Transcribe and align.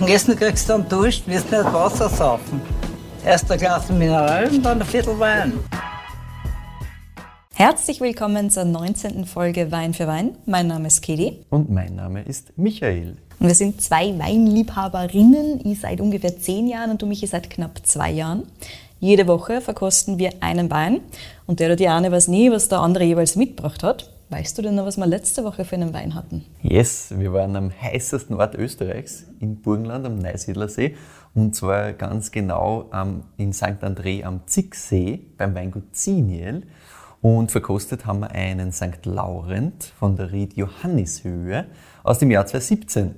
Und 0.00 0.08
Essen 0.08 0.36
kriegst 0.36 0.68
du 0.68 0.74
dann 0.74 0.88
Dusch, 0.88 1.22
wirst 1.26 1.50
nicht 1.50 1.64
Wasser 1.64 2.08
saufen. 2.08 2.60
Erst 3.24 3.50
ein 3.50 3.58
Glas 3.58 3.88
Mineral 3.88 4.48
und 4.48 4.62
dann 4.62 4.80
ein 4.80 4.86
Viertel 4.86 5.18
Wein. 5.18 5.54
Herzlich 7.52 8.00
willkommen 8.00 8.48
zur 8.48 8.64
19. 8.64 9.26
Folge 9.26 9.72
Wein 9.72 9.94
für 9.94 10.06
Wein. 10.06 10.36
Mein 10.46 10.68
Name 10.68 10.86
ist 10.86 11.02
Kedi. 11.02 11.44
Und 11.50 11.68
mein 11.70 11.96
Name 11.96 12.22
ist 12.22 12.56
Michael. 12.56 13.16
Und 13.40 13.48
wir 13.48 13.56
sind 13.56 13.82
zwei 13.82 14.16
Weinliebhaberinnen. 14.16 15.66
Ich 15.66 15.80
seit 15.80 16.00
ungefähr 16.00 16.38
zehn 16.38 16.68
Jahren 16.68 16.92
und 16.92 17.02
du 17.02 17.06
mich 17.06 17.28
seit 17.28 17.50
knapp 17.50 17.84
zwei 17.84 18.12
Jahren. 18.12 18.44
Jede 19.00 19.26
Woche 19.26 19.60
verkosten 19.60 20.18
wir 20.18 20.30
einen 20.38 20.70
Wein. 20.70 21.00
Und 21.46 21.58
der 21.58 21.70
oder 21.70 21.76
die 21.76 21.88
eine 21.88 22.12
weiß 22.12 22.28
nie, 22.28 22.52
was 22.52 22.68
der 22.68 22.78
andere 22.78 23.02
jeweils 23.02 23.34
mitgebracht 23.34 23.82
hat. 23.82 24.08
Weißt 24.30 24.58
du 24.58 24.62
denn 24.62 24.74
noch, 24.74 24.84
was 24.84 24.98
wir 24.98 25.06
letzte 25.06 25.42
Woche 25.42 25.64
für 25.64 25.76
einen 25.76 25.94
Wein 25.94 26.14
hatten? 26.14 26.44
Yes, 26.60 27.14
wir 27.16 27.32
waren 27.32 27.56
am 27.56 27.70
heißesten 27.70 28.36
Ort 28.36 28.54
Österreichs, 28.56 29.24
in 29.40 29.62
Burgenland 29.62 30.04
am 30.04 30.18
Neusiedlersee. 30.18 30.96
Und 31.34 31.54
zwar 31.54 31.94
ganz 31.94 32.30
genau 32.30 32.90
ähm, 32.92 33.22
in 33.38 33.54
St. 33.54 33.82
André 33.82 34.24
am 34.24 34.46
Zicksee 34.46 35.20
beim 35.38 35.54
Weingut 35.54 35.96
Ziniel. 35.96 36.66
Und 37.22 37.50
verkostet 37.50 38.04
haben 38.04 38.20
wir 38.20 38.30
einen 38.30 38.70
St. 38.70 39.06
Laurent 39.06 39.84
von 39.98 40.16
der 40.16 40.30
Ried 40.30 40.54
Johannishöhe 40.58 41.64
aus 42.04 42.18
dem 42.18 42.30
Jahr 42.30 42.44
2017. 42.44 43.14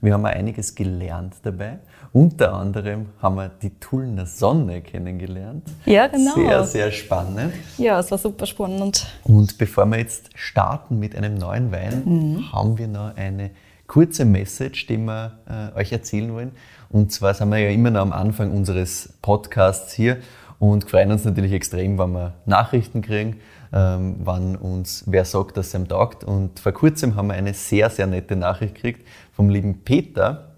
Wir 0.00 0.14
haben 0.14 0.24
einiges 0.24 0.74
gelernt 0.74 1.34
dabei. 1.42 1.80
Unter 2.14 2.52
anderem 2.54 3.06
haben 3.20 3.34
wir 3.34 3.48
die 3.48 3.70
Tullner 3.80 4.24
Sonne 4.24 4.82
kennengelernt. 4.82 5.66
Ja, 5.84 6.06
genau. 6.06 6.36
Sehr, 6.36 6.62
sehr 6.62 6.92
spannend. 6.92 7.52
Ja, 7.76 7.98
es 7.98 8.08
war 8.12 8.18
super 8.18 8.46
spannend. 8.46 9.04
Und 9.24 9.58
bevor 9.58 9.84
wir 9.86 9.98
jetzt 9.98 10.30
starten 10.36 11.00
mit 11.00 11.16
einem 11.16 11.34
neuen 11.34 11.72
Wein, 11.72 12.02
mhm. 12.04 12.52
haben 12.52 12.78
wir 12.78 12.86
noch 12.86 13.16
eine 13.16 13.50
kurze 13.88 14.24
Message, 14.24 14.86
die 14.86 14.96
wir 14.96 15.32
äh, 15.74 15.76
euch 15.76 15.90
erzählen 15.90 16.32
wollen. 16.32 16.52
Und 16.88 17.10
zwar 17.10 17.34
sind 17.34 17.48
wir 17.48 17.58
ja 17.58 17.70
immer 17.70 17.90
noch 17.90 18.02
am 18.02 18.12
Anfang 18.12 18.52
unseres 18.52 19.12
Podcasts 19.20 19.92
hier 19.92 20.18
und 20.60 20.88
freuen 20.88 21.10
uns 21.10 21.24
natürlich 21.24 21.50
extrem, 21.50 21.98
wenn 21.98 22.12
wir 22.12 22.34
Nachrichten 22.46 23.02
kriegen, 23.02 23.40
ähm, 23.72 24.20
wann 24.20 24.54
uns 24.54 25.02
wer 25.08 25.24
sagt, 25.24 25.56
dass 25.56 25.66
es 25.66 25.74
ihm 25.74 25.88
taugt. 25.88 26.22
Und 26.22 26.60
vor 26.60 26.70
kurzem 26.70 27.16
haben 27.16 27.26
wir 27.26 27.34
eine 27.34 27.54
sehr, 27.54 27.90
sehr 27.90 28.06
nette 28.06 28.36
Nachricht 28.36 28.76
gekriegt 28.76 29.04
vom 29.32 29.48
lieben 29.48 29.80
Peter, 29.84 30.53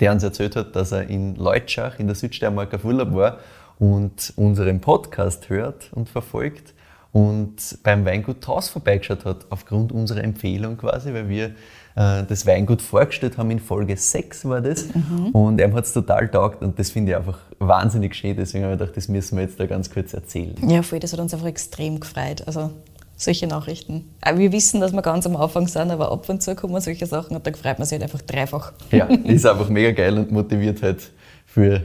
der 0.00 0.12
uns 0.12 0.22
erzählt 0.22 0.56
hat, 0.56 0.76
dass 0.76 0.92
er 0.92 1.08
in 1.08 1.36
Leutschach 1.36 1.98
in 1.98 2.06
der 2.06 2.16
Südsteiermark 2.16 2.74
auf 2.74 2.84
Urlaub 2.84 3.14
war 3.14 3.38
und 3.78 4.32
unseren 4.36 4.80
Podcast 4.80 5.48
hört 5.48 5.90
und 5.92 6.08
verfolgt 6.08 6.74
und 7.12 7.78
beim 7.84 8.04
Weingut 8.04 8.40
Taus 8.40 8.68
vorbeigeschaut 8.68 9.24
hat, 9.24 9.46
aufgrund 9.50 9.92
unserer 9.92 10.24
Empfehlung 10.24 10.76
quasi, 10.76 11.14
weil 11.14 11.28
wir 11.28 11.54
äh, 11.94 12.24
das 12.24 12.44
Weingut 12.44 12.82
vorgestellt 12.82 13.38
haben, 13.38 13.52
in 13.52 13.60
Folge 13.60 13.96
6 13.96 14.46
war 14.46 14.60
das. 14.60 14.86
Mhm. 14.92 15.28
Und 15.28 15.60
er 15.60 15.72
hat 15.72 15.84
es 15.84 15.92
total 15.92 16.28
taugt 16.28 16.62
und 16.62 16.76
das 16.76 16.90
finde 16.90 17.12
ich 17.12 17.16
einfach 17.16 17.38
wahnsinnig 17.60 18.16
schön. 18.16 18.36
Deswegen 18.36 18.64
habe 18.64 18.74
ich 18.74 18.80
gedacht, 18.80 18.96
das 18.96 19.06
müssen 19.06 19.36
wir 19.36 19.44
jetzt 19.44 19.60
da 19.60 19.66
ganz 19.66 19.92
kurz 19.92 20.12
erzählen. 20.12 20.56
Ja, 20.68 20.82
voll, 20.82 20.98
das 20.98 21.12
hat 21.12 21.20
uns 21.20 21.32
einfach 21.32 21.46
extrem 21.46 22.00
gefreut. 22.00 22.42
Also 22.46 22.72
solche 23.16 23.46
Nachrichten. 23.46 24.10
Wir 24.34 24.52
wissen, 24.52 24.80
dass 24.80 24.92
wir 24.92 25.02
ganz 25.02 25.26
am 25.26 25.36
Anfang 25.36 25.68
sind, 25.68 25.90
aber 25.90 26.10
ab 26.10 26.28
und 26.28 26.42
zu 26.42 26.54
kommen 26.54 26.80
solche 26.80 27.06
Sachen 27.06 27.36
und 27.36 27.46
da 27.46 27.52
freut 27.52 27.78
man 27.78 27.86
sich 27.86 28.00
halt 28.00 28.02
einfach 28.04 28.22
dreifach. 28.22 28.72
Ja, 28.90 29.06
ist 29.24 29.46
einfach 29.46 29.68
mega 29.68 29.92
geil 29.92 30.18
und 30.18 30.32
motiviert 30.32 30.82
halt 30.82 31.10
für 31.46 31.82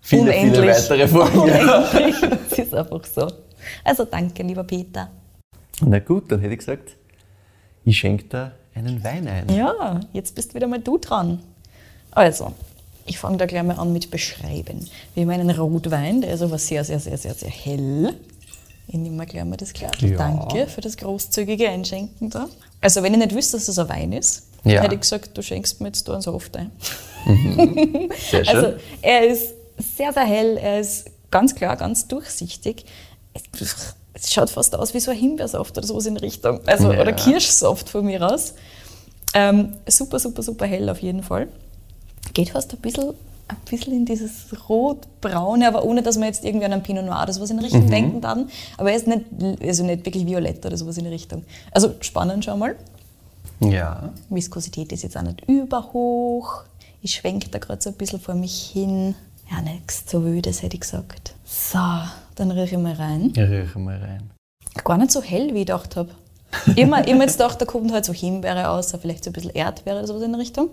viele, 0.00 0.22
Unendlich. 0.22 0.52
viele 0.52 0.66
weitere 0.68 1.08
Folgen. 1.08 1.38
Unendlich. 1.40 2.16
Das 2.50 2.58
ist 2.58 2.74
einfach 2.74 3.04
so. 3.04 3.28
Also 3.84 4.04
danke, 4.04 4.42
lieber 4.42 4.64
Peter. 4.64 5.10
Na 5.80 5.98
gut, 5.98 6.30
dann 6.30 6.40
hätte 6.40 6.52
ich 6.54 6.58
gesagt, 6.60 6.96
ich 7.84 7.98
schenke 7.98 8.24
dir 8.24 8.52
einen 8.74 9.02
Wein 9.02 9.26
ein. 9.26 9.48
Ja, 9.54 10.00
jetzt 10.12 10.34
bist 10.34 10.54
wieder 10.54 10.66
mal 10.66 10.80
du 10.80 10.98
dran. 10.98 11.40
Also, 12.10 12.52
ich 13.06 13.18
fange 13.18 13.36
da 13.38 13.46
gleich 13.46 13.62
mal 13.62 13.78
an 13.78 13.92
mit 13.92 14.10
Beschreiben. 14.10 14.88
Wir 15.14 15.24
haben 15.24 15.30
einen 15.30 15.50
Rotwein, 15.50 16.20
der 16.20 16.32
ist 16.32 16.42
aber 16.42 16.58
sehr, 16.58 16.84
sehr, 16.84 17.00
sehr, 17.00 17.16
sehr, 17.18 17.34
sehr 17.34 17.50
hell. 17.50 18.14
Ich 18.88 18.94
nehme 18.94 19.16
mal 19.16 19.26
gleich 19.26 19.44
mal 19.44 19.56
das 19.56 19.72
Glas. 19.72 19.92
Ja. 20.00 20.16
Danke 20.16 20.66
für 20.66 20.80
das 20.80 20.96
großzügige 20.96 21.68
Einschenken 21.68 22.30
da. 22.30 22.48
Also, 22.80 23.02
wenn 23.02 23.12
ich 23.12 23.18
nicht 23.18 23.34
wüsste, 23.34 23.56
dass 23.56 23.66
das 23.66 23.78
ein 23.78 23.88
Wein 23.88 24.12
ist, 24.12 24.46
ja. 24.64 24.82
hätte 24.82 24.94
ich 24.94 25.02
gesagt, 25.02 25.36
du 25.36 25.42
schenkst 25.42 25.80
mir 25.80 25.88
jetzt 25.88 26.08
da 26.08 26.14
einen 26.14 26.22
Soft 26.22 26.56
ein. 26.56 26.70
Mhm. 27.26 28.10
Sehr 28.30 28.44
schön. 28.44 28.56
Also, 28.56 28.74
er 29.02 29.26
ist 29.26 29.54
sehr, 29.96 30.12
sehr 30.12 30.24
hell, 30.24 30.56
er 30.56 30.80
ist 30.80 31.10
ganz 31.30 31.54
klar, 31.54 31.76
ganz 31.76 32.08
durchsichtig 32.08 32.84
es 34.20 34.32
schaut 34.32 34.50
fast 34.50 34.74
aus 34.74 34.94
wie 34.94 35.00
so 35.00 35.10
ein 35.10 35.16
Himbeersaft 35.16 35.76
oder 35.76 35.86
sowas 35.86 36.06
in 36.06 36.16
Richtung. 36.16 36.60
Also, 36.66 36.92
ja. 36.92 37.00
Oder 37.00 37.12
Kirschsaft 37.12 37.88
von 37.88 38.04
mir 38.04 38.20
aus. 38.22 38.54
Ähm, 39.34 39.74
super, 39.86 40.18
super, 40.18 40.42
super 40.42 40.66
hell 40.66 40.88
auf 40.88 41.00
jeden 41.00 41.22
Fall. 41.22 41.48
Geht 42.34 42.50
fast 42.50 42.72
ein 42.72 42.80
bisschen, 42.80 43.14
ein 43.48 43.56
bisschen 43.68 43.94
in 43.94 44.04
dieses 44.04 44.46
rot-braune, 44.68 45.66
aber 45.66 45.84
ohne, 45.84 46.02
dass 46.02 46.16
man 46.16 46.26
jetzt 46.26 46.44
irgendwie 46.44 46.66
an 46.66 46.72
einen 46.72 46.82
Pinot 46.82 47.04
Noir 47.04 47.22
oder 47.22 47.32
sowas 47.32 47.50
in 47.50 47.58
Richtung 47.58 47.86
mhm. 47.86 47.90
denken 47.90 48.20
kann. 48.20 48.48
Aber 48.76 48.90
er 48.90 48.96
ist 48.96 49.06
nicht, 49.06 49.24
also 49.62 49.84
nicht 49.84 50.04
wirklich 50.04 50.26
violett 50.26 50.64
oder 50.64 50.76
sowas 50.76 50.98
in 50.98 51.04
die 51.04 51.10
Richtung. 51.10 51.44
Also 51.72 51.94
spannend 52.00 52.44
schon 52.44 52.58
mal. 52.58 52.76
Ja. 53.60 54.12
Viskosität 54.28 54.92
ist 54.92 55.02
jetzt 55.02 55.16
auch 55.16 55.22
nicht 55.22 55.42
überhoch. 55.48 56.62
Ich 57.00 57.14
schwenke 57.14 57.48
da 57.48 57.58
gerade 57.58 57.82
so 57.82 57.90
ein 57.90 57.96
bisschen 57.96 58.20
vor 58.20 58.34
mich 58.34 58.70
hin. 58.72 59.14
Ja, 59.50 59.62
nichts 59.62 60.04
so 60.10 60.24
wüdes, 60.24 60.62
hätte 60.62 60.74
ich 60.74 60.80
gesagt. 60.80 61.34
So, 61.44 61.78
dann 62.34 62.50
rieche 62.50 62.76
ich 62.76 62.82
mal 62.82 62.92
rein. 62.92 63.32
Ja, 63.34 63.44
rieche 63.44 63.78
mal 63.78 63.96
rein. 63.96 64.30
Gar 64.84 64.98
nicht 64.98 65.10
so 65.10 65.22
hell, 65.22 65.54
wie 65.54 65.60
ich 65.60 65.66
gedacht 65.66 65.96
habe. 65.96 66.10
Immer, 66.76 67.06
immer 67.08 67.24
jetzt 67.24 67.38
gedacht, 67.38 67.60
da 67.60 67.64
kommt 67.64 67.92
halt 67.92 68.04
so 68.04 68.12
Himbeere 68.12 68.68
aus, 68.68 68.94
vielleicht 69.00 69.24
so 69.24 69.30
ein 69.30 69.32
bisschen 69.32 69.52
Erdbeere 69.52 69.98
oder 69.98 70.06
sowas 70.06 70.22
in 70.22 70.32
der 70.32 70.40
Richtung. 70.40 70.70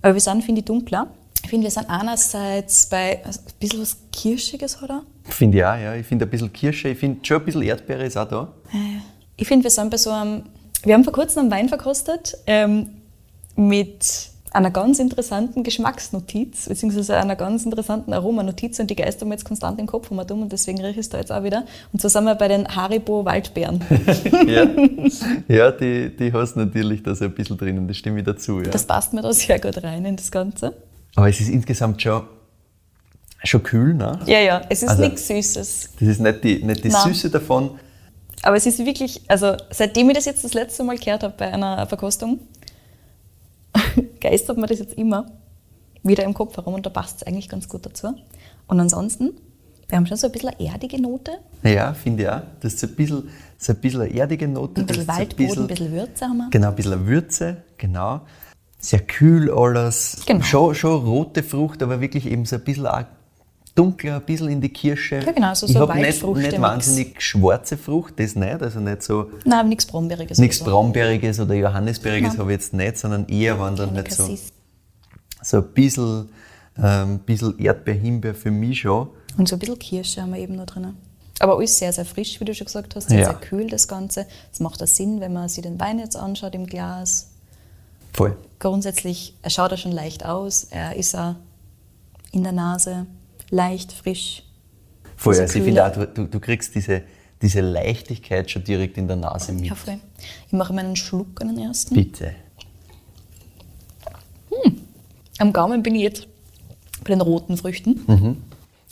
Aber 0.00 0.14
wir 0.14 0.20
sind, 0.20 0.42
finde 0.42 0.60
ich, 0.60 0.64
dunkler. 0.64 1.08
Ich 1.42 1.50
finde, 1.50 1.64
wir 1.64 1.70
sind 1.70 1.88
einerseits 1.90 2.86
bei 2.86 3.24
also 3.24 3.40
ein 3.40 3.52
bisschen 3.58 3.80
was 3.80 3.96
Kirschiges, 4.12 4.82
oder? 4.82 5.02
Finde 5.24 5.58
ich 5.58 5.64
auch, 5.64 5.76
ja. 5.76 5.94
Ich 5.94 6.06
finde 6.06 6.24
ein 6.26 6.30
bisschen 6.30 6.52
Kirsche, 6.52 6.88
ich 6.88 6.98
finde 6.98 7.24
schon 7.24 7.38
ein 7.38 7.44
bisschen 7.44 7.62
Erdbeere 7.62 8.04
ist 8.04 8.16
auch 8.16 8.28
da. 8.28 8.48
Ich 9.36 9.48
finde, 9.48 9.64
wir 9.64 9.70
sind 9.70 9.90
bei 9.90 9.96
so 9.96 10.10
einem. 10.10 10.44
Wir 10.84 10.94
haben 10.94 11.04
vor 11.04 11.12
kurzem 11.12 11.42
einen 11.42 11.50
Wein 11.50 11.68
verkostet 11.68 12.36
ähm, 12.46 12.90
mit 13.54 14.32
einer 14.52 14.70
ganz 14.70 14.98
interessanten 14.98 15.62
Geschmacksnotiz, 15.62 16.68
beziehungsweise 16.68 17.16
einer 17.16 17.36
ganz 17.36 17.64
interessanten 17.64 18.12
Aromanotiz 18.12 18.78
und 18.78 18.90
die 18.90 18.96
geistern 18.96 19.28
mir 19.28 19.36
jetzt 19.36 19.44
konstant 19.44 19.78
im 19.78 19.86
Kopf 19.86 20.10
um 20.10 20.18
und 20.18 20.52
deswegen 20.52 20.78
rieche 20.78 21.00
ich 21.00 21.06
es 21.06 21.08
da 21.08 21.18
jetzt 21.18 21.32
auch 21.32 21.42
wieder. 21.42 21.64
Und 21.92 22.02
so 22.02 22.08
sind 22.08 22.24
wir 22.24 22.34
bei 22.34 22.48
den 22.48 22.68
Haribo 22.68 23.24
Waldbeeren. 23.24 23.82
ja, 24.46 24.66
ja 25.48 25.70
die, 25.70 26.14
die 26.14 26.32
hast 26.32 26.56
natürlich 26.56 27.02
da 27.02 27.14
so 27.14 27.24
ein 27.24 27.32
bisschen 27.32 27.56
drinnen, 27.56 27.88
das 27.88 27.96
stimme 27.96 28.18
ich 28.18 28.26
dazu. 28.26 28.60
Ja. 28.60 28.70
Das 28.70 28.86
passt 28.86 29.12
mir 29.12 29.22
da 29.22 29.32
sehr 29.32 29.58
gut 29.58 29.82
rein 29.82 30.04
in 30.04 30.16
das 30.16 30.30
Ganze. 30.30 30.74
Aber 31.14 31.28
es 31.28 31.40
ist 31.40 31.48
insgesamt 31.48 32.00
schon, 32.00 32.22
schon 33.44 33.62
kühl, 33.62 33.94
ne? 33.94 34.18
Ja, 34.26 34.40
ja, 34.40 34.62
es 34.68 34.82
ist 34.82 34.90
also, 34.90 35.02
nichts 35.02 35.28
Süßes. 35.28 35.90
Das 35.98 36.08
ist 36.08 36.20
nicht 36.20 36.44
die, 36.44 36.62
nicht 36.64 36.84
die 36.84 36.90
Süße 36.90 37.30
davon. 37.30 37.78
Aber 38.42 38.56
es 38.56 38.66
ist 38.66 38.78
wirklich, 38.84 39.22
also 39.28 39.56
seitdem 39.70 40.10
ich 40.10 40.16
das 40.16 40.24
jetzt 40.24 40.44
das 40.44 40.54
letzte 40.54 40.82
Mal 40.82 40.98
gehört 40.98 41.22
habe 41.22 41.34
bei 41.36 41.52
einer 41.52 41.86
Verkostung, 41.86 42.40
geistert 44.20 44.58
mir 44.58 44.66
das 44.66 44.80
jetzt 44.80 44.94
immer 44.94 45.26
wieder 46.02 46.24
im 46.24 46.34
Kopf 46.34 46.56
herum 46.56 46.74
und 46.74 46.84
da 46.84 46.90
passt 46.90 47.18
es 47.18 47.22
eigentlich 47.26 47.48
ganz 47.48 47.68
gut 47.68 47.86
dazu. 47.86 48.14
Und 48.66 48.80
ansonsten, 48.80 49.32
wir 49.88 49.96
haben 49.96 50.06
schon 50.06 50.16
so 50.16 50.26
ein 50.26 50.32
bisschen 50.32 50.50
eine 50.50 50.68
erdige 50.68 51.00
Note. 51.00 51.32
Ja, 51.62 51.94
finde 51.94 52.22
ich 52.24 52.28
auch. 52.28 52.42
Das 52.60 52.74
ist 52.74 52.82
ein 52.82 52.96
bisschen, 52.96 53.28
so 53.58 53.72
ein 53.72 53.78
bisschen 53.78 54.00
eine 54.00 54.14
erdige 54.14 54.48
Note. 54.48 54.80
Ein 54.80 54.86
bisschen 54.86 55.06
Waldboden, 55.06 55.62
ein 55.62 55.66
bisschen, 55.68 55.92
Würze 55.92 56.24
haben 56.24 56.38
wir. 56.38 56.50
Genau, 56.50 56.68
ein 56.68 56.74
bisschen 56.74 57.06
Würze, 57.06 57.56
genau. 57.76 58.22
Sehr 58.82 59.00
kühl 59.00 59.50
alles. 59.50 60.22
Genau. 60.26 60.42
Schon, 60.42 60.74
schon 60.74 61.04
rote 61.04 61.42
Frucht, 61.42 61.82
aber 61.82 62.00
wirklich 62.00 62.26
eben 62.26 62.44
so 62.44 62.56
ein 62.56 62.64
bisschen 62.64 62.86
auch 62.86 63.04
dunkler, 63.76 64.16
ein 64.16 64.22
bisschen 64.22 64.48
in 64.48 64.60
die 64.60 64.68
Kirsche. 64.68 65.20
Ja, 65.24 65.32
genau, 65.32 65.54
so, 65.54 65.66
ich 65.66 65.72
so 65.72 65.80
habe 65.80 65.98
nicht, 65.98 66.22
nicht 66.22 66.60
wahnsinnig 66.60 67.22
schwarze 67.22 67.78
Frucht, 67.78 68.18
das 68.18 68.34
nicht, 68.34 68.60
also 68.60 68.80
nicht 68.80 69.02
so... 69.02 69.30
Nein, 69.44 69.60
aber 69.60 69.68
nichts 69.68 69.86
Brombeeriges. 69.86 70.38
Nichts 70.38 70.58
so. 70.58 70.64
Brombeeriges 70.64 71.40
oder 71.40 71.54
Johannisbeeriges 71.54 72.38
habe 72.38 72.52
ich 72.52 72.58
jetzt 72.58 72.74
nicht, 72.74 72.98
sondern 72.98 73.26
eher, 73.28 73.58
wenn 73.60 73.76
dann 73.76 73.94
nicht 73.94 74.12
so, 74.12 74.28
so 75.42 75.56
ein 75.58 75.72
bisschen, 75.72 76.28
ähm, 76.76 77.20
bisschen 77.20 77.58
Erdbeer, 77.58 77.94
Himbeer 77.94 78.34
für 78.34 78.50
mich 78.50 78.80
schon. 78.80 79.08
Und 79.38 79.48
so 79.48 79.56
ein 79.56 79.58
bisschen 79.60 79.78
Kirsche 79.78 80.22
haben 80.22 80.34
wir 80.34 80.40
eben 80.40 80.56
noch 80.56 80.66
drin. 80.66 80.94
Aber 81.38 81.56
alles 81.56 81.78
sehr, 81.78 81.92
sehr 81.92 82.04
frisch, 82.04 82.40
wie 82.40 82.44
du 82.44 82.54
schon 82.54 82.66
gesagt 82.66 82.94
hast, 82.94 83.08
sehr, 83.08 83.20
ja. 83.20 83.24
sehr 83.26 83.34
kühl 83.34 83.68
das 83.68 83.88
Ganze. 83.88 84.26
Das 84.50 84.60
macht 84.60 84.82
auch 84.82 84.86
Sinn, 84.86 85.20
wenn 85.20 85.32
man 85.32 85.48
sich 85.48 85.62
den 85.62 85.80
Wein 85.80 85.98
jetzt 85.98 86.16
anschaut 86.16 86.54
im 86.54 86.66
Glas. 86.66 87.30
Voll. 88.12 88.36
Grundsätzlich, 88.62 89.34
er 89.42 89.50
schaut 89.50 89.72
auch 89.72 89.76
schon 89.76 89.90
leicht 89.90 90.24
aus, 90.24 90.68
er 90.70 90.94
ist 90.94 91.16
auch 91.16 91.34
in 92.30 92.44
der 92.44 92.52
Nase 92.52 93.06
leicht, 93.50 93.90
frisch. 93.90 94.44
Voll, 95.16 95.34
also 95.34 95.58
ich 95.58 95.64
finde 95.64 95.84
auch, 95.84 95.90
du, 95.90 96.28
du 96.28 96.38
kriegst 96.38 96.72
diese, 96.76 97.02
diese 97.42 97.60
Leichtigkeit 97.60 98.48
schon 98.52 98.62
direkt 98.62 98.98
in 98.98 99.08
der 99.08 99.16
Nase 99.16 99.52
mit. 99.52 99.64
Ja, 99.64 99.74
voll. 99.74 99.98
Ich 100.46 100.52
mache 100.52 100.72
meinen 100.72 100.94
Schluck 100.94 101.40
an 101.40 101.48
den 101.48 101.58
ersten. 101.58 101.96
Bitte. 101.96 102.36
Hm. 104.50 104.80
Am 105.38 105.52
Gaumen 105.52 105.82
bin 105.82 105.96
ich 105.96 106.02
jetzt 106.02 106.28
bei 107.02 107.14
den 107.14 107.20
roten 107.20 107.56
Früchten. 107.56 108.00
Mhm. 108.06 108.36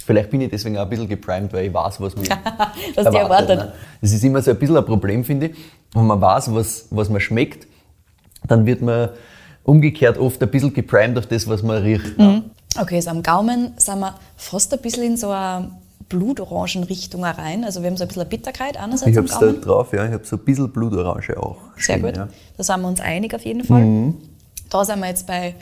Vielleicht 0.04 0.30
bin 0.30 0.40
ich 0.40 0.50
deswegen 0.50 0.78
auch 0.78 0.82
ein 0.82 0.88
bisschen 0.88 1.08
geprimed, 1.08 1.52
weil 1.52 1.66
ich 1.68 1.72
weiß, 1.72 2.00
was 2.00 2.16
mir 2.16 2.22
was 2.96 3.06
erwartet. 3.06 3.14
erwartet. 3.14 3.58
Ne? 3.60 3.72
Das 4.00 4.10
ist 4.10 4.24
immer 4.24 4.42
so 4.42 4.50
ein 4.50 4.58
bisschen 4.58 4.78
ein 4.78 4.84
Problem, 4.84 5.24
finde 5.24 5.46
ich. 5.46 5.56
Wenn 5.92 6.08
man 6.08 6.20
weiß, 6.20 6.52
was, 6.52 6.88
was 6.90 7.08
man 7.08 7.20
schmeckt, 7.20 7.68
dann 8.48 8.66
wird 8.66 8.82
man 8.82 9.10
umgekehrt 9.64 10.18
oft 10.18 10.42
ein 10.42 10.50
bisschen 10.50 10.72
geprimed 10.72 11.18
auf 11.18 11.26
das, 11.26 11.46
was 11.48 11.62
man 11.62 11.82
riecht. 11.82 12.18
ne? 12.18 12.42
Okay, 12.78 12.96
also 12.96 13.10
am 13.10 13.22
Gaumen 13.22 13.72
sind 13.76 13.98
wir 14.00 14.14
fast 14.36 14.72
ein 14.72 14.80
bisschen 14.80 15.02
in 15.04 15.16
so 15.16 15.30
eine 15.30 15.70
Blutorangen-Richtung 16.08 17.24
rein. 17.24 17.64
Also 17.64 17.82
wir 17.82 17.88
haben 17.90 17.96
so 17.96 18.04
ein 18.04 18.08
bisschen 18.08 18.28
Bitterkeit 18.28 18.76
einerseits 18.76 19.10
Ich 19.10 19.18
am 19.18 19.24
hab's 19.28 19.38
da 19.38 19.52
drauf, 19.52 19.92
ja. 19.92 20.06
Ich 20.06 20.12
habe 20.12 20.24
so 20.24 20.36
ein 20.36 20.44
bisschen 20.44 20.70
Blutorange 20.70 21.36
auch. 21.36 21.56
Sehr 21.76 21.96
stehen, 21.96 22.02
gut. 22.02 22.16
Ja. 22.16 22.28
Da 22.56 22.62
sind 22.62 22.80
wir 22.80 22.88
uns 22.88 23.00
einig 23.00 23.34
auf 23.34 23.44
jeden 23.44 23.64
Fall. 23.64 24.14
Da 24.70 24.84
sind 24.84 25.00
wir 25.00 25.08
jetzt 25.08 25.26
bei 25.26 25.54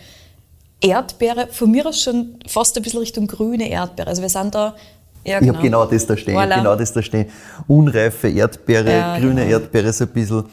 Erdbeere. 0.81 1.49
Von 1.51 1.71
mir 1.71 1.87
aus 1.87 2.01
schon 2.01 2.37
fast 2.47 2.77
ein 2.77 2.83
bisschen 2.83 3.01
Richtung 3.01 3.27
grüne 3.27 3.69
Erdbeere. 3.69 4.09
Also 4.09 4.23
wir 4.23 4.29
sind 4.29 4.55
da. 4.55 4.75
Ja, 5.25 5.41
Ich 5.43 5.49
habe 5.49 5.59
genau 5.59 5.85
das 5.87 6.07
da 6.07 6.17
stehen. 6.17 6.37
Voilà. 6.37 6.57
genau 6.57 6.77
das 6.77 6.93
da 6.93 7.03
stehen. 7.03 7.27
Unreife 7.67 8.29
Erdbeere, 8.29 8.91
Ja, 8.91 9.19
grüne 9.19 9.43
genau. 9.45 9.51
Erdbeere 9.59 9.93
so 9.93 10.05
ein 10.05 10.11
bisschen. 10.11 10.45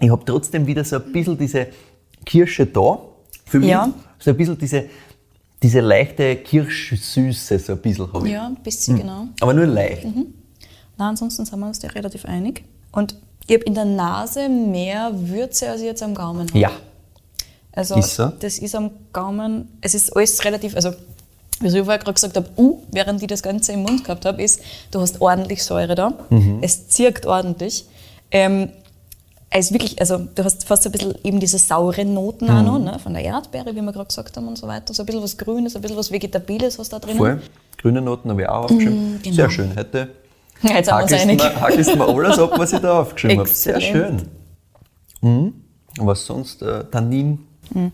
Ich 0.00 0.10
habe 0.10 0.24
trotzdem 0.24 0.66
wieder 0.66 0.84
so 0.84 0.96
ein 0.96 1.12
bisschen 1.12 1.38
diese 1.38 1.68
Kirsche 2.24 2.66
da. 2.66 2.98
Für 3.44 3.58
mich. 3.58 3.68
Ja. 3.70 3.90
So 4.18 4.30
ein 4.30 4.36
bisschen 4.36 4.58
diese, 4.58 4.84
diese 5.62 5.80
leichte 5.80 6.36
Kirschsüße, 6.36 7.58
so 7.58 7.72
ein 7.72 7.78
bisschen 7.78 8.12
habe 8.12 8.26
ich. 8.26 8.32
Ja, 8.34 8.46
ein 8.46 8.56
bisschen, 8.56 8.98
genau. 8.98 9.26
Aber 9.40 9.52
nur 9.54 9.66
leicht. 9.66 10.06
Na, 10.96 11.08
ansonsten 11.08 11.44
sind 11.44 11.58
wir 11.58 11.66
uns 11.66 11.78
da 11.78 11.88
relativ 11.88 12.24
einig. 12.24 12.64
Und 12.92 13.16
ich 13.46 13.54
habe 13.54 13.64
in 13.64 13.74
der 13.74 13.84
Nase 13.84 14.48
mehr 14.48 15.10
Würze, 15.14 15.68
als 15.70 15.80
ich 15.80 15.86
jetzt 15.86 16.02
am 16.02 16.14
Gaumen 16.14 16.48
habe. 16.48 16.58
Ja. 16.58 16.70
Also 17.72 17.96
Ist 17.96 18.16
so? 18.16 18.26
das 18.38 18.58
ist 18.58 18.74
am 18.74 18.90
Gaumen, 19.12 19.68
es 19.80 19.94
ist 19.94 20.14
alles 20.14 20.44
relativ, 20.44 20.76
also 20.76 20.92
wie 21.60 21.68
ich 21.68 21.72
vorher 21.84 21.98
gerade 21.98 22.12
gesagt 22.12 22.36
habe, 22.36 22.48
uh, 22.58 22.82
während 22.90 23.22
ich 23.22 23.28
das 23.28 23.42
Ganze 23.42 23.72
im 23.72 23.82
Mund 23.82 24.04
gehabt 24.04 24.24
habe, 24.26 24.42
ist, 24.42 24.60
du 24.90 25.00
hast 25.00 25.20
ordentlich 25.20 25.62
Säure 25.64 25.94
da, 25.94 26.12
Mhm. 26.28 26.58
es 26.60 26.88
zirkt 26.88 27.24
ordentlich. 27.24 27.86
Ähm, 28.30 28.70
ist 29.58 29.72
wirklich, 29.72 30.00
also 30.00 30.18
du 30.18 30.44
hast 30.44 30.64
fast 30.66 30.86
ein 30.86 30.92
bisschen 30.92 31.14
eben 31.24 31.38
diese 31.40 31.58
sauren 31.58 32.14
Noten 32.14 32.48
auch 32.50 32.60
Mhm. 32.60 32.66
noch, 32.66 32.78
ne, 32.78 32.98
von 32.98 33.12
der 33.14 33.22
Erdbeere, 33.24 33.74
wie 33.74 33.80
wir 33.82 33.92
gerade 33.92 34.06
gesagt 34.06 34.36
haben 34.36 34.48
und 34.48 34.56
so 34.56 34.66
weiter. 34.66 34.94
So 34.94 35.02
ein 35.02 35.06
bisschen 35.06 35.22
was 35.22 35.36
Grünes, 35.36 35.76
ein 35.76 35.82
bisschen 35.82 35.96
was 35.96 36.10
Vegetabiles 36.10 36.78
hast 36.78 36.92
du 36.92 36.98
da 36.98 37.06
drin. 37.06 37.16
Voll. 37.16 37.42
Grüne 37.78 38.00
Noten 38.00 38.30
habe 38.30 38.42
ich 38.42 38.48
auch 38.48 38.64
aufgeschrieben. 38.64 39.20
genau. 39.22 39.36
Sehr 39.36 39.50
schön. 39.50 39.74
Heute 39.76 40.08
Ja, 40.62 40.76
jetzt 40.76 40.86
sind 40.86 40.96
wir 40.96 41.02
uns 41.02 41.12
einig. 41.12 41.38
mir, 41.42 41.60
hakelst 41.60 41.96
mir 41.96 42.08
alles 42.08 42.38
ab, 42.38 42.52
was 42.56 42.72
ich 42.72 42.78
da 42.80 43.00
aufgeschrieben 43.00 43.38
habe. 43.40 43.48
Sehr 43.48 43.80
schön. 43.80 44.22
Mhm. 45.20 45.54
Was 45.98 46.24
sonst? 46.24 46.62
Äh, 46.62 46.84
Tannin, 46.90 47.40
Ein 47.74 47.92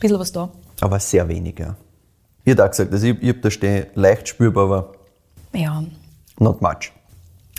bisschen 0.00 0.18
was 0.18 0.32
da. 0.32 0.48
aber 0.80 0.98
sehr 1.00 1.28
wenig. 1.28 1.58
Ja. 1.58 1.76
Ich 2.44 2.52
hätte 2.52 2.64
auch 2.64 2.70
gesagt, 2.70 2.92
also 2.92 3.06
ich, 3.06 3.22
ich 3.22 3.28
habe 3.28 3.38
da 3.40 3.50
stehen, 3.50 3.86
leicht 3.94 4.26
spürbar, 4.28 4.64
aber 4.64 4.92
Ja, 5.52 5.82
not 6.38 6.60
much. 6.62 6.92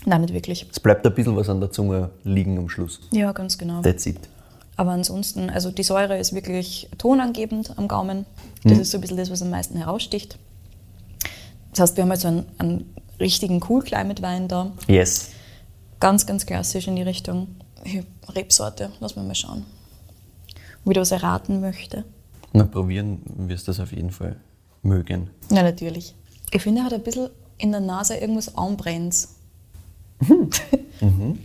Nein, 0.06 0.22
nicht 0.22 0.34
wirklich. 0.34 0.66
Es 0.72 0.80
bleibt 0.80 1.06
ein 1.06 1.14
bisschen 1.14 1.36
was 1.36 1.50
an 1.50 1.60
der 1.60 1.72
Zunge 1.72 2.10
liegen 2.24 2.58
am 2.58 2.70
Schluss. 2.70 3.00
Ja, 3.12 3.32
ganz 3.32 3.58
genau. 3.58 3.82
That's 3.82 4.06
it. 4.06 4.20
Aber 4.76 4.92
ansonsten, 4.92 5.50
also 5.50 5.72
die 5.72 5.84
Säure 5.84 6.18
ist 6.18 6.34
wirklich 6.34 6.90
tonangebend 6.98 7.78
am 7.78 7.88
Gaumen. 7.90 8.26
Das 8.64 8.78
ist 8.78 8.92
so 8.92 8.98
ein 8.98 9.02
bisschen 9.02 9.18
das, 9.18 9.30
was 9.30 9.42
am 9.42 9.50
meisten 9.50 9.78
heraussticht. 9.78 10.38
Das 11.72 11.82
heißt, 11.82 11.98
wir 11.98 12.04
haben 12.04 12.12
jetzt 12.12 12.22
so 12.22 12.30
einen, 12.30 12.46
einen 12.58 12.94
richtigen 13.20 13.62
Cool 13.68 13.82
Climate 13.84 14.22
Wein 14.22 14.48
da. 14.48 14.72
Yes. 14.88 15.30
Ganz, 16.00 16.26
ganz 16.26 16.46
klassisch 16.46 16.88
in 16.88 16.96
die 16.96 17.02
Richtung 17.02 17.48
Ich- 17.84 18.04
Rebsorte. 18.34 18.90
Lass 19.02 19.16
mal 19.18 19.26
mal 19.26 19.36
schauen. 19.36 19.66
Ob 20.86 20.92
ich 20.92 20.96
da 20.96 21.02
was 21.02 21.12
erraten 21.12 21.60
möchte. 21.60 22.06
Na, 22.54 22.64
probieren 22.64 23.22
wirst 23.36 23.68
du 23.68 23.72
das 23.72 23.80
auf 23.82 23.92
jeden 23.92 24.12
Fall 24.12 24.38
mögen. 24.82 25.30
Ja, 25.52 25.62
natürlich. 25.62 26.16
Ich 26.52 26.62
finde, 26.62 26.82
er 26.82 26.86
hat 26.86 26.94
ein 26.94 27.04
bisschen 27.04 27.30
in 27.58 27.72
der 27.72 27.82
Nase 27.82 28.16
irgendwas 28.16 28.56
anbrennt. 30.22 30.62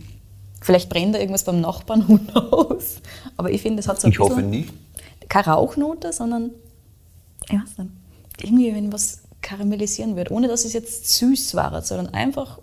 Vielleicht 0.61 0.89
brennt 0.89 1.13
da 1.13 1.19
irgendwas 1.19 1.43
beim 1.43 1.61
Nachbarn, 1.61 2.05
who 2.07 2.17
knows. 2.17 2.97
Aber 3.37 3.51
ich 3.51 3.61
finde, 3.61 3.79
es 3.81 3.87
hat 3.87 3.99
so 4.01 4.07
ein 4.07 4.11
Ich 4.11 4.19
hoffe 4.19 4.41
nicht. 4.41 4.73
keine 5.29 5.47
Rauchnote, 5.47 6.11
sondern 6.11 6.51
ich 7.47 7.53
weiß 7.53 7.77
nicht, 7.77 7.91
irgendwie, 8.41 8.73
wenn 8.73 8.91
was 8.91 9.19
karamellisieren 9.41 10.15
wird, 10.15 10.31
ohne 10.31 10.47
dass 10.47 10.65
es 10.65 10.73
jetzt 10.73 11.07
süß 11.17 11.53
war, 11.53 11.79
sondern 11.83 12.13
einfach, 12.15 12.57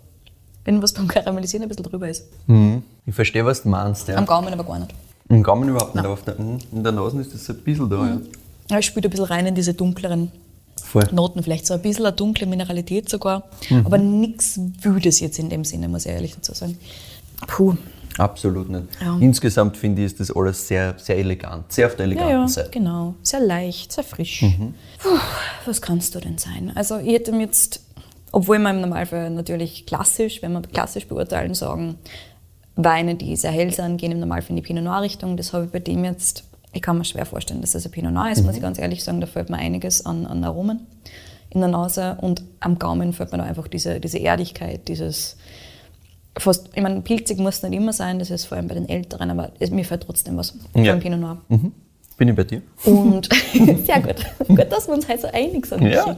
wenn 0.65 0.81
was 0.81 0.91
beim 0.93 1.07
Karamellisieren 1.07 1.63
ein 1.63 1.69
bisschen 1.69 1.85
drüber 1.85 2.09
ist. 2.09 2.25
Mhm. 2.47 2.83
Ich 3.05 3.15
verstehe, 3.15 3.45
was 3.45 3.63
du 3.63 3.69
meinst. 3.69 4.07
Ja. 4.09 4.17
Am 4.17 4.25
Gaumen 4.25 4.51
aber 4.53 4.65
gar 4.65 4.79
nicht. 4.79 4.93
Im 5.29 5.41
Gaumen 5.41 5.69
überhaupt 5.69 5.95
nicht. 5.95 6.05
auf 6.05 6.23
der, 6.23 6.39
mhm, 6.39 6.59
in 6.73 6.83
der 6.83 6.91
Nase 6.91 7.21
ist 7.21 7.33
das 7.33 7.49
ein 7.49 7.63
bisschen 7.63 7.89
da. 7.89 8.05
Ja. 8.05 8.21
Ja, 8.69 8.79
ich 8.79 8.85
spüre 8.85 9.07
ein 9.07 9.09
bisschen 9.11 9.25
rein 9.25 9.45
in 9.45 9.55
diese 9.55 9.73
dunkleren 9.73 10.31
Voll. 10.81 11.03
Noten, 11.11 11.41
vielleicht 11.43 11.65
so 11.65 11.73
ein 11.73 11.81
bisschen 11.81 12.05
eine 12.05 12.15
dunkle 12.15 12.45
Mineralität 12.45 13.09
sogar, 13.09 13.43
Mhm. 13.69 13.85
aber 13.85 13.97
nichts 13.97 14.59
Wüdes 14.81 15.19
jetzt 15.19 15.39
in 15.39 15.49
dem 15.49 15.65
Sinne, 15.65 15.87
muss 15.89 16.05
ich 16.05 16.11
ehrlich 16.11 16.35
dazu 16.35 16.53
sagen. 16.53 16.77
Puh. 17.47 17.75
Absolut 18.19 18.69
nicht. 18.69 18.85
Ja. 19.01 19.17
Insgesamt 19.19 19.75
finde 19.75 20.01
ich, 20.03 20.05
ist 20.05 20.19
das 20.19 20.29
alles 20.35 20.67
sehr, 20.67 20.93
sehr 20.99 21.17
elegant. 21.17 21.71
Sehr 21.73 21.87
auf 21.87 21.95
der 21.95 22.05
Ja, 22.05 22.11
eleganten 22.11 22.41
ja, 22.41 22.47
Seite. 22.47 22.69
genau. 22.69 23.15
Sehr 23.23 23.39
leicht, 23.39 23.91
sehr 23.91 24.03
frisch. 24.03 24.43
Mhm. 24.43 24.75
Puh, 24.99 25.17
was 25.65 25.81
kannst 25.81 26.13
du 26.13 26.19
denn 26.19 26.37
sein? 26.37 26.71
Also 26.75 26.99
ich 26.99 27.11
hätte 27.11 27.31
mir 27.31 27.45
jetzt, 27.45 27.81
obwohl 28.31 28.59
man 28.59 28.75
im 28.75 28.81
Normalfall 28.81 29.31
natürlich 29.31 29.87
klassisch, 29.87 30.43
wenn 30.43 30.51
wir 30.53 30.61
klassisch 30.61 31.07
beurteilen, 31.07 31.55
sagen, 31.55 31.95
Weine, 32.75 33.15
die 33.15 33.35
sehr 33.35 33.49
hell 33.51 33.73
sind, 33.73 33.97
gehen 33.97 34.11
im 34.11 34.19
Normalfall 34.19 34.51
in 34.51 34.55
die 34.57 34.61
Pinot 34.61 34.83
Noir 34.83 35.01
Richtung. 35.01 35.35
Das 35.35 35.51
habe 35.53 35.65
ich 35.65 35.71
bei 35.71 35.79
dem 35.79 36.03
jetzt, 36.05 36.43
ich 36.73 36.81
kann 36.81 36.97
mir 36.97 37.05
schwer 37.05 37.25
vorstellen, 37.25 37.61
dass 37.61 37.71
das 37.71 37.85
ein 37.85 37.91
Pinot 37.91 38.11
Noir 38.13 38.31
ist, 38.31 38.39
Mhm. 38.39 38.45
muss 38.47 38.55
ich 38.55 38.61
ganz 38.61 38.79
ehrlich 38.79 39.03
sagen. 39.03 39.21
Da 39.21 39.27
fällt 39.27 39.49
mir 39.49 39.57
einiges 39.57 40.05
an, 40.05 40.25
an 40.25 40.43
Aromen 40.43 40.87
in 41.49 41.59
der 41.61 41.69
Nase 41.69 42.17
und 42.19 42.43
am 42.59 42.79
Gaumen 42.79 43.13
fällt 43.13 43.31
mir 43.31 43.37
da 43.37 43.43
einfach 43.43 43.67
diese, 43.67 43.99
diese 43.99 44.17
Erdigkeit, 44.17 44.87
dieses 44.87 45.37
fast, 46.37 46.69
ich 46.73 46.81
meine, 46.81 47.01
pilzig 47.01 47.37
muss 47.37 47.61
nicht 47.61 47.73
immer 47.73 47.93
sein, 47.93 48.17
das 48.17 48.31
ist 48.31 48.45
vor 48.45 48.57
allem 48.57 48.67
bei 48.67 48.73
den 48.73 48.89
Älteren, 48.89 49.29
aber 49.29 49.51
es, 49.59 49.69
mir 49.69 49.85
fällt 49.85 50.01
trotzdem 50.03 50.35
was 50.35 50.55
Ja. 50.75 50.93
vom 50.93 50.99
Pinot 51.01 51.19
Noir. 51.19 51.37
Mhm. 51.49 51.71
Bin 52.17 52.27
ich 52.29 52.35
bei 52.35 52.43
dir? 52.43 52.61
Und 52.85 53.29
sehr 53.85 54.01
gut. 54.01 54.15
gut, 54.47 54.71
dass 54.71 54.87
wir 54.87 54.95
uns 54.95 55.07
heute 55.07 55.21
so 55.21 55.27
einig 55.31 55.65
sind. 55.67 55.83
Ja. 55.83 56.17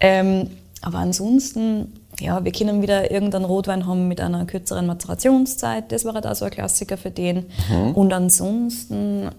Ähm, 0.00 0.50
aber 0.82 0.98
ansonsten, 0.98 1.94
ja, 2.20 2.44
wir 2.44 2.52
können 2.52 2.82
wieder 2.82 3.10
irgendeinen 3.10 3.46
Rotwein 3.46 3.86
haben 3.86 4.08
mit 4.08 4.20
einer 4.20 4.44
kürzeren 4.44 4.86
Maturationszeit. 4.86 5.90
Das 5.90 6.04
wäre 6.04 6.20
da 6.20 6.34
so 6.34 6.44
ein 6.44 6.50
Klassiker 6.50 6.96
für 6.98 7.10
den. 7.10 7.46
Und 7.94 8.12
ansonsten, 8.12 9.30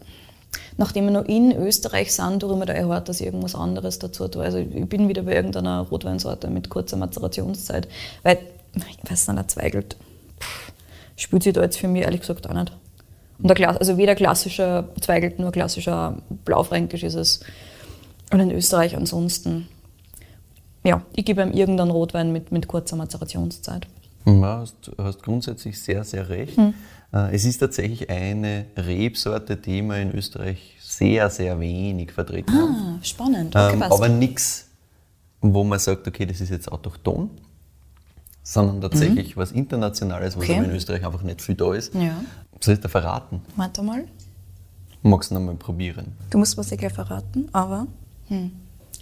nachdem 0.77 1.05
wir 1.05 1.11
noch 1.11 1.25
in 1.25 1.51
Österreich 1.51 2.13
sind, 2.13 2.39
tue 2.39 2.51
ich 2.53 2.57
mir 2.57 2.65
da 2.65 2.73
erhört, 2.73 3.09
dass 3.09 3.19
ich 3.19 3.25
irgendwas 3.25 3.55
anderes 3.55 3.99
dazu 3.99 4.27
tue. 4.27 4.43
Also 4.43 4.59
ich 4.59 4.87
bin 4.87 5.07
wieder 5.09 5.23
bei 5.23 5.35
irgendeiner 5.35 5.81
Rotweinsorte 5.81 6.49
mit 6.49 6.69
kurzer 6.69 6.97
Maturationszeit. 6.97 7.87
Weil, 8.23 8.39
ich 8.75 9.11
weiß 9.11 9.27
nicht, 9.27 9.37
der 9.37 9.47
Zweigelt 9.47 9.97
pff, 10.39 10.71
spielt 11.15 11.43
sich 11.43 11.53
da 11.53 11.61
jetzt 11.61 11.77
für 11.77 11.87
mich 11.87 12.03
ehrlich 12.03 12.21
gesagt 12.21 12.47
auch 12.49 12.53
nicht. 12.53 12.71
Und 13.39 13.57
der 13.57 13.79
also 13.79 13.97
weder 13.97 14.15
klassischer 14.15 14.89
Zweigelt, 15.01 15.39
nur 15.39 15.51
klassischer 15.51 16.17
Blaufränkisch 16.45 17.03
ist 17.03 17.15
es. 17.15 17.39
Und 18.31 18.39
in 18.39 18.51
Österreich 18.51 18.95
ansonsten, 18.95 19.67
ja, 20.83 21.01
ich 21.15 21.25
gebe 21.25 21.41
ihm 21.41 21.51
irgendeinen 21.51 21.91
Rotwein 21.91 22.31
mit, 22.31 22.51
mit 22.51 22.67
kurzer 22.67 22.95
Maturationszeit. 22.95 23.87
Ja, 24.25 24.59
hast, 24.59 24.91
hast 24.97 25.23
grundsätzlich 25.23 25.81
sehr, 25.81 26.03
sehr 26.03 26.29
recht. 26.29 26.57
Hm. 26.57 26.73
Äh, 27.13 27.35
Es 27.35 27.45
ist 27.45 27.57
tatsächlich 27.59 28.09
eine 28.09 28.65
Rebsorte, 28.75 29.55
die 29.57 29.81
wir 29.81 29.97
in 29.97 30.13
Österreich 30.13 30.77
sehr, 30.81 31.29
sehr 31.29 31.59
wenig 31.59 32.11
vertreten 32.11 32.53
haben. 32.53 32.75
Ah, 32.75 32.99
spannend. 33.03 33.55
Okay, 33.55 33.73
Ähm, 33.73 33.83
aber 33.83 34.09
nichts, 34.09 34.67
wo 35.41 35.63
man 35.63 35.79
sagt, 35.79 36.07
okay, 36.07 36.25
das 36.25 36.41
ist 36.41 36.49
jetzt 36.49 36.71
autochton, 36.71 37.29
sondern 38.43 38.81
tatsächlich 38.81 39.35
was 39.37 39.51
Internationales, 39.51 40.37
was 40.37 40.47
Mhm. 40.47 40.53
Okay. 40.55 40.63
in 40.65 40.71
Österreich 40.71 41.05
einfach 41.05 41.21
nicht 41.23 41.41
viel 41.41 41.55
da 41.55 41.73
ist. 41.73 41.93
Ja. 41.93 42.21
Soll 42.59 42.75
ich 42.75 42.79
dir 42.81 42.89
verraten? 42.89 43.41
Warte 43.55 43.83
mal. 43.83 44.05
Magst 45.03 45.29
du 45.29 45.35
noch 45.35 45.41
mal 45.41 45.55
probieren? 45.55 46.13
Du 46.31 46.37
musst 46.39 46.57
was 46.57 46.69
gleich 46.69 46.91
verraten, 46.93 47.47
aber 47.53 47.87
hm. 48.27 48.51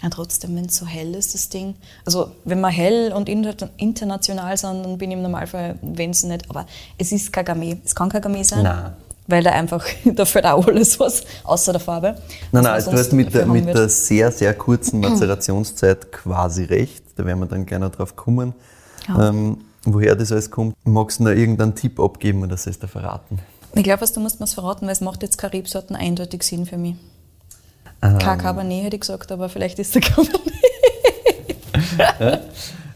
Ja, 0.02 0.10
trotzdem, 0.10 0.56
wenn 0.56 0.66
es 0.66 0.76
so 0.76 0.86
hell 0.86 1.16
ist, 1.16 1.34
das 1.34 1.50
Ding. 1.50 1.76
Also, 2.06 2.32
wenn 2.44 2.60
wir 2.62 2.70
hell 2.70 3.14
und 3.14 3.30
inter 3.30 3.70
international 3.78 4.58
sind, 4.58 4.84
dann 4.84 4.98
bin 4.98 5.12
ich 5.12 5.18
im 5.18 5.24
Normalfall, 5.24 5.80
wenn 5.82 6.10
es 6.12 6.24
nicht. 6.24 6.50
Aber 6.50 6.66
es 6.98 7.12
ist 7.12 7.32
kein 7.32 7.46
Gamay. 7.46 7.80
Es 7.84 7.96
kann 7.96 8.10
kein 8.10 8.22
Gamay 8.22 8.44
sein. 8.44 8.64
Nein. 8.64 8.94
Weil 9.28 9.44
da 9.44 9.52
einfach, 9.52 9.84
da 10.06 10.26
fällt 10.26 10.46
auch 10.46 10.68
alles 10.68 11.00
was, 11.00 11.24
außer 11.44 11.72
der 11.72 11.82
Farbe. 11.82 12.16
Nein, 12.52 12.64
nein, 12.64 12.74
also 12.74 12.92
du 12.92 12.98
hast 12.98 13.14
mit 13.14 13.34
der, 13.34 13.46
mit 13.48 13.68
der 13.68 13.90
sehr, 13.90 14.32
sehr 14.32 14.54
kurzen 14.54 15.00
Maturationszeit 15.00 16.12
quasi 16.12 16.66
recht. 16.66 17.04
Da 17.16 17.26
werden 17.26 17.40
wir 17.40 17.48
dann 17.48 17.66
gleich 17.66 17.80
noch 17.80 17.92
drauf 17.92 18.16
kommen, 18.16 18.54
Ja. 19.08 19.30
ähm, 19.30 19.58
woher 19.86 20.16
das 20.16 20.32
alles 20.32 20.52
kommt. 20.52 20.76
Magst 20.84 21.20
du 21.20 21.24
noch 21.24 21.32
irgendeinen 21.32 21.74
Tipp 21.74 22.00
abgeben 22.00 22.44
oder 22.44 22.58
sollst 22.58 22.84
du 22.84 22.88
verraten? 22.88 23.40
Ich 23.74 23.84
glaube, 23.84 24.06
du 24.06 24.20
musst 24.20 24.40
mir 24.40 24.48
verraten, 24.48 24.86
weil 24.86 24.94
es 24.94 25.02
macht 25.02 25.24
jetzt 25.24 25.38
keine 25.38 25.54
Rebsorten 25.54 25.96
eindeutig 25.96 26.44
Sinn 26.44 26.66
für 26.66 26.78
mich. 26.78 26.96
Ähm. 28.14 28.18
Kein 28.20 28.38
Cabernet 28.38 28.84
hätte 28.86 28.96
ich 28.96 29.02
gesagt, 29.02 29.32
aber 29.32 29.50
vielleicht 29.50 29.80
ist 29.80 29.94
der 29.96 30.02
Cabernet. 30.02 30.42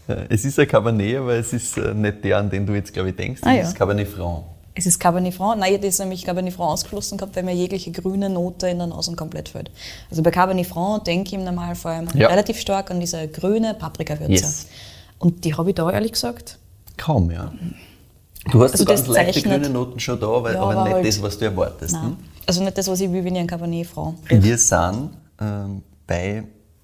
Äh, 0.08 0.26
Es 0.28 0.44
ist 0.44 0.58
ein 0.58 0.66
Cabernet, 0.66 1.18
aber 1.18 1.34
es 1.34 1.52
ist 1.52 1.76
äh, 1.78 1.94
nicht 1.94 2.24
der, 2.24 2.38
an 2.38 2.50
den 2.50 2.66
du 2.66 2.74
jetzt, 2.74 2.92
glaube 2.92 3.10
ich, 3.10 3.16
denkst. 3.16 3.40
Es 3.42 3.46
Ah, 3.46 3.52
ja. 3.52 3.62
ist 3.62 3.74
Cabernet 3.76 4.08
Franc. 4.08 4.42
Es 4.74 4.86
ist 4.86 4.98
Cabernet 4.98 5.32
Franc. 5.34 5.60
Nein, 5.60 5.72
hätte 5.72 5.86
jetzt 5.86 6.00
nämlich 6.00 6.24
Cabernet 6.24 6.52
Franc 6.54 6.70
ausgeschlossen 6.72 7.16
gehabt, 7.18 7.36
weil 7.36 7.42
mir 7.44 7.54
jegliche 7.54 7.90
grüne 7.92 8.28
Note 8.28 8.68
in 8.68 8.78
der 8.78 8.86
Nase 8.88 9.14
komplett 9.14 9.48
fehlt. 9.50 9.70
Also 10.10 10.22
bei 10.22 10.30
Cabernet 10.30 10.66
Franc 10.66 11.04
denke 11.04 11.28
ich 11.28 11.34
im 11.34 11.44
Normalfall 11.44 12.06
Ja. 12.14 12.28
relativ 12.28 12.58
stark 12.60 12.90
an 12.90 12.98
diese 13.00 13.28
grüne 13.28 13.74
Paprikawürze. 13.74 14.32
Yes. 14.32 14.66
Und 15.18 15.44
die 15.44 15.54
habe 15.54 15.68
ich 15.70 15.76
da 15.76 15.90
ehrlich 15.90 16.12
gesagt. 16.12 16.58
Kaum, 16.96 17.30
ja. 17.30 17.52
Du 18.50 18.62
hast 18.62 18.72
Also 18.72 18.84
so 18.84 18.88
ganz 18.88 19.04
das 19.04 19.14
leichte 19.14 19.42
grüne 19.42 19.68
Noten 19.68 20.00
schon 20.00 20.18
da, 20.18 20.26
aber, 20.28 20.52
Ja, 20.54 20.60
aber 20.62 20.72
aber 20.72 20.84
nicht 20.84 20.94
halt- 20.94 21.06
das, 21.06 21.22
was 21.22 21.38
du 21.38 21.44
erwartest. 21.44 21.92
Nein. 21.92 22.04
Hm? 22.04 22.16
Also 22.50 22.64
nicht 22.64 22.76
das, 22.76 22.88
was 22.88 23.00
ich 23.00 23.12
will, 23.12 23.24
wenn 23.24 23.34
ich 23.34 23.38
einen 23.38 23.46
Cabernet 23.48 23.86
frage. 23.86 24.16
Wir 24.28 24.58
sind 24.58 25.10
ähm, 25.40 25.82
bei 26.08 26.42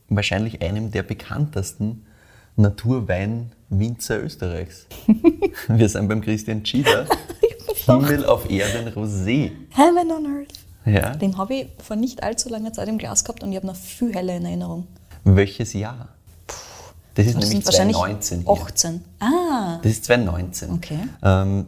wahrscheinlich 0.09 0.63
einem 0.63 0.93
der 0.93 1.03
bekanntesten 1.03 2.07
Naturweinwinzer 2.55 4.23
Österreichs. 4.23 4.87
Wir 5.69 5.89
sind 5.89 6.07
beim 6.07 6.21
Christian 6.21 6.65
Schieder. 6.65 7.07
Himmel 7.85 8.25
auf 8.27 8.49
Erden 8.49 8.95
Rosé. 8.95 9.51
Heaven 9.71 10.13
on 10.13 10.27
Earth. 10.39 10.55
Ja. 10.85 11.17
Den 11.17 11.37
habe 11.37 11.55
ich 11.57 11.67
vor 11.83 11.97
nicht 11.97 12.23
allzu 12.23 12.49
langer 12.49 12.73
Zeit 12.73 12.87
im 12.87 12.97
Glas 12.99 13.25
gehabt 13.25 13.43
und 13.43 13.51
ich 13.51 13.57
habe 13.57 13.67
noch 13.67 13.75
viel 13.75 14.15
heller 14.15 14.37
in 14.37 14.45
Erinnerung. 14.45 14.87
Welches 15.25 15.73
Jahr? 15.73 16.11
Das 17.15 17.27
ist 17.27 17.35
Das 17.35 17.43
nämlich 17.43 17.49
sind 17.51 17.67
wahrscheinlich 17.67 17.97
2019 17.97 18.41
hier. 18.43 18.63
18. 18.63 19.05
Ah, 19.19 19.79
Das 19.83 19.91
ist 19.91 20.05
2019. 20.05 20.71
Okay. 20.71 20.99
Ähm, 21.25 21.67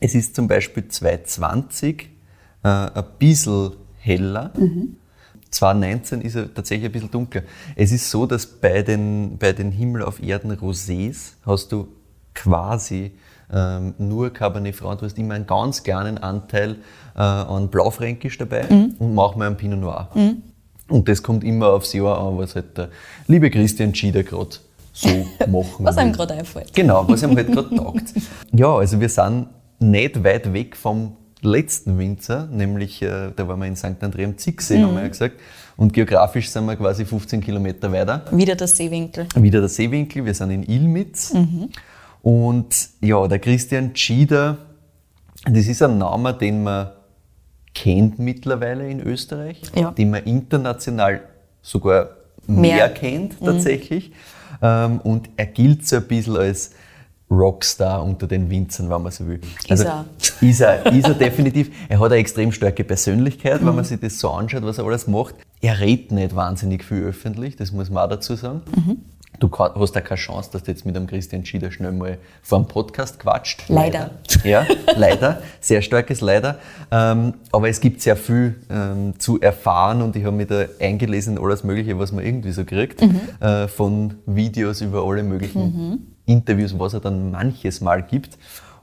es 0.00 0.16
ist 0.16 0.34
zum 0.34 0.48
Beispiel 0.48 0.88
2020 0.88 2.08
äh, 2.62 2.68
ein 2.68 3.04
bisschen 3.18 3.72
heller. 3.98 4.52
2019 5.50 6.20
ist 6.22 6.36
er 6.36 6.52
tatsächlich 6.52 6.86
ein 6.86 6.92
bisschen 6.92 7.10
dunkler. 7.10 7.42
Es 7.76 7.92
ist 7.92 8.10
so, 8.10 8.26
dass 8.26 8.46
bei 8.46 8.82
den, 8.82 9.36
bei 9.38 9.52
den 9.52 9.72
Himmel 9.72 10.02
auf 10.02 10.22
Erden 10.22 10.52
Rosés 10.52 11.32
hast 11.44 11.72
du 11.72 11.88
quasi 12.34 13.12
ähm, 13.52 13.94
nur 13.98 14.30
Cabernet 14.32 14.76
Franc. 14.76 15.00
Du 15.00 15.06
hast 15.06 15.18
immer 15.18 15.34
einen 15.34 15.46
ganz 15.46 15.82
kleinen 15.82 16.18
Anteil 16.18 16.76
äh, 17.16 17.20
an 17.20 17.68
Blaufränkisch 17.68 18.38
dabei 18.38 18.66
und 18.68 19.14
manchmal 19.14 19.48
einen 19.48 19.56
Pinot 19.56 19.80
Noir. 19.80 20.08
Und 20.88 21.08
das 21.08 21.22
kommt 21.22 21.44
immer 21.44 21.68
aufs 21.68 21.92
Jahr 21.92 22.18
an, 22.20 22.38
was 22.38 22.54
halt 22.54 22.76
der 22.76 22.88
liebe 23.26 23.50
Christian 23.50 23.94
Schieder 23.94 24.22
gerade 24.22 24.56
so 24.92 25.08
machen 25.48 25.84
was 25.84 25.96
einem 25.96 26.10
will. 26.10 26.16
gerade 26.16 26.34
einfällt. 26.34 26.72
Genau, 26.74 27.04
was 27.08 27.22
ihm 27.22 27.34
halt 27.36 27.52
gerade 27.52 27.74
taugt. 27.74 28.04
Ja, 28.52 28.74
also 28.76 29.00
wir 29.00 29.08
sind 29.08 29.46
nicht 29.78 30.22
weit 30.24 30.52
weg 30.52 30.76
vom 30.76 31.16
letzten 31.42 31.98
Winzer, 31.98 32.46
nämlich 32.50 33.02
äh, 33.02 33.30
da 33.34 33.48
waren 33.48 33.60
wir 33.60 33.66
in 33.66 33.76
St. 33.76 33.86
André 34.02 34.24
am 34.24 34.36
Zicksee, 34.38 34.82
haben 34.82 34.94
wir 34.94 35.02
ja 35.02 35.08
gesagt. 35.08 35.36
Und 35.76 35.92
geografisch 35.94 36.50
sind 36.50 36.66
wir 36.66 36.76
quasi 36.76 37.04
15 37.04 37.40
Kilometer 37.40 37.90
weiter. 37.92 38.24
Wieder 38.32 38.54
der 38.54 38.68
Seewinkel. 38.68 39.26
Wieder 39.34 39.60
der 39.60 39.68
Seewinkel, 39.68 40.24
wir 40.24 40.34
sind 40.34 40.50
in 40.50 40.62
Ilmitz. 40.64 41.32
Und 42.22 42.88
ja, 43.00 43.26
der 43.26 43.38
Christian 43.38 43.96
Schieder, 43.96 44.58
das 45.46 45.66
ist 45.66 45.82
ein 45.82 45.96
Name, 45.98 46.34
den 46.34 46.62
man 46.62 46.90
kennt 47.74 48.18
mittlerweile 48.18 48.88
in 48.90 49.00
Österreich, 49.00 49.62
Ja. 49.74 49.90
den 49.92 50.10
man 50.10 50.24
international 50.24 51.22
sogar 51.62 52.10
mehr, 52.46 52.76
Mehr. 52.76 52.88
kennt 52.90 53.40
tatsächlich. 53.40 54.12
Ähm, 54.60 55.00
und 55.00 55.30
er 55.36 55.46
gilt 55.46 55.86
so 55.86 55.96
ein 55.96 56.02
bisschen 56.06 56.36
als 56.36 56.72
Rockstar 57.30 58.02
unter 58.02 58.26
den 58.26 58.50
Winzern, 58.50 58.90
wenn 58.90 59.02
man 59.02 59.12
so 59.12 59.26
will. 59.26 59.40
Also, 59.68 59.84
er. 59.84 60.04
Ist 60.40 60.60
er, 60.60 60.86
ist 60.86 61.06
er 61.06 61.14
definitiv. 61.18 61.70
Er 61.88 62.00
hat 62.00 62.06
eine 62.06 62.20
extrem 62.20 62.50
starke 62.50 62.82
Persönlichkeit, 62.82 63.64
wenn 63.64 63.74
man 63.74 63.84
sich 63.84 64.00
das 64.00 64.18
so 64.18 64.30
anschaut, 64.30 64.62
was 64.62 64.78
er 64.78 64.86
alles 64.86 65.06
macht. 65.06 65.34
Er 65.60 65.80
redet 65.80 66.12
nicht 66.12 66.34
wahnsinnig 66.34 66.82
viel 66.82 67.02
öffentlich, 67.02 67.56
das 67.56 67.72
muss 67.72 67.90
man 67.90 68.04
auch 68.04 68.08
dazu 68.08 68.36
sagen. 68.36 68.62
Du 69.40 69.50
hast 69.58 69.92
da 69.92 70.02
keine 70.02 70.18
Chance, 70.18 70.50
dass 70.52 70.64
du 70.64 70.70
jetzt 70.70 70.84
mit 70.84 70.94
einem 70.94 71.06
Christian 71.06 71.46
Schieder 71.46 71.70
schnell 71.70 71.92
mal 71.92 72.18
vor 72.42 72.58
einem 72.58 72.68
Podcast 72.68 73.18
quatscht. 73.18 73.64
Leider. 73.68 74.10
Ja, 74.44 74.66
leider. 74.96 75.42
Sehr 75.60 75.80
starkes 75.80 76.20
Leider. 76.20 76.58
Ähm, 76.90 77.34
aber 77.50 77.70
es 77.70 77.80
gibt 77.80 78.02
sehr 78.02 78.16
viel 78.16 78.56
ähm, 78.68 79.18
zu 79.18 79.40
erfahren 79.40 80.02
und 80.02 80.14
ich 80.14 80.24
habe 80.24 80.36
mich 80.36 80.48
da 80.48 80.66
eingelesen 80.78 81.38
in 81.38 81.42
alles 81.42 81.64
Mögliche, 81.64 81.98
was 81.98 82.12
man 82.12 82.24
irgendwie 82.24 82.52
so 82.52 82.66
kriegt. 82.66 83.02
Äh, 83.40 83.66
von 83.68 84.16
Videos 84.26 84.82
über 84.82 85.04
alle 85.04 85.22
möglichen 85.22 86.14
Interviews, 86.26 86.78
was 86.78 86.92
er 86.92 87.00
dann 87.00 87.30
manches 87.30 87.80
Mal 87.80 88.02
gibt. 88.02 88.36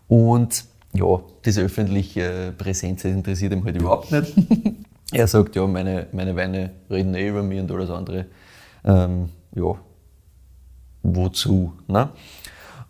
Und 0.08 0.66
ja, 0.94 1.20
diese 1.46 1.62
öffentliche 1.62 2.54
Präsenz 2.58 3.04
das 3.04 3.12
interessiert 3.12 3.54
ihn 3.54 3.64
halt 3.64 3.80
überhaupt 3.80 4.12
nicht. 4.12 4.34
er 5.12 5.28
sagt, 5.28 5.56
ja, 5.56 5.68
meine, 5.68 6.08
meine 6.12 6.36
Weine 6.36 6.72
reden 6.90 7.14
eh 7.14 7.30
über 7.30 7.44
mich 7.44 7.60
und 7.60 7.72
alles 7.72 7.92
andere. 7.92 8.26
Ähm, 8.84 9.30
ja, 9.56 9.76
wozu. 11.04 11.74
Ne? 11.88 12.10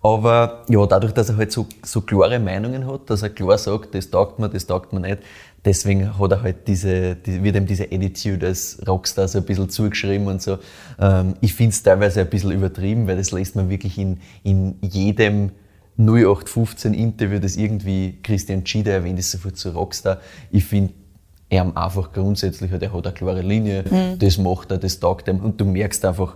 Aber 0.02 0.64
ja, 0.70 0.86
dadurch, 0.86 1.14
dass 1.14 1.30
er 1.30 1.38
halt 1.38 1.52
so, 1.52 1.66
so 1.84 2.02
klare 2.02 2.40
Meinungen 2.40 2.88
hat, 2.88 3.10
dass 3.10 3.24
er 3.24 3.30
klar 3.30 3.58
sagt, 3.58 3.96
das 3.96 4.10
taugt 4.10 4.40
mir, 4.40 4.50
das 4.50 4.66
taugt 4.66 4.94
mir 4.94 5.00
nicht, 5.00 5.20
deswegen 5.66 6.18
hat 6.18 6.32
er 6.32 6.42
halt 6.44 6.68
diese, 6.68 7.16
die, 7.16 7.44
wird 7.44 7.56
ihm 7.56 7.66
diese 7.66 7.86
Attitude 7.86 8.46
als 8.46 8.80
Rockstar 8.88 9.28
so 9.28 9.40
ein 9.40 9.46
bisschen 9.46 9.70
zugeschrieben 9.70 10.28
und 10.28 10.42
so. 10.42 10.60
Ähm, 11.00 11.36
ich 11.42 11.54
finde 11.54 11.72
es 11.72 11.84
teilweise 11.84 12.22
ein 12.22 12.30
bisschen 12.30 12.52
übertrieben, 12.52 13.08
weil 13.08 13.18
das 13.18 13.32
lässt 13.32 13.56
man 13.56 13.70
wirklich 13.70 13.98
in, 13.98 14.20
in 14.44 14.76
jedem 14.82 15.52
0815 15.98 16.94
Interview, 16.94 17.40
das 17.40 17.58
irgendwie 17.58 18.20
Christian 18.22 18.66
Schieder 18.66 18.94
erwähnt, 18.94 19.18
ist 19.18 19.32
sofort 19.32 19.58
so 19.58 19.72
Rockstar. 19.72 20.20
Ich 20.52 20.64
finde, 20.64 20.94
er 21.50 21.76
einfach 21.76 22.12
grundsätzlich, 22.12 22.72
halt, 22.72 22.84
er 22.84 22.94
hat 22.94 23.08
eine 23.08 23.16
klare 23.16 23.42
Linie, 23.42 23.84
das 24.20 24.38
macht 24.38 24.72
er, 24.72 24.78
das 24.78 25.00
taugt 25.00 25.28
ihm 25.28 25.40
und 25.40 25.60
du 25.60 25.66
merkst 25.66 26.04
einfach, 26.06 26.36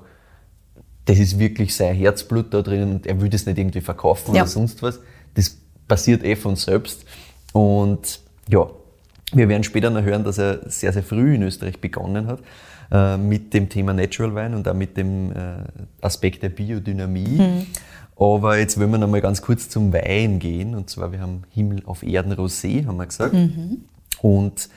das 1.06 1.18
ist 1.20 1.40
wirklich 1.40 1.76
sein 1.76 1.96
Herzblut 1.96 2.54
da 2.54 2.62
drin 2.62 2.92
und 2.92 3.08
er 3.08 3.20
will 3.22 3.30
das 3.30 3.46
nicht 3.46 3.58
irgendwie 3.58 3.82
verkaufen 3.82 4.36
Ja. 4.36 4.44
oder 4.44 4.50
sonst 4.52 4.82
was. 4.84 5.00
Das 5.34 5.58
passiert 5.88 6.24
eh 6.24 6.36
von 6.36 6.56
selbst. 6.56 7.06
Und 7.54 8.20
ja, 8.48 8.68
wir 9.34 9.50
werden 9.50 9.64
später 9.64 9.90
noch 9.90 10.04
hören, 10.04 10.24
dass 10.24 10.38
er 10.38 10.70
sehr, 10.70 10.94
sehr 10.94 11.04
früh 11.04 11.36
in 11.36 11.44
Österreich 11.44 11.80
begonnen 11.80 12.28
hat 12.28 12.40
äh, 12.92 13.18
mit 13.18 13.54
dem 13.54 13.70
Thema 13.70 13.94
Natural 13.94 14.36
Wine 14.36 14.56
und 14.56 14.68
auch 14.68 14.74
mit 14.74 14.96
dem 14.98 15.32
äh, 15.32 15.36
Aspekt 16.02 16.44
der 16.44 16.50
Biodynamie. 16.50 17.66
Aber 18.18 18.58
jetzt 18.60 18.80
wollen 18.80 18.92
wir 18.92 18.98
noch 19.00 19.08
mal 19.10 19.22
ganz 19.22 19.42
kurz 19.42 19.70
zum 19.70 19.92
Wein 19.94 20.38
gehen. 20.40 20.76
Und 20.76 20.90
zwar, 20.90 21.12
wir 21.12 21.20
haben 21.22 21.44
Himmel 21.50 21.82
auf 21.86 22.04
Erden 22.04 22.34
Rosé, 22.34 22.86
haben 22.86 22.98
wir 22.98 23.08
gesagt. 23.08 23.34
Und 24.22 24.70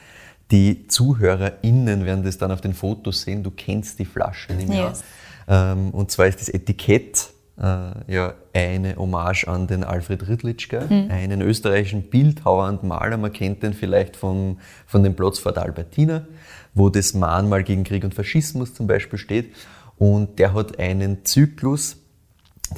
die 0.51 0.87
ZuhörerInnen 0.89 2.05
werden 2.07 2.25
das 2.25 2.39
dann 2.39 2.51
auf 2.53 2.61
den 2.61 2.75
Fotos 2.75 3.23
sehen. 3.23 3.43
Du 3.43 3.51
kennst 3.51 3.99
die 3.99 4.05
Flasche, 4.05 4.53
ich 4.59 4.71
an. 4.71 4.73
Yes. 4.73 5.03
Ähm, 5.49 5.91
und 5.91 6.11
zwar 6.11 6.27
ist 6.27 6.41
das 6.41 6.49
Etikett 6.49 7.31
äh, 7.59 8.13
ja 8.13 8.35
eine 8.53 8.97
Hommage 8.97 9.47
an 9.47 9.67
den 9.67 9.85
Alfred 9.85 10.29
Riedlitschka, 10.29 10.79
einen 10.89 11.41
österreichischen 11.41 12.03
Bildhauer 12.03 12.69
und 12.69 12.83
Maler. 12.83 13.17
Man 13.17 13.33
kennt 13.33 13.63
den 13.63 13.75
vielleicht 13.75 14.17
von, 14.17 14.59
von 14.87 15.03
dem 15.03 15.15
Platz 15.15 15.39
vor 15.39 15.53
der 15.53 15.65
Albertina, 15.65 16.27
wo 16.75 16.89
das 16.89 17.15
Mahnmal 17.15 17.65
gegen 17.65 17.85
Krieg 17.85 18.05
und 18.05 18.15
Faschismus 18.15 18.75
zum 18.75 18.87
Beispiel 18.87 19.19
steht. 19.19 19.55
Und 19.97 20.39
der 20.39 20.55
hat 20.55 20.79
einen 20.79 21.25
Zyklus, 21.25 21.97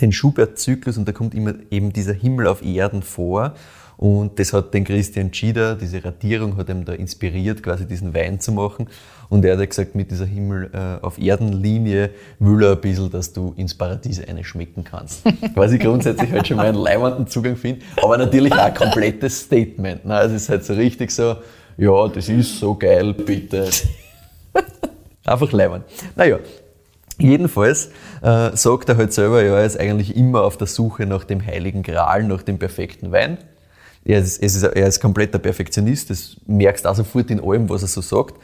den 0.00 0.12
Schubert-Zyklus, 0.12 0.98
und 0.98 1.08
da 1.08 1.12
kommt 1.12 1.34
immer 1.34 1.54
eben 1.70 1.92
dieser 1.92 2.12
Himmel 2.12 2.46
auf 2.46 2.62
Erden 2.62 3.02
vor. 3.02 3.54
Und 3.96 4.38
das 4.38 4.52
hat 4.52 4.74
den 4.74 4.84
Christian 4.84 5.32
Schieder, 5.32 5.74
diese 5.74 6.04
Radierung 6.04 6.56
hat 6.56 6.68
ihm 6.68 6.84
da 6.84 6.92
inspiriert, 6.92 7.62
quasi 7.62 7.86
diesen 7.86 8.14
Wein 8.14 8.40
zu 8.40 8.52
machen. 8.52 8.88
Und 9.28 9.44
er 9.44 9.56
hat 9.56 9.68
gesagt, 9.68 9.94
mit 9.94 10.10
dieser 10.10 10.26
Himmel 10.26 10.70
äh, 10.72 11.04
auf 11.04 11.18
Erden-Linie 11.18 12.10
will 12.38 12.62
er 12.62 12.72
ein 12.72 12.80
bisschen, 12.80 13.10
dass 13.10 13.32
du 13.32 13.54
ins 13.56 13.74
Paradies 13.74 14.22
schmecken 14.42 14.84
kannst. 14.84 15.22
Ich 15.76 15.80
grundsätzlich 15.80 16.30
halt 16.30 16.46
schon 16.46 16.58
mal 16.58 16.66
einen 16.66 16.78
leibenden 16.78 17.26
Zugang 17.26 17.56
finde, 17.56 17.84
aber 18.00 18.18
natürlich 18.18 18.52
auch 18.52 18.58
ein 18.58 18.74
komplettes 18.74 19.40
Statement. 19.40 20.04
Ne? 20.04 20.14
Also 20.14 20.36
es 20.36 20.42
ist 20.42 20.48
halt 20.48 20.64
so 20.64 20.74
richtig 20.74 21.10
so, 21.10 21.36
ja, 21.76 22.08
das 22.08 22.28
ist 22.28 22.58
so 22.58 22.74
geil, 22.74 23.12
bitte. 23.14 23.68
Einfach 25.24 25.50
leibend. 25.52 25.84
Naja, 26.14 26.38
Jedenfalls 27.18 27.90
äh, 28.22 28.50
sagt 28.54 28.90
er 28.90 28.98
halt 28.98 29.12
selber, 29.12 29.42
ja, 29.42 29.56
er 29.56 29.64
ist 29.64 29.80
eigentlich 29.80 30.14
immer 30.16 30.42
auf 30.42 30.58
der 30.58 30.66
Suche 30.66 31.06
nach 31.06 31.24
dem 31.24 31.44
heiligen 31.44 31.82
Gral, 31.82 32.24
nach 32.24 32.42
dem 32.42 32.58
perfekten 32.58 33.10
Wein. 33.10 33.38
Er 34.06 34.20
ist, 34.20 34.38
er 34.38 34.86
ist 34.86 35.00
kompletter 35.00 35.38
Perfektionist, 35.38 36.10
das 36.10 36.36
merkst 36.46 36.84
du 36.84 36.88
auch 36.88 36.94
sofort 36.94 37.30
in 37.30 37.42
allem, 37.42 37.68
was 37.68 37.82
er 37.82 37.88
so 37.88 38.00
sagt. 38.00 38.34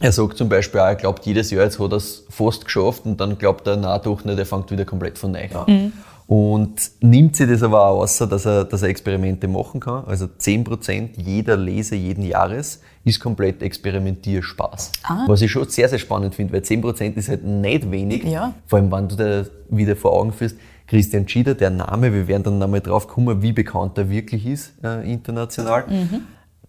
Er 0.00 0.10
sagt 0.10 0.36
zum 0.36 0.48
Beispiel 0.48 0.80
auch, 0.80 0.86
er 0.86 0.96
glaubt 0.96 1.24
jedes 1.24 1.52
Jahr, 1.52 1.62
jetzt 1.62 1.78
hat 1.78 1.92
er 1.92 1.98
es 1.98 2.24
fast 2.28 2.64
geschafft 2.64 3.04
und 3.04 3.20
dann 3.20 3.38
glaubt 3.38 3.66
er, 3.68 3.76
na 3.76 3.98
doch 3.98 4.24
nicht, 4.24 4.36
er 4.36 4.46
fängt 4.46 4.70
wieder 4.72 4.84
komplett 4.84 5.16
von 5.18 5.30
neu 5.30 5.48
an. 5.54 5.92
Und 6.26 6.90
nimmt 7.00 7.36
sich 7.36 7.48
das 7.48 7.62
aber 7.62 7.86
auch 7.86 8.00
außer, 8.00 8.26
dass 8.26 8.46
er, 8.46 8.64
dass 8.64 8.82
er 8.82 8.88
Experimente 8.88 9.46
machen 9.46 9.80
kann. 9.80 10.04
Also 10.06 10.24
10% 10.24 11.10
jeder 11.16 11.56
Lese 11.56 11.94
jeden 11.94 12.24
Jahres 12.24 12.80
ist 13.04 13.20
komplett 13.20 13.62
Experimentierspaß. 13.62 14.92
Was 15.26 15.42
ich 15.42 15.50
schon 15.50 15.68
sehr, 15.68 15.88
sehr 15.88 15.98
spannend 15.98 16.34
finde, 16.34 16.54
weil 16.54 16.62
10% 16.62 17.16
ist 17.16 17.28
halt 17.28 17.44
nicht 17.44 17.90
wenig. 17.90 18.24
Ja. 18.24 18.54
Vor 18.66 18.78
allem, 18.78 18.90
wenn 18.90 19.08
du 19.08 19.16
dir 19.16 19.50
wieder 19.68 19.94
vor 19.94 20.12
Augen 20.14 20.32
führst, 20.32 20.56
Christian 20.92 21.26
Schieder, 21.26 21.54
der 21.54 21.70
Name, 21.70 22.12
wir 22.12 22.28
werden 22.28 22.42
dann 22.42 22.58
nochmal 22.58 22.82
drauf 22.82 23.08
kommen, 23.08 23.40
wie 23.40 23.52
bekannt 23.52 23.96
er 23.96 24.10
wirklich 24.10 24.44
ist 24.44 24.74
äh, 24.84 25.10
international. 25.10 25.86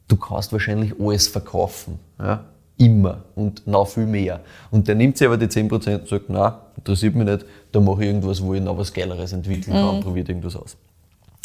Du 0.08 0.15
kannst 0.15 0.53
wahrscheinlich 0.53 0.94
alles 0.98 1.27
verkaufen. 1.27 2.00
Ja? 2.18 2.46
Immer 2.77 3.25
und 3.36 3.68
noch 3.68 3.89
viel 3.89 4.06
mehr. 4.06 4.39
Und 4.72 4.88
der 4.88 4.96
nimmt 4.96 5.18
sich 5.18 5.27
aber 5.27 5.36
die 5.36 5.48
10% 5.48 6.00
und 6.00 6.08
sagt, 6.08 6.30
na, 6.30 6.68
interessiert 6.77 7.15
mich 7.15 7.25
nicht, 7.27 7.46
da 7.74 7.82
mache 7.82 8.03
ich 8.03 8.08
irgendwas, 8.08 8.42
wo 8.42 8.53
ich 8.53 8.62
noch 8.62 8.77
was 8.77 8.94
Geileres 8.94 9.34
entwickeln 9.34 9.74
kann, 9.74 10.00
probiert 10.00 10.30
irgendwas 10.30 10.56
aus. 10.56 10.77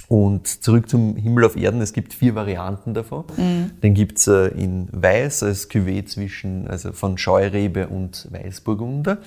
Und 0.07 0.47
zurück 0.47 0.89
zum 0.89 1.17
Himmel 1.17 1.47
auf 1.47 1.57
Erden, 1.57 1.81
es 1.81 1.93
gibt 1.93 2.15
vier 2.15 2.37
Varianten 2.37 2.95
davon. 2.95 3.25
Den 3.83 3.95
gibt's 3.95 4.29
äh, 4.29 4.47
in 4.51 4.87
Weiß 4.93 5.43
als 5.43 5.69
Cuvée 5.69 6.07
zwischen, 6.07 6.69
also 6.69 6.93
von 6.93 7.19
Scheurebe 7.19 7.89
und 7.89 8.29
Weißburgunder. 8.31 9.19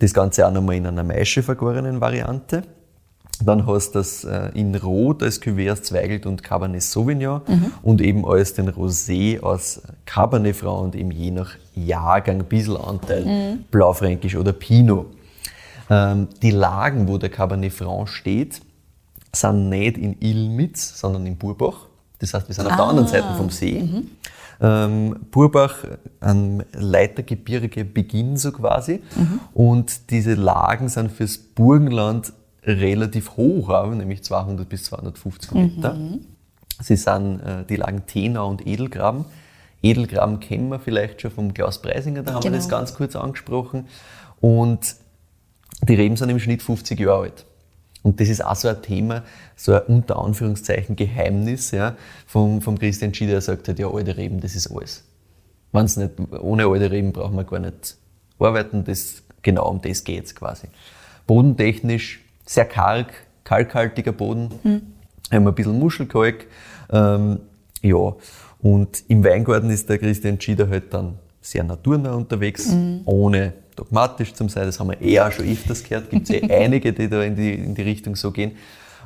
Das 0.00 0.12
Ganze 0.12 0.46
auch 0.46 0.52
nochmal 0.52 0.76
in 0.76 0.86
einer 0.86 1.02
Maische 1.02 1.42
vergorenen 1.42 2.02
Variante. 2.02 2.62
Dann 3.44 3.66
hast 3.66 3.94
du 3.94 3.98
das 3.98 4.24
äh, 4.24 4.50
in 4.54 4.74
Rot 4.74 5.22
als 5.22 5.40
Cuvée 5.40 5.72
aus 5.72 5.82
Zweigelt 5.82 6.26
und 6.26 6.42
Cabernet 6.42 6.82
Sauvignon 6.82 7.40
und 7.82 8.00
eben 8.00 8.26
als 8.26 8.54
den 8.54 8.68
Rosé 8.70 9.40
aus 9.40 9.82
Cabernet 10.04 10.56
Franc 10.56 10.82
und 10.82 10.94
eben 10.94 11.10
je 11.10 11.30
nach 11.30 11.50
Jahrgang 11.74 12.40
ein 12.40 12.44
bisschen 12.44 12.76
Anteil 12.76 13.58
Blaufränkisch 13.70 14.36
oder 14.36 14.52
Pinot. 14.52 15.06
Ähm, 15.88 16.28
die 16.42 16.50
Lagen, 16.50 17.08
wo 17.08 17.18
der 17.18 17.30
Cabernet 17.30 17.72
Franc 17.72 18.08
steht, 18.08 18.60
sind 19.34 19.68
nicht 19.68 19.98
in 19.98 20.16
Ilmitz, 20.20 21.00
sondern 21.00 21.26
in 21.26 21.36
Burbach. 21.36 21.86
Das 22.18 22.34
heißt, 22.34 22.48
wir 22.48 22.54
sind 22.54 22.66
auf 22.66 22.76
der 22.76 22.84
anderen 22.84 23.08
Seite 23.08 23.34
vom 23.36 23.50
See. 23.50 23.88
Ähm, 24.62 25.16
Burbach, 25.30 25.76
ein 26.20 26.64
Leitergebirge 26.72 27.84
Beginn 27.84 28.36
so 28.36 28.52
quasi. 28.52 29.00
Und 29.54 30.10
diese 30.10 30.34
Lagen 30.34 30.88
sind 30.88 31.10
fürs 31.10 31.38
Burgenland 31.38 32.32
relativ 32.64 33.36
hoch, 33.36 33.68
auch, 33.70 33.90
nämlich 33.90 34.22
200 34.22 34.68
bis 34.68 34.84
250 34.84 35.52
Meter. 35.52 35.96
Sie 36.82 36.96
sind 36.96 37.40
äh, 37.40 37.64
die 37.68 37.76
Lagen 37.76 38.06
Tenau 38.06 38.48
und 38.48 38.66
Edelgraben. 38.66 39.24
Edelgraben 39.82 40.40
kennen 40.40 40.68
wir 40.68 40.78
vielleicht 40.78 41.20
schon 41.22 41.30
vom 41.30 41.54
Klaus 41.54 41.80
Preisinger, 41.80 42.22
da 42.22 42.34
haben 42.34 42.42
wir 42.42 42.50
Genau. 42.50 42.56
das 42.56 42.68
ganz 42.68 42.94
kurz 42.94 43.16
angesprochen. 43.16 43.86
Und 44.40 44.96
die 45.82 45.94
Reben 45.94 46.16
sind 46.16 46.28
im 46.28 46.38
Schnitt 46.38 46.62
50 46.62 47.00
Jahre 47.00 47.22
alt. 47.22 47.46
Und 48.02 48.20
das 48.20 48.28
ist 48.28 48.44
auch 48.44 48.56
so 48.56 48.68
ein 48.68 48.80
Thema, 48.82 49.24
so 49.56 49.74
ein 49.74 49.82
unter 49.82 50.18
Anführungszeichen 50.18 50.96
Geheimnis 50.96 51.70
ja, 51.70 51.96
vom, 52.26 52.62
vom 52.62 52.78
Christian 52.78 53.12
Schieder, 53.12 53.32
der 53.32 53.40
sagt 53.42 53.68
halt, 53.68 53.78
ja, 53.78 53.90
alte 53.90 54.16
Reben, 54.16 54.40
das 54.40 54.54
ist 54.54 54.70
alles. 54.70 55.04
Wenn's 55.72 55.96
nicht, 55.96 56.12
ohne 56.40 56.66
alte 56.66 56.90
Reben 56.90 57.12
brauchen 57.12 57.36
wir 57.36 57.44
gar 57.44 57.58
nicht 57.58 57.96
arbeiten, 58.38 58.84
das, 58.84 59.22
genau 59.42 59.68
um 59.68 59.82
das 59.82 60.04
geht's 60.04 60.34
quasi. 60.34 60.68
Bodentechnisch 61.26 62.20
sehr 62.50 62.64
karg, 62.64 63.12
kalkhaltiger 63.44 64.10
Boden, 64.10 64.50
haben 65.30 65.46
ein 65.46 65.54
bisschen 65.54 65.78
Muschelkalk, 65.78 66.46
ähm, 66.92 67.38
ja, 67.80 68.14
und 68.58 69.04
im 69.06 69.24
Weingarten 69.24 69.70
ist 69.70 69.88
der 69.88 69.98
Christian 69.98 70.40
Schieder 70.40 70.68
halt 70.68 70.92
dann 70.92 71.14
sehr 71.40 71.62
naturnah 71.62 72.12
unterwegs, 72.12 72.74
ohne 73.04 73.52
dogmatisch 73.76 74.34
zu 74.34 74.48
sein. 74.48 74.66
Das 74.66 74.80
haben 74.80 74.90
wir 74.90 75.00
eh 75.00 75.20
auch 75.20 75.32
schon 75.32 75.48
öfters 75.48 75.84
gehört. 75.84 76.10
Gibt 76.10 76.28
es 76.28 76.42
eh 76.42 76.42
einige, 76.50 76.92
die 76.92 77.08
da 77.08 77.22
in 77.22 77.36
die, 77.36 77.54
in 77.54 77.74
die 77.74 77.82
Richtung 77.82 78.16
so 78.16 78.32
gehen. 78.32 78.52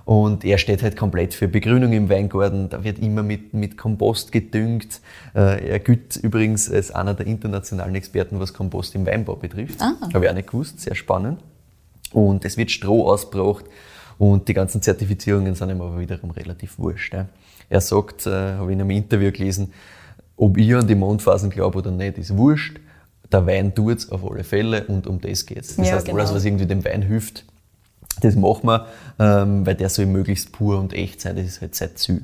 Und 0.07 0.45
er 0.45 0.59
steht 0.59 0.83
halt 0.83 0.97
komplett 0.97 1.35
für 1.35 1.47
Begrünung 1.47 1.93
im 1.93 2.09
Weingarten. 2.09 2.69
Da 2.69 2.83
wird 2.83 2.99
immer 2.99 3.23
mit, 3.23 3.55
mit 3.55 3.79
Kompost 3.79 4.33
gedüngt. 4.33 5.01
Äh, 5.35 5.69
er 5.69 5.79
gilt 5.79 6.17
übrigens 6.17 6.71
als 6.71 6.91
einer 6.91 7.15
der 7.15 7.27
internationalen 7.27 7.95
Experten, 7.95 8.41
was 8.41 8.53
Kompost 8.53 8.95
im 8.97 9.07
Weinbau 9.07 9.37
betrifft. 9.37 9.81
Habe 10.13 10.25
ich 10.25 10.31
auch 10.31 10.35
nicht 10.35 10.49
gewusst. 10.49 10.81
Sehr 10.81 10.95
spannend. 10.95 11.39
Und 12.15 12.45
es 12.45 12.57
wird 12.57 12.71
Stroh 12.71 13.09
ausgebracht 13.09 13.65
und 14.19 14.47
die 14.49 14.55
ganzen 14.55 14.81
Zertifizierungen 14.81 15.55
sind 15.57 15.69
ihm 15.71 15.81
aber 15.81 15.99
wiederum 15.99 16.31
relativ 16.31 16.79
wurscht. 16.79 17.13
Ja. 17.13 17.27
Er 17.69 17.81
sagt, 17.81 18.27
äh, 18.27 18.55
habe 18.55 18.71
ich 18.71 18.75
in 18.75 18.81
einem 18.81 18.91
Interview 18.91 19.33
gelesen, 19.33 19.73
ob 20.37 20.57
ich 20.57 20.73
an 20.75 20.87
die 20.87 20.95
Mondphasen 20.95 21.51
glaube 21.51 21.79
oder 21.79 21.91
nicht, 21.91 22.19
ist 22.19 22.37
wurscht. 22.37 22.79
Der 23.33 23.45
Wein 23.47 23.75
tut's 23.75 24.11
auf 24.13 24.25
alle 24.31 24.45
Fälle 24.45 24.85
und 24.85 25.09
um 25.09 25.21
das 25.21 25.45
geht's. 25.45 25.75
Das 25.77 25.89
Ja, 25.89 25.95
heißt, 25.95 26.09
alles, 26.09 26.27
genau. 26.29 26.37
was 26.37 26.45
irgendwie 26.45 26.67
dem 26.67 26.85
Wein 26.85 27.03
hilft, 27.03 27.45
das 28.21 28.37
machen 28.37 28.69
wir, 28.69 28.87
ähm, 29.19 29.67
weil 29.67 29.75
der 29.75 29.89
soll 29.89 30.07
möglichst 30.07 30.53
pur 30.53 30.79
und 30.79 30.93
echt 30.93 31.21
sein. 31.21 31.35
Das 31.35 31.45
ist 31.47 31.61
halt 31.61 31.75
sein 31.75 31.91
Ziel. 31.97 32.23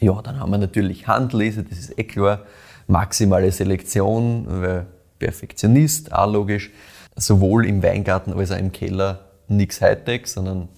Ja, 0.00 0.20
dann 0.20 0.38
haben 0.38 0.50
wir 0.50 0.58
natürlich 0.58 1.06
Handlese, 1.06 1.64
das 1.64 1.78
ist 1.78 1.98
eh 1.98 2.04
klar. 2.04 2.42
Maximale 2.86 3.50
Selektion, 3.50 4.44
weil 4.46 4.86
Perfektionist, 5.18 6.12
auch 6.12 6.30
logisch. 6.30 6.70
Sowohl 7.18 7.66
im 7.66 7.82
Weingarten 7.82 8.32
als 8.32 8.52
auch 8.52 8.58
im 8.58 8.72
Keller 8.72 9.26
nichts 9.48 9.80
Hightech, 9.80 10.26
sondern 10.26 10.68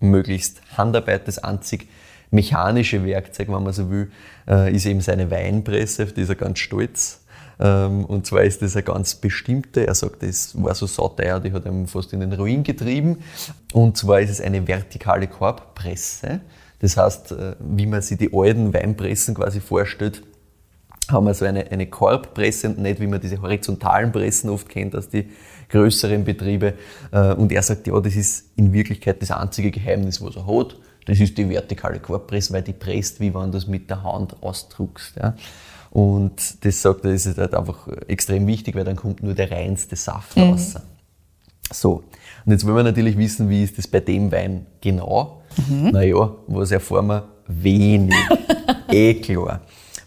möglichst 0.00 0.60
Handarbeit. 0.76 1.26
Das 1.26 1.38
einzig 1.38 1.88
mechanische 2.30 3.04
Werkzeug, 3.04 3.48
wenn 3.48 3.62
man 3.62 3.72
so 3.72 3.90
will, 3.90 4.10
äh, 4.46 4.74
ist 4.74 4.86
eben 4.86 5.00
seine 5.00 5.30
Weinpresse, 5.30 6.04
auf 6.04 6.12
die 6.12 6.22
ist 6.22 6.28
er 6.28 6.34
ganz 6.34 6.58
stolz. 6.58 7.24
Ähm, 7.60 8.04
Und 8.04 8.26
zwar 8.26 8.42
ist 8.42 8.62
das 8.62 8.76
eine 8.76 8.84
ganz 8.84 9.14
bestimmte, 9.16 9.86
er 9.86 9.94
sagt, 9.94 10.22
das 10.22 10.62
war 10.62 10.74
so 10.74 10.86
sauteuer, 10.86 11.40
die 11.40 11.52
hat 11.52 11.66
ihn 11.66 11.86
fast 11.86 12.12
in 12.12 12.20
den 12.20 12.32
Ruin 12.32 12.62
getrieben. 12.62 13.18
Und 13.72 13.96
zwar 13.96 14.20
ist 14.20 14.30
es 14.30 14.40
eine 14.40 14.66
vertikale 14.68 15.26
Korbpresse. 15.26 16.40
Das 16.80 16.96
heißt, 16.96 17.32
äh, 17.32 17.56
wie 17.58 17.86
man 17.86 18.02
sich 18.02 18.18
die 18.18 18.30
alten 18.32 18.72
Weinpressen 18.72 19.34
quasi 19.34 19.60
vorstellt, 19.60 20.22
haben 21.10 21.26
wir 21.26 21.34
so 21.34 21.46
eine, 21.46 21.70
eine 21.70 21.86
Korbpresse 21.86 22.68
und 22.68 22.78
nicht 22.78 23.00
wie 23.00 23.06
man 23.06 23.20
diese 23.20 23.40
horizontalen 23.40 24.12
Pressen 24.12 24.50
oft 24.50 24.68
kennt 24.68 24.94
aus 24.94 25.08
die 25.08 25.30
größeren 25.68 26.24
Betriebe. 26.24 26.74
Äh, 27.12 27.34
Und 27.34 27.52
er 27.52 27.62
sagt, 27.62 27.86
ja, 27.86 27.98
das 28.00 28.16
ist 28.16 28.46
in 28.56 28.72
Wirklichkeit 28.72 29.20
das 29.22 29.30
einzige 29.30 29.70
Geheimnis, 29.70 30.20
was 30.22 30.36
er 30.36 30.46
hat. 30.46 30.76
Das 31.06 31.20
ist 31.20 31.38
die 31.38 31.48
vertikale 31.48 32.00
Korbpresse, 32.00 32.52
weil 32.52 32.62
die 32.62 32.72
presst, 32.74 33.20
wie 33.20 33.34
wenn 33.34 33.50
du 33.50 33.58
es 33.58 33.66
mit 33.66 33.88
der 33.88 34.02
Hand 34.02 34.36
ausdruckst. 34.42 35.16
Ja. 35.16 35.34
Und 35.90 36.64
das 36.64 36.82
sagt 36.82 37.04
er, 37.04 37.12
das 37.12 37.24
ist 37.24 37.38
halt 37.38 37.54
einfach 37.54 37.88
extrem 38.08 38.46
wichtig, 38.46 38.74
weil 38.74 38.84
dann 38.84 38.96
kommt 38.96 39.22
nur 39.22 39.34
der 39.34 39.50
reinste 39.50 39.96
Saft 39.96 40.36
raus. 40.36 40.74
So, 41.72 42.02
und 42.44 42.52
jetzt 42.52 42.64
wollen 42.66 42.76
wir 42.76 42.82
natürlich 42.82 43.16
wissen, 43.16 43.48
wie 43.48 43.62
ist 43.62 43.76
das 43.78 43.86
bei 43.86 44.00
dem 44.00 44.30
Wein 44.32 44.66
genau? 44.80 45.42
Naja, 45.92 46.34
was 46.46 46.70
erfahren 46.70 47.06
wir? 47.08 47.24
Wenig. 47.46 48.14
eh 48.90 49.14
klar. 49.14 49.60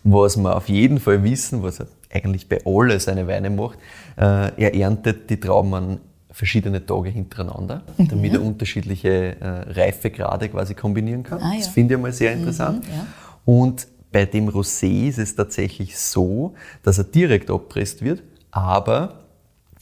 Was 0.04 0.38
wir 0.38 0.56
auf 0.56 0.70
jeden 0.70 1.00
Fall 1.00 1.24
wissen, 1.24 1.62
was 1.64 1.80
er 1.80 1.88
eigentlich 2.14 2.48
bei 2.50 2.60
alle 2.66 3.00
seine 3.00 3.28
Weine 3.28 3.50
macht, 3.50 3.78
äh, 4.18 4.52
er 4.58 4.76
erntet 4.76 5.30
die 5.30 5.40
Trauben 5.40 5.74
an 5.74 6.00
verschiedene 6.32 6.86
Tage 6.86 7.10
hintereinander, 7.10 7.84
damit 7.98 8.34
er 8.34 8.42
unterschiedliche 8.42 9.36
äh, 9.42 9.48
Reifegrade 9.72 10.48
quasi 10.50 10.74
kombinieren 10.74 11.24
kann. 11.24 11.40
Ah, 11.42 11.52
ja. 11.54 11.58
Das 11.60 11.68
finde 11.68 11.96
ich 11.96 12.00
mal 12.02 12.14
sehr 12.14 12.34
interessant. 12.34 12.86
ja. 12.88 13.06
Und 13.46 13.88
bei 14.12 14.26
dem 14.26 14.50
Rosé 14.50 15.08
ist 15.08 15.20
es 15.20 15.36
tatsächlich 15.36 15.98
so, 15.98 16.54
dass 16.84 16.98
er 16.98 17.06
direkt 17.06 17.50
abpresst 17.50 18.02
wird, 18.04 18.22
aber 18.52 19.22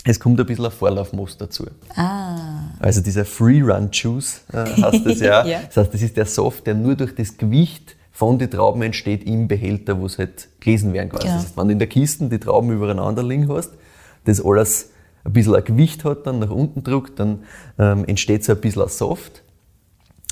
es 0.06 0.20
kommt 0.20 0.40
ein 0.40 0.46
bisschen 0.46 0.66
ein 0.66 0.72
Vorlaufmost 0.72 1.42
dazu. 1.42 1.66
Ah. 1.96 2.72
Also 2.80 3.02
dieser 3.02 3.26
Free-Run-Juice 3.26 4.42
äh, 4.54 4.58
heißt 4.82 5.06
das 5.06 5.20
ja. 5.20 5.46
Ja. 5.46 5.62
Das 5.68 5.78
heißt, 5.78 5.94
das 5.94 6.02
ist 6.02 6.18
der 6.18 6.26
Soft, 6.26 6.66
der 6.68 6.76
nur 6.76 6.96
durch 6.96 7.14
das 7.14 7.36
Gewicht 7.38 7.96
von 8.20 8.38
den 8.38 8.52
Trauben 8.52 8.82
entsteht 8.82 9.24
im 9.24 9.48
Behälter, 9.48 9.98
wo 9.98 10.06
es 10.06 10.18
halt 10.18 10.50
gelesen 10.60 10.92
werden 10.92 11.08
kann. 11.08 11.22
Genau. 11.22 11.36
Das 11.36 11.46
heißt, 11.46 11.58
wenn 11.58 11.68
du 11.68 11.72
in 11.72 11.80
der 11.80 11.88
Kiste 11.88 12.28
die 12.28 12.38
Trauben 12.38 12.70
übereinander 12.70 13.24
liegen 13.24 13.48
hast, 13.48 13.72
das 14.26 14.44
alles 14.44 14.90
ein 15.24 15.32
bisschen 15.32 15.56
ein 15.56 15.64
Gewicht 15.64 16.04
hat, 16.04 16.28
dann 16.28 16.40
nach 16.40 16.50
unten 16.50 16.84
druckt, 16.84 17.18
dann 17.18 17.44
ähm, 17.78 18.04
entsteht 18.04 18.44
so 18.44 18.52
ein 18.52 18.60
bisschen 18.60 18.82
ein 18.82 18.90
Soft 18.90 19.42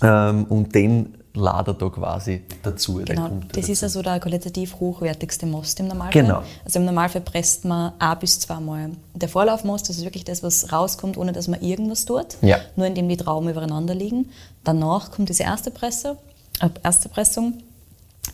ähm, 0.04 0.44
und 0.50 0.76
den 0.76 1.14
ladert 1.34 1.82
da 1.82 1.88
quasi 1.88 2.42
dazu. 2.62 2.96
Genau, 3.06 3.30
das 3.30 3.62
dazu. 3.62 3.72
ist 3.72 3.84
also 3.84 4.02
der 4.02 4.20
qualitativ 4.20 4.78
hochwertigste 4.82 5.46
Most 5.46 5.80
im 5.80 5.88
Normalfall. 5.88 6.22
Genau. 6.24 6.44
Also 6.66 6.80
im 6.80 6.86
Normalfall 6.86 7.22
presst 7.22 7.64
man 7.64 7.94
ein 8.00 8.20
bis 8.20 8.38
zweimal. 8.42 8.90
Der 9.14 9.30
Vorlaufmost, 9.30 9.88
das 9.88 10.00
ist 10.00 10.04
wirklich 10.04 10.26
das, 10.26 10.44
was 10.44 10.74
rauskommt, 10.74 11.16
ohne 11.16 11.32
dass 11.32 11.48
man 11.48 11.62
irgendwas 11.62 12.04
tut. 12.04 12.36
Ja. 12.42 12.60
Nur 12.76 12.88
indem 12.88 13.08
die 13.08 13.16
Trauben 13.16 13.48
übereinander 13.48 13.96
liegen. 13.96 14.30
Danach 14.66 15.10
kommt 15.10 15.30
diese 15.30 15.44
erste 15.44 15.72
Presse, 15.72 16.18
äh, 16.60 16.68
erste 16.84 17.08
Pressung, 17.08 17.64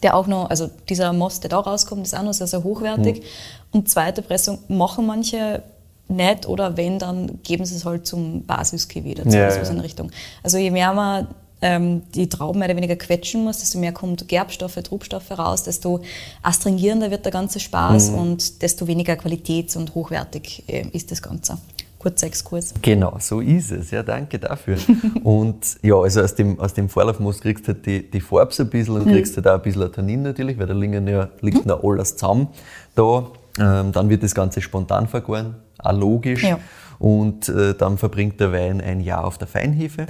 der 0.04 0.16
auch 0.16 0.28
noch, 0.28 0.50
also 0.50 0.70
dieser 0.89 1.13
Most, 1.13 1.44
der 1.44 1.50
da 1.50 1.60
rauskommt, 1.60 2.06
ist 2.06 2.16
auch 2.16 2.24
noch 2.24 2.34
sehr, 2.34 2.48
sehr 2.48 2.63
hochwertig. 2.63 3.20
Mhm. 3.22 3.24
Und 3.72 3.89
zweite 3.89 4.22
Pressung 4.22 4.60
machen 4.68 5.06
manche 5.06 5.63
nicht 6.10 6.46
oder 6.48 6.76
wenn, 6.78 7.00
dann 7.00 7.39
geben 7.44 7.66
sie 7.66 7.76
es 7.76 7.86
halt 7.86 8.06
zum 8.06 8.44
Basis-Kiwi 8.44 9.16
dazu, 9.16 9.30
Ja, 9.38 9.46
also 9.46 9.60
ja. 9.60 9.66
so 9.66 9.72
in 9.72 9.80
Richtung. 9.80 10.12
Also 10.44 10.58
je 10.58 10.70
mehr 10.70 10.94
man 10.94 11.28
ähm, 11.62 12.04
die 12.13 12.28
Trauben 12.28 12.60
mehr 12.60 12.68
oder 12.68 12.76
weniger 12.76 12.98
quetschen 12.98 13.44
muss, 13.46 13.60
desto 13.60 13.80
mehr 13.80 13.94
kommt 13.94 14.28
Gerbstoffe, 14.28 14.76
Trubstoffe 14.84 15.32
raus, 15.32 15.63
desto 15.63 16.02
astringierender 16.42 17.10
wird 17.10 17.24
der 17.24 17.32
ganze 17.32 17.60
Spaß 17.62 18.10
Mhm. 18.12 18.18
und 18.18 18.62
desto 18.62 18.86
weniger 18.86 19.13
qualitäts- 19.16 19.78
und 19.78 19.96
hochwertig 19.96 20.63
äh, 20.68 20.86
ist 20.92 21.10
das 21.12 21.22
Ganze. 21.22 21.58
Kurzer 22.04 22.28
Exkurs. 22.28 22.74
Genau, 22.82 23.16
so 23.20 23.39
ist 23.39 23.72
es. 23.72 23.92
Ja, 23.92 24.04
danke 24.04 24.38
dafür. 24.38 24.76
und 25.24 25.78
ja, 25.82 25.96
also 25.96 26.20
aus 26.20 26.36
dem, 26.36 26.60
aus 26.60 26.74
dem 26.74 26.89
Vorlaufmost 26.89 27.42
kriegst 27.42 27.66
du 27.66 27.72
halt 27.72 27.86
die, 27.86 28.12
die 28.12 28.20
Farbe 28.20 28.54
ein 28.60 28.70
bisschen 28.70 28.96
und 28.96 29.06
kriegst 29.06 29.38
halt 29.38 29.48
auch 29.48 29.54
ein 29.54 29.62
bisschen 29.62 29.89
Tannin 29.89 30.22
natürlich, 30.22 30.60
weil 30.60 30.68
da 30.68 30.74
liegen 30.74 31.08
ja, 31.08 31.30
liegt 31.39 31.66
noch 31.66 31.82
alles 31.82 32.18
zusammen 32.18 32.50
da. 32.94 33.28
Ähm, 33.58 33.94
dann 33.94 34.10
wird 34.10 34.22
das 34.22 34.36
Ganze 34.36 34.60
spontan 34.60 35.08
vergoren, 35.08 35.56
auch 35.80 35.94
logisch. 35.94 36.44
Ja. 36.44 36.60
Und 37.00 37.48
äh, 37.48 37.74
dann 37.74 37.98
verbringt 37.98 38.38
der 38.42 38.52
Wein 38.52 38.82
ein 38.82 39.00
Jahr 39.00 39.24
auf 39.24 39.38
der 39.38 39.48
Feinhefe 39.48 40.08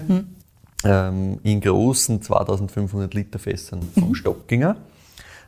ähm, 0.84 1.40
in 1.44 1.62
großen 1.62 2.24
2500 2.24 3.14
Liter 3.14 3.38
Fässern 3.38 3.82
vom 3.94 4.16
Stockinger. 4.16 4.78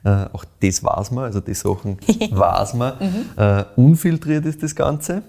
Äh, 0.03 0.27
auch 0.31 0.45
das 0.61 0.83
weiß 0.83 1.09
man, 1.09 1.23
also 1.23 1.39
die 1.39 1.55
Sachen 1.55 1.97
weiß 2.29 2.75
man. 2.75 2.93
Äh, 3.35 3.63
unfiltriert 3.75 4.45
ist 4.45 4.61
das 4.61 4.75
Ganze 4.75 5.23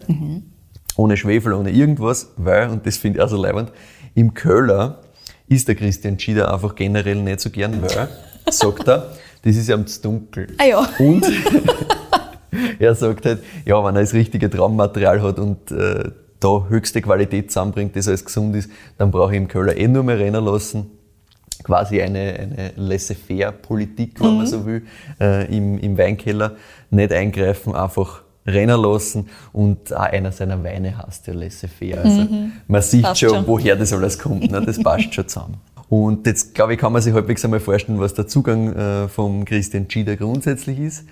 ohne 0.96 1.16
Schwefel, 1.16 1.52
ohne 1.52 1.70
irgendwas, 1.70 2.32
weil, 2.36 2.68
und 2.70 2.86
das 2.86 2.96
finde 2.96 3.18
ich 3.18 3.24
auch 3.24 3.28
so 3.28 3.36
leibend, 3.36 3.72
im 4.14 4.34
Köller 4.34 5.00
ist 5.48 5.68
der 5.68 5.74
Christian 5.74 6.18
Schieder 6.18 6.52
einfach 6.52 6.74
generell 6.74 7.16
nicht 7.16 7.40
so 7.40 7.50
gern, 7.50 7.80
weil, 7.82 8.08
sagt 8.50 8.88
er, 8.88 9.12
das 9.42 9.56
ist 9.56 9.68
ihm 9.68 9.86
zu 9.86 10.02
dunkel. 10.02 10.48
Ah 10.58 10.64
ja. 10.64 10.88
Und 10.98 11.24
er 12.78 12.94
sagt 12.94 13.26
halt, 13.26 13.42
ja, 13.64 13.82
wenn 13.84 13.94
er 13.94 14.00
das 14.00 14.14
richtige 14.14 14.50
Traummaterial 14.50 15.22
hat 15.22 15.38
und 15.38 15.70
äh, 15.70 16.10
da 16.40 16.66
höchste 16.68 17.00
Qualität 17.00 17.50
zusammenbringt, 17.50 17.94
das 17.96 18.08
alles 18.08 18.24
gesund 18.24 18.56
ist, 18.56 18.70
dann 18.98 19.10
brauche 19.10 19.32
ich 19.32 19.38
im 19.38 19.48
Köller 19.48 19.76
eh 19.76 19.88
nur 19.88 20.02
mehr 20.02 20.18
rennen 20.18 20.44
lassen. 20.44 20.90
Quasi 21.62 22.00
eine, 22.00 22.18
eine 22.18 22.72
laissez-faire-Politik, 22.76 24.20
wenn 24.20 24.36
man 24.36 24.46
so 24.46 24.66
will, 24.66 24.82
äh, 25.20 25.46
im, 25.56 25.78
im 25.78 25.96
Weinkeller. 25.96 26.56
Nicht 26.90 27.12
eingreifen, 27.12 27.74
einfach 27.74 28.22
rennen 28.46 28.80
lassen 28.80 29.28
und 29.52 29.92
auch 29.94 30.00
einer 30.00 30.32
seiner 30.32 30.62
Weine 30.62 30.96
heißt 30.98 31.26
ja 31.26 31.34
laissez-faire. 31.34 32.02
Also 32.02 32.26
man 32.68 32.82
sieht 32.82 33.02
Passt 33.02 33.20
schon, 33.20 33.30
schon. 33.30 33.46
woher 33.46 33.76
das 33.76 33.92
alles 33.92 34.18
kommt. 34.18 34.50
Ne? 34.50 34.60
Das 34.64 34.82
passt 34.82 35.14
schon 35.14 35.26
zusammen. 35.28 35.54
Und 35.88 36.26
jetzt, 36.26 36.54
glaube 36.54 36.74
ich, 36.74 36.80
kann 36.80 36.92
man 36.92 37.00
sich 37.02 37.14
halbwegs 37.14 37.44
einmal 37.44 37.60
vorstellen, 37.60 38.00
was 38.00 38.12
der 38.14 38.26
Zugang 38.26 38.72
äh, 38.74 39.08
vom 39.08 39.44
Christian 39.44 39.88
Schieder 39.88 40.16
grundsätzlich 40.16 40.78
ist. 40.80 41.04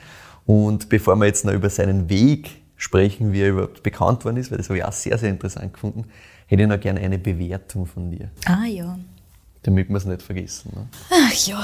Und 0.47 0.88
bevor 0.88 1.16
wir 1.16 1.27
jetzt 1.27 1.44
noch 1.44 1.53
über 1.53 1.70
seinen 1.70 2.09
Weg 2.11 2.51
sprechen, 2.77 3.33
wie 3.33 3.42
er 3.42 3.51
überhaupt 3.51 3.83
bekannt 3.83 4.25
worden 4.25 4.37
ist, 4.37 4.51
weil 4.51 4.59
das 4.59 4.68
habe 4.68 4.79
ich 4.79 4.85
auch 4.85 4.92
sehr, 4.92 5.16
sehr 5.16 5.31
interessant 5.31 5.73
gefunden, 5.73 6.05
hätte 6.47 6.62
ich 6.62 6.68
noch 6.68 6.81
gerne 6.81 7.01
eine 7.01 7.18
Bewertung 7.18 7.87
von 7.87 8.11
dir, 8.11 8.31
Ah 8.47 8.64
ja. 8.66 8.99
damit 9.62 9.88
wir 9.88 9.97
es 9.97 10.05
nicht 10.05 10.23
vergessen. 10.23 10.73
Ne? 10.75 10.87
Ach 11.11 11.33
ja. 11.47 11.62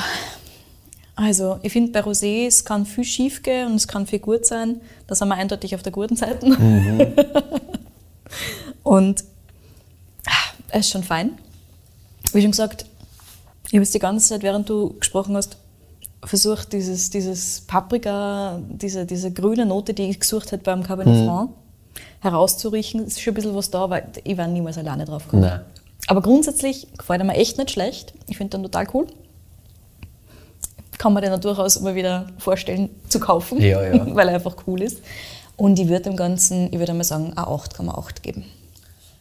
Also, 1.20 1.58
ich 1.62 1.70
finde 1.70 1.92
bei 1.92 2.00
Rosé, 2.00 2.46
es 2.46 2.64
kann 2.64 2.86
viel 2.86 3.04
schief 3.04 3.42
gehen 3.42 3.66
und 3.66 3.74
es 3.74 3.86
kann 3.86 4.06
viel 4.06 4.20
gut 4.20 4.46
sein. 4.46 4.80
Da 5.06 5.14
sind 5.14 5.28
wir 5.28 5.34
eindeutig 5.34 5.74
auf 5.74 5.82
der 5.82 5.92
guten 5.92 6.16
Seite. 6.16 6.46
und 8.82 9.24
ah, 10.26 10.54
er 10.70 10.80
ist 10.80 10.88
schon 10.88 11.02
fein. 11.04 11.32
Wie 12.32 12.40
schon 12.40 12.52
gesagt, 12.52 12.86
ich 13.66 13.74
habe 13.74 13.82
jetzt 13.82 13.92
die 13.92 13.98
ganze 13.98 14.28
Zeit, 14.30 14.42
während 14.42 14.70
du 14.70 14.94
gesprochen 14.98 15.36
hast, 15.36 15.58
versucht, 16.24 16.72
dieses, 16.72 17.10
dieses 17.10 17.60
Paprika, 17.66 18.58
diese, 18.70 19.04
diese 19.04 19.30
grüne 19.30 19.66
Note, 19.66 19.92
die 19.92 20.04
ich 20.04 20.20
gesucht 20.20 20.52
hätte 20.52 20.64
beim 20.64 20.82
Cabernet 20.82 21.26
Franc, 21.26 21.50
herauszuriechen. 22.20 23.02
Es 23.02 23.08
ist 23.08 23.20
schon 23.20 23.32
ein 23.32 23.34
bisschen 23.34 23.54
was 23.54 23.70
da, 23.70 23.90
weil 23.90 24.06
ich 24.24 24.38
war 24.38 24.46
niemals 24.46 24.78
alleine 24.78 25.04
drauf 25.04 25.24
gekommen. 25.24 25.42
Aber 26.06 26.22
grundsätzlich 26.22 26.88
gefällt 26.96 27.20
er 27.20 27.26
mir 27.26 27.34
echt 27.34 27.58
nicht 27.58 27.72
schlecht. 27.72 28.14
Ich 28.26 28.38
finde 28.38 28.56
den 28.56 28.62
total 28.62 28.86
cool. 28.94 29.06
Kann 31.00 31.14
man 31.14 31.22
den 31.22 31.32
auch 31.32 31.40
durchaus 31.40 31.80
mal 31.80 31.94
wieder 31.94 32.26
vorstellen 32.36 32.90
zu 33.08 33.20
kaufen, 33.20 33.58
Ja, 33.58 33.82
ja. 33.82 34.06
weil 34.14 34.28
er 34.28 34.34
einfach 34.34 34.54
cool 34.66 34.82
ist. 34.82 35.00
Und 35.56 35.78
ich 35.78 35.88
würde 35.88 36.02
dem 36.02 36.16
Ganzen, 36.16 36.70
ich 36.70 36.78
würde 36.78 36.92
mal 36.92 37.04
sagen, 37.04 37.32
eine 37.36 37.46
8,8 37.46 38.20
geben. 38.20 38.44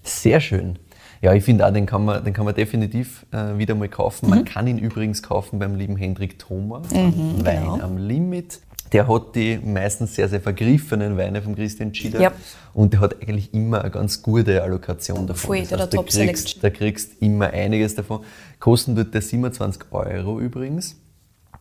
Sehr 0.03 0.41
schön. 0.41 0.77
Ja, 1.21 1.33
ich 1.33 1.45
finde 1.45 1.65
auch, 1.65 1.71
den 1.71 1.85
kann 1.85 2.03
man, 2.03 2.21
den 2.25 2.33
kann 2.33 2.43
man 2.43 2.53
definitiv 2.53 3.25
äh, 3.31 3.57
wieder 3.57 3.75
mal 3.75 3.87
kaufen. 3.87 4.29
Man 4.29 4.43
kann 4.43 4.67
ihn 4.67 4.77
übrigens 4.77 5.23
kaufen 5.23 5.57
beim 5.57 5.75
lieben 5.75 5.95
Hendrik 5.95 6.37
Thoma, 6.37 6.81
vom 6.83 7.45
Wein 7.45 7.61
genau. 7.61 7.79
am 7.79 7.95
Limit. 7.97 8.59
Der 8.91 9.07
hat 9.07 9.35
die 9.35 9.57
meistens 9.63 10.15
sehr, 10.15 10.27
sehr 10.27 10.41
vergriffenen 10.41 11.15
Weine 11.15 11.41
von 11.41 11.55
Christian 11.55 11.95
Schieder. 11.95 12.19
Ja. 12.19 12.33
Und 12.73 12.91
der 12.91 12.99
hat 12.99 13.21
eigentlich 13.21 13.53
immer 13.53 13.83
eine 13.83 13.91
ganz 13.91 14.21
gute 14.21 14.61
Allokation 14.61 15.27
davon. 15.27 15.47
Voll, 15.47 15.61
der 15.65 15.79
hat 15.79 15.93
eine 15.93 16.03
du 16.03 16.09
kriegst, 16.09 16.61
da 16.61 16.69
kriegst 16.69 17.21
immer 17.21 17.51
einiges 17.51 17.95
davon. 17.95 18.25
Kosten 18.59 18.97
tut 18.97 19.13
der 19.13 19.21
27 19.21 19.83
Euro 19.91 20.41
übrigens. 20.41 20.97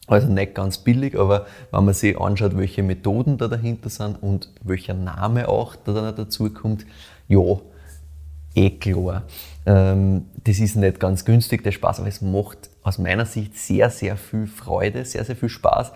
Also 0.09 0.27
nicht 0.29 0.55
ganz 0.55 0.79
billig, 0.79 1.19
aber 1.19 1.47
wenn 1.71 1.85
man 1.85 1.95
sich 1.95 2.19
anschaut, 2.19 2.57
welche 2.57 2.83
Methoden 2.83 3.37
da 3.37 3.47
dahinter 3.47 3.91
sind 3.91 4.23
und 4.23 4.51
welcher 4.63 4.95
Name 4.95 5.49
auch 5.49 5.77
da 5.77 5.93
dann 5.93 6.17
dazu 6.17 6.51
kommt, 6.51 6.87
ja, 7.29 7.59
eh 8.55 8.71
klar. 8.71 9.25
Ähm, 9.67 10.25
das 10.45 10.59
ist 10.61 10.77
nicht 10.77 10.99
ganz 10.99 11.27
günstig, 11.27 11.63
der 11.63 11.73
Spaß, 11.73 12.01
aber 12.01 12.09
es 12.09 12.23
macht 12.23 12.71
aus 12.83 12.99
meiner 12.99 13.27
Sicht 13.27 13.57
sehr, 13.57 13.91
sehr 13.91 14.17
viel 14.17 14.47
Freude, 14.47 15.05
sehr, 15.05 15.25
sehr 15.25 15.37
viel 15.37 15.51
Spaß. 15.51 15.93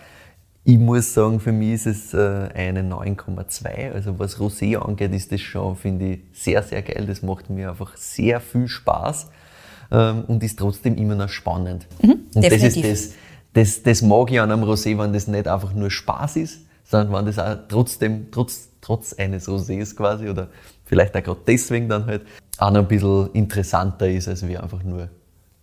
Ich 0.64 0.78
muss 0.78 1.14
sagen, 1.14 1.40
für 1.40 1.50
mich 1.50 1.72
ist 1.72 1.86
es 1.86 2.14
äh, 2.14 2.48
eine 2.54 2.82
9,2. 2.82 3.92
Also 3.92 4.18
was 4.18 4.38
Rosé 4.38 4.76
angeht, 4.76 5.12
ist 5.12 5.32
das 5.32 5.40
schon, 5.40 5.74
finde 5.74 6.04
ich, 6.04 6.20
sehr, 6.34 6.62
sehr 6.62 6.82
geil. 6.82 7.06
Das 7.06 7.22
macht 7.22 7.50
mir 7.50 7.70
einfach 7.70 7.96
sehr 7.96 8.40
viel 8.40 8.68
Spaß 8.68 9.30
ähm, 9.90 10.24
und 10.28 10.44
ist 10.44 10.58
trotzdem 10.58 10.96
immer 10.96 11.14
noch 11.14 11.30
spannend. 11.30 11.86
und 12.02 12.26
das 12.34 12.44
definitiv. 12.44 12.84
ist 12.84 13.10
das, 13.10 13.18
das, 13.54 13.82
das 13.82 14.02
mag 14.02 14.30
ich 14.30 14.40
an 14.40 14.50
einem 14.50 14.64
Rosé, 14.64 14.98
wenn 14.98 15.12
das 15.12 15.26
nicht 15.26 15.46
einfach 15.46 15.74
nur 15.74 15.90
Spaß 15.90 16.36
ist, 16.36 16.60
sondern 16.84 17.12
wenn 17.12 17.26
das 17.26 17.38
auch 17.38 17.56
trotzdem, 17.68 18.30
trotz, 18.30 18.68
trotz 18.80 19.12
eines 19.14 19.48
Rosés 19.48 19.94
quasi, 19.94 20.28
oder 20.28 20.48
vielleicht 20.84 21.16
auch 21.16 21.22
gerade 21.22 21.40
deswegen 21.46 21.88
dann 21.88 22.06
halt, 22.06 22.22
auch 22.58 22.70
noch 22.70 22.80
ein 22.80 22.88
bisschen 22.88 23.30
interessanter 23.32 24.08
ist, 24.08 24.28
als 24.28 24.46
wir 24.46 24.62
einfach 24.62 24.82
nur 24.82 25.08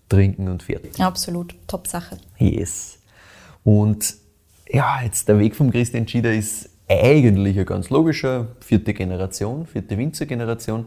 trinken 0.09 0.47
und 0.47 0.63
fertig. 0.63 0.99
Absolut, 0.99 1.55
Top-Sache. 1.67 2.17
Yes. 2.37 2.99
Und 3.63 4.15
ja, 4.67 5.01
jetzt 5.03 5.27
der 5.27 5.39
Weg 5.39 5.55
vom 5.55 5.71
Christian 5.71 6.07
Schieder 6.07 6.33
ist 6.33 6.69
eigentlich 6.87 7.57
ein 7.57 7.65
ganz 7.65 7.89
logischer, 7.89 8.47
vierte 8.59 8.93
Generation, 8.93 9.65
vierte 9.65 9.97
Winzergeneration. 9.97 10.85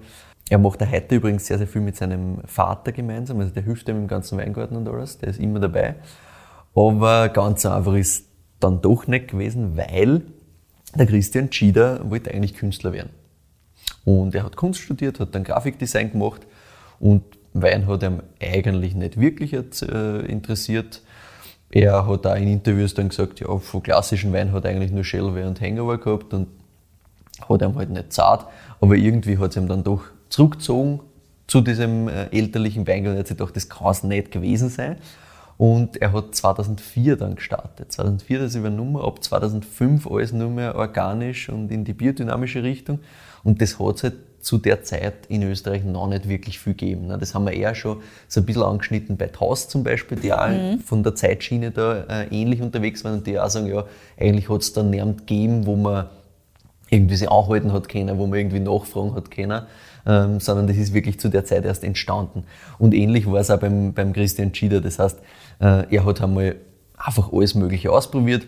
Er 0.49 0.59
macht 0.59 0.83
auch 0.83 0.91
heute 0.91 1.15
übrigens 1.15 1.47
sehr, 1.47 1.59
sehr 1.59 1.69
viel 1.69 1.81
mit 1.81 1.97
seinem 1.97 2.39
Vater 2.45 2.93
gemeinsam, 2.93 3.41
also 3.41 3.53
der 3.53 3.63
hilft 3.63 3.89
ihm 3.89 3.97
im 3.97 4.09
ganzen 4.09 4.39
Weingarten 4.39 4.77
und 4.77 4.89
alles, 4.89 5.19
der 5.19 5.29
ist 5.31 5.41
immer 5.41 5.61
dabei. 5.61 5.95
Aber 6.75 7.29
ganz 7.29 7.67
einfach 7.67 7.95
ist 7.95 8.27
dann 8.61 8.81
doch 8.81 9.07
nicht 9.07 9.29
gewesen, 9.29 9.77
weil 9.77 10.23
der 10.95 11.07
Christian 11.07 11.53
Schieder 11.53 12.11
wollte 12.11 12.31
eigentlich 12.31 12.55
Künstler 12.55 12.93
werden. 12.93 13.11
Und 14.05 14.35
er 14.35 14.45
hat 14.45 14.57
Kunst 14.57 14.81
studiert, 14.81 15.21
hat 15.21 15.35
dann 15.35 15.45
Grafikdesign 15.45 16.13
gemacht 16.13 16.47
und 16.99 17.23
Wein 17.55 17.87
hat 17.87 18.03
ihm 18.03 18.23
eigentlich 18.41 18.95
nicht 18.95 19.21
wirklich 19.21 19.53
äh, 19.53 20.27
interessiert. 20.27 21.03
Er 21.71 22.07
hat 22.07 22.27
auch 22.27 22.35
in 22.35 22.49
Interviews 22.49 22.95
dann 22.95 23.11
gesagt, 23.11 23.41
ja, 23.41 23.59
von 23.59 23.83
klassischen 23.83 24.33
Wein 24.33 24.53
hat 24.53 24.65
er 24.65 24.71
eigentlich 24.71 24.93
nur 24.93 25.05
Shelby 25.05 25.43
und 25.43 25.61
Hangover 25.61 25.99
gehabt 25.99 26.33
und 26.33 26.49
hat 27.49 27.63
ihm 27.63 27.77
halt 27.77 27.91
nicht 27.91 28.13
zart, 28.13 28.47
aber 28.81 28.95
irgendwie 28.95 29.39
hat 29.39 29.51
es 29.51 29.57
ihm 29.57 29.69
dann 29.69 29.85
doch 29.85 30.03
zurückgezogen 30.29 31.01
zu 31.47 31.61
diesem 31.61 32.09
äh, 32.09 32.27
elterlichen 32.31 32.87
Weingut 32.87 33.11
und 33.11 33.17
er 33.17 33.21
hat 33.21 33.27
sich 33.27 33.37
gedacht, 33.37 33.57
das 33.57 33.69
kann 33.69 33.91
es 33.91 34.03
nicht 34.03 34.31
gewesen 34.31 34.69
sein. 34.69 34.97
Und 35.59 36.01
er 36.01 36.13
hat 36.13 36.35
2004 36.35 37.17
dann 37.17 37.37
gestartet. 37.37 37.93
2004 37.93 38.41
das 38.41 38.55
übernommen, 38.55 38.97
ab 38.97 39.23
2005 39.23 40.07
alles 40.07 40.33
nur 40.33 40.51
mehr 40.51 40.75
organisch 40.75 41.49
und 41.49 41.71
in 41.71 41.85
die 41.85 41.93
biodynamische 41.93 42.63
Richtung. 42.63 43.01
Und 43.45 43.61
das 43.61 43.79
hat 43.79 43.97
es 43.97 44.03
halt 44.03 44.15
zu 44.43 44.59
der 44.59 44.83
Zeit 44.83 45.27
in 45.29 45.43
Österreich 45.45 45.85
noch 45.85 46.09
nicht 46.09 46.29
wirklich 46.29 46.59
viel 46.59 46.75
gegeben. 46.75 47.09
Das 47.09 47.35
haben 47.35 47.45
wir 47.45 47.53
eher 47.53 47.75
schon 47.75 47.99
so 48.27 48.41
ein 48.41 48.47
bisschen 48.47 48.63
angeschnitten 48.63 49.17
bei 49.17 49.29
Taus 49.29 49.69
zum 49.69 49.85
Beispiel, 49.85 50.19
die 50.19 50.33
auch 50.33 50.49
von 50.85 51.05
der 51.05 51.15
Zeitschiene 51.15 51.71
da 51.71 52.03
äh, 52.09 52.27
ähnlich 52.31 52.61
unterwegs 52.61 53.05
waren 53.05 53.19
und 53.19 53.27
die 53.27 53.39
auch 53.39 53.49
sagen, 53.49 53.67
ja, 53.67 53.85
eigentlich 54.19 54.49
hat 54.49 54.63
es 54.63 54.73
da 54.73 54.83
niemand 54.83 55.29
gegeben, 55.29 55.65
wo 55.65 55.77
man 55.77 56.07
irgendwie 56.91 57.17
sich 57.17 57.31
anhalten 57.31 57.73
hat 57.73 57.89
können, 57.89 58.19
wo 58.19 58.27
man 58.27 58.39
irgendwie 58.39 58.61
nachfragen 58.61 59.15
hat 59.15 59.31
können, 59.31 59.63
ähm, 60.05 60.41
sondern 60.41 60.67
das 60.67 60.77
ist 60.77 60.93
wirklich 60.93 61.19
zu 61.21 61.29
der 61.29 61.45
Zeit 61.45 61.65
erst 61.65 61.85
entstanden. 61.85 62.45
Und 62.79 62.95
ähnlich 62.95 63.31
war 63.31 63.41
es 63.41 63.51
auch 63.51 63.61
beim, 63.61 63.95
beim 63.95 64.13
Christian 64.13 64.55
Schieder. 64.55 64.81
Das 64.81 64.99
heißt, 64.99 65.19
er 65.67 66.05
hat 66.05 66.21
einmal 66.23 66.57
einfach 66.97 67.33
alles 67.33 67.55
Mögliche 67.55 67.91
ausprobiert. 67.93 68.47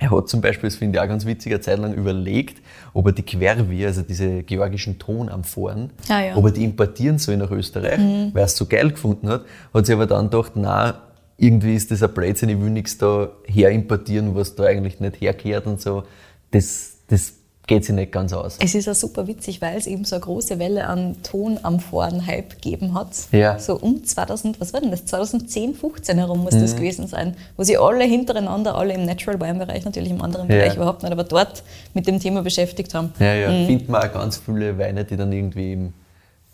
Er 0.00 0.10
hat 0.12 0.28
zum 0.28 0.40
Beispiel, 0.40 0.68
das 0.68 0.76
finde 0.76 0.96
ich 0.98 1.02
auch 1.02 1.08
ganz 1.08 1.26
witzig, 1.26 1.52
eine 1.52 1.60
Zeit 1.60 1.78
lang 1.80 1.92
überlegt, 1.92 2.62
ob 2.94 3.06
er 3.06 3.12
die 3.12 3.22
Quervi, 3.22 3.84
also 3.84 4.02
diese 4.02 4.44
georgischen 4.44 4.98
Tonamphoren, 5.00 5.90
Ah, 6.08 6.20
ja. 6.22 6.36
ob 6.36 6.44
er 6.44 6.50
die 6.52 6.62
importieren 6.62 7.18
soll 7.18 7.36
nach 7.36 7.50
Österreich, 7.50 7.98
weil 7.98 8.42
er 8.42 8.44
es 8.44 8.56
so 8.56 8.66
geil 8.66 8.90
gefunden 8.90 9.28
hat. 9.28 9.44
Hat 9.74 9.86
sich 9.86 9.94
aber 9.94 10.06
dann 10.06 10.30
gedacht, 10.30 10.52
na, 10.54 11.02
irgendwie 11.36 11.74
ist 11.74 11.90
das 11.90 12.02
ein 12.04 12.12
Blödsinn, 12.14 12.48
ich 12.48 12.60
will 12.60 12.70
nichts 12.70 12.96
da 12.98 13.30
her 13.44 13.70
importieren, 13.70 14.34
was 14.36 14.54
da 14.54 14.64
eigentlich 14.64 15.00
nicht 15.00 15.20
herkehrt 15.20 15.66
und 15.66 15.80
so. 15.80 16.04
Das, 16.52 16.98
das 17.08 17.34
geht 17.68 17.84
sich 17.84 17.94
nicht 17.94 18.10
ganz 18.10 18.32
aus. 18.32 18.56
Es 18.60 18.74
ist 18.74 18.88
auch 18.88 18.94
super 18.94 19.28
witzig, 19.28 19.60
weil 19.62 19.76
es 19.76 19.86
eben 19.86 20.04
so 20.04 20.16
eine 20.16 20.24
große 20.24 20.58
Welle 20.58 20.86
an 20.88 21.16
Tonamphoren-Hype 21.22 22.50
gegeben 22.60 22.94
hat. 22.94 23.08
Ja. 23.30 23.58
So 23.58 23.76
um 23.76 24.02
2000, 24.02 24.60
was 24.60 24.72
war 24.72 24.80
denn 24.80 24.90
das? 24.90 25.04
2010, 25.06 25.74
15 25.74 26.18
herum 26.18 26.42
muss 26.42 26.54
das 26.58 26.74
gewesen 26.74 27.06
sein. 27.06 27.36
Wo 27.56 27.62
sie 27.62 27.76
alle 27.78 28.04
hintereinander, 28.04 28.74
alle 28.74 28.94
im 28.94 29.04
Natural 29.04 29.40
Wine-Bereich, 29.40 29.84
natürlich 29.84 30.10
im 30.10 30.20
anderen 30.22 30.48
Ja. 30.50 30.56
Bereich 30.56 30.76
überhaupt 30.76 31.02
nicht, 31.02 31.12
aber 31.12 31.24
dort 31.24 31.62
mit 31.94 32.06
dem 32.08 32.18
Thema 32.18 32.42
beschäftigt 32.42 32.92
haben. 32.94 33.12
Ja, 33.20 33.34
ja. 33.34 33.48
Findet 33.66 33.88
man 33.88 34.02
auch 34.02 34.12
ganz 34.12 34.38
viele 34.38 34.76
Weine, 34.78 35.04
die 35.04 35.16
dann 35.16 35.30
irgendwie 35.30 35.74
im 35.74 35.92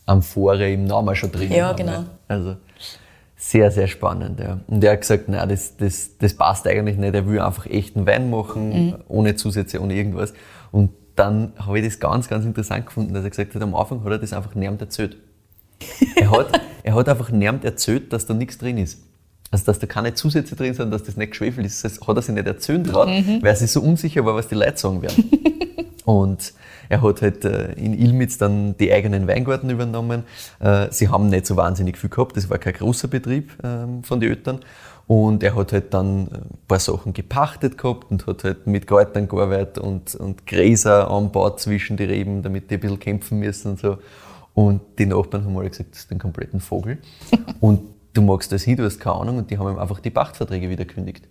Amphore 0.06 0.70
im 0.70 0.84
Namen 0.84 1.14
schon 1.16 1.32
drin 1.32 1.50
Ja, 1.50 1.68
haben. 1.68 1.76
genau. 1.76 1.92
Ja. 1.92 2.04
Also 2.28 2.56
sehr, 3.36 3.70
sehr 3.70 3.86
spannend. 3.86 4.40
Ja. 4.40 4.58
Und 4.66 4.82
er 4.82 4.92
hat 4.92 5.00
gesagt, 5.02 5.28
nein, 5.28 5.48
das, 5.48 5.76
das, 5.76 6.10
das 6.18 6.34
passt 6.34 6.66
eigentlich 6.66 6.96
nicht. 6.96 7.14
Er 7.14 7.26
will 7.26 7.38
einfach 7.40 7.66
echten 7.66 8.04
Wein 8.06 8.30
machen, 8.30 8.96
ohne 9.08 9.36
Zusätze, 9.36 9.80
ohne 9.80 9.94
irgendwas. 9.94 10.32
Und 10.72 10.90
dann 11.16 11.52
habe 11.58 11.78
ich 11.78 11.84
das 11.84 12.00
ganz, 12.00 12.28
ganz 12.28 12.44
interessant 12.44 12.86
gefunden, 12.86 13.14
dass 13.14 13.24
er 13.24 13.30
gesagt 13.30 13.54
hat, 13.54 13.62
am 13.62 13.74
Anfang 13.74 14.02
hat 14.04 14.12
er 14.12 14.18
das 14.18 14.32
einfach 14.32 14.54
niemand 14.54 14.80
erzählt. 14.80 15.16
er, 16.16 16.30
hat, 16.30 16.60
er 16.82 16.94
hat 16.94 17.08
einfach 17.08 17.30
niemand 17.30 17.64
erzählt, 17.64 18.12
dass 18.12 18.26
da 18.26 18.34
nichts 18.34 18.58
drin 18.58 18.78
ist. 18.78 19.00
Also, 19.50 19.66
dass 19.66 19.78
da 19.78 19.86
keine 19.86 20.14
Zusätze 20.14 20.56
drin 20.56 20.74
sind, 20.74 20.90
dass 20.90 21.04
das 21.04 21.16
nicht 21.16 21.30
geschwefelt 21.30 21.66
ist, 21.66 21.84
das 21.84 22.00
hat 22.00 22.16
er 22.16 22.22
sich 22.22 22.34
nicht 22.34 22.46
erzählen 22.46 22.82
traut, 22.82 23.06
weil 23.06 23.44
er 23.44 23.56
sich 23.56 23.70
so 23.70 23.80
unsicher 23.80 24.24
war, 24.24 24.34
was 24.34 24.48
die 24.48 24.56
Leute 24.56 24.76
sagen 24.76 25.02
werden. 25.02 25.30
Und 26.04 26.52
er 26.88 27.02
hat 27.02 27.22
halt 27.22 27.44
äh, 27.44 27.72
in 27.72 27.94
Ilmitz 27.94 28.36
dann 28.36 28.76
die 28.76 28.92
eigenen 28.92 29.26
Weingarten 29.26 29.70
übernommen. 29.70 30.24
Äh, 30.60 30.88
Sie 30.90 31.08
haben 31.08 31.28
nicht 31.28 31.46
so 31.46 31.56
wahnsinnig 31.56 31.96
viel 31.98 32.10
gehabt, 32.10 32.36
das 32.36 32.50
war 32.50 32.58
kein 32.58 32.74
großer 32.74 33.08
Betrieb 33.08 33.52
ähm, 33.62 34.02
von 34.02 34.20
den 34.20 34.30
Eltern. 34.30 34.60
Und 35.06 35.42
er 35.42 35.54
hat 35.54 35.72
halt 35.72 35.92
dann 35.92 36.28
ein 36.28 36.58
paar 36.66 36.78
Sachen 36.78 37.12
gepachtet 37.12 37.76
gehabt 37.76 38.10
und 38.10 38.26
hat 38.26 38.44
halt 38.44 38.66
mit 38.66 38.86
Kräutern 38.86 39.28
gearbeitet 39.28 39.78
und, 39.78 40.14
und 40.14 40.46
Gräser 40.46 41.10
anbaut 41.10 41.60
zwischen 41.60 41.96
die 41.96 42.04
Reben, 42.04 42.42
damit 42.42 42.70
die 42.70 42.74
ein 42.74 42.80
bisschen 42.80 42.98
kämpfen 42.98 43.38
müssen 43.38 43.72
und 43.72 43.80
so. 43.80 43.98
Und 44.54 44.80
die 44.98 45.06
Nachbarn 45.06 45.44
haben 45.44 45.58
alle 45.58 45.68
gesagt, 45.68 45.92
das 45.92 46.00
ist 46.00 46.12
ein 46.12 46.18
kompletten 46.18 46.60
Vogel. 46.60 46.98
und 47.60 47.80
du 48.14 48.22
magst 48.22 48.50
das 48.52 48.62
hin, 48.62 48.76
du 48.76 48.84
hast 48.84 48.98
keine 48.98 49.16
Ahnung. 49.16 49.38
Und 49.38 49.50
die 49.50 49.58
haben 49.58 49.68
ihm 49.68 49.78
einfach 49.78 50.00
die 50.00 50.10
Pachtverträge 50.10 50.70
wieder 50.70 50.86
gekündigt. 50.86 51.28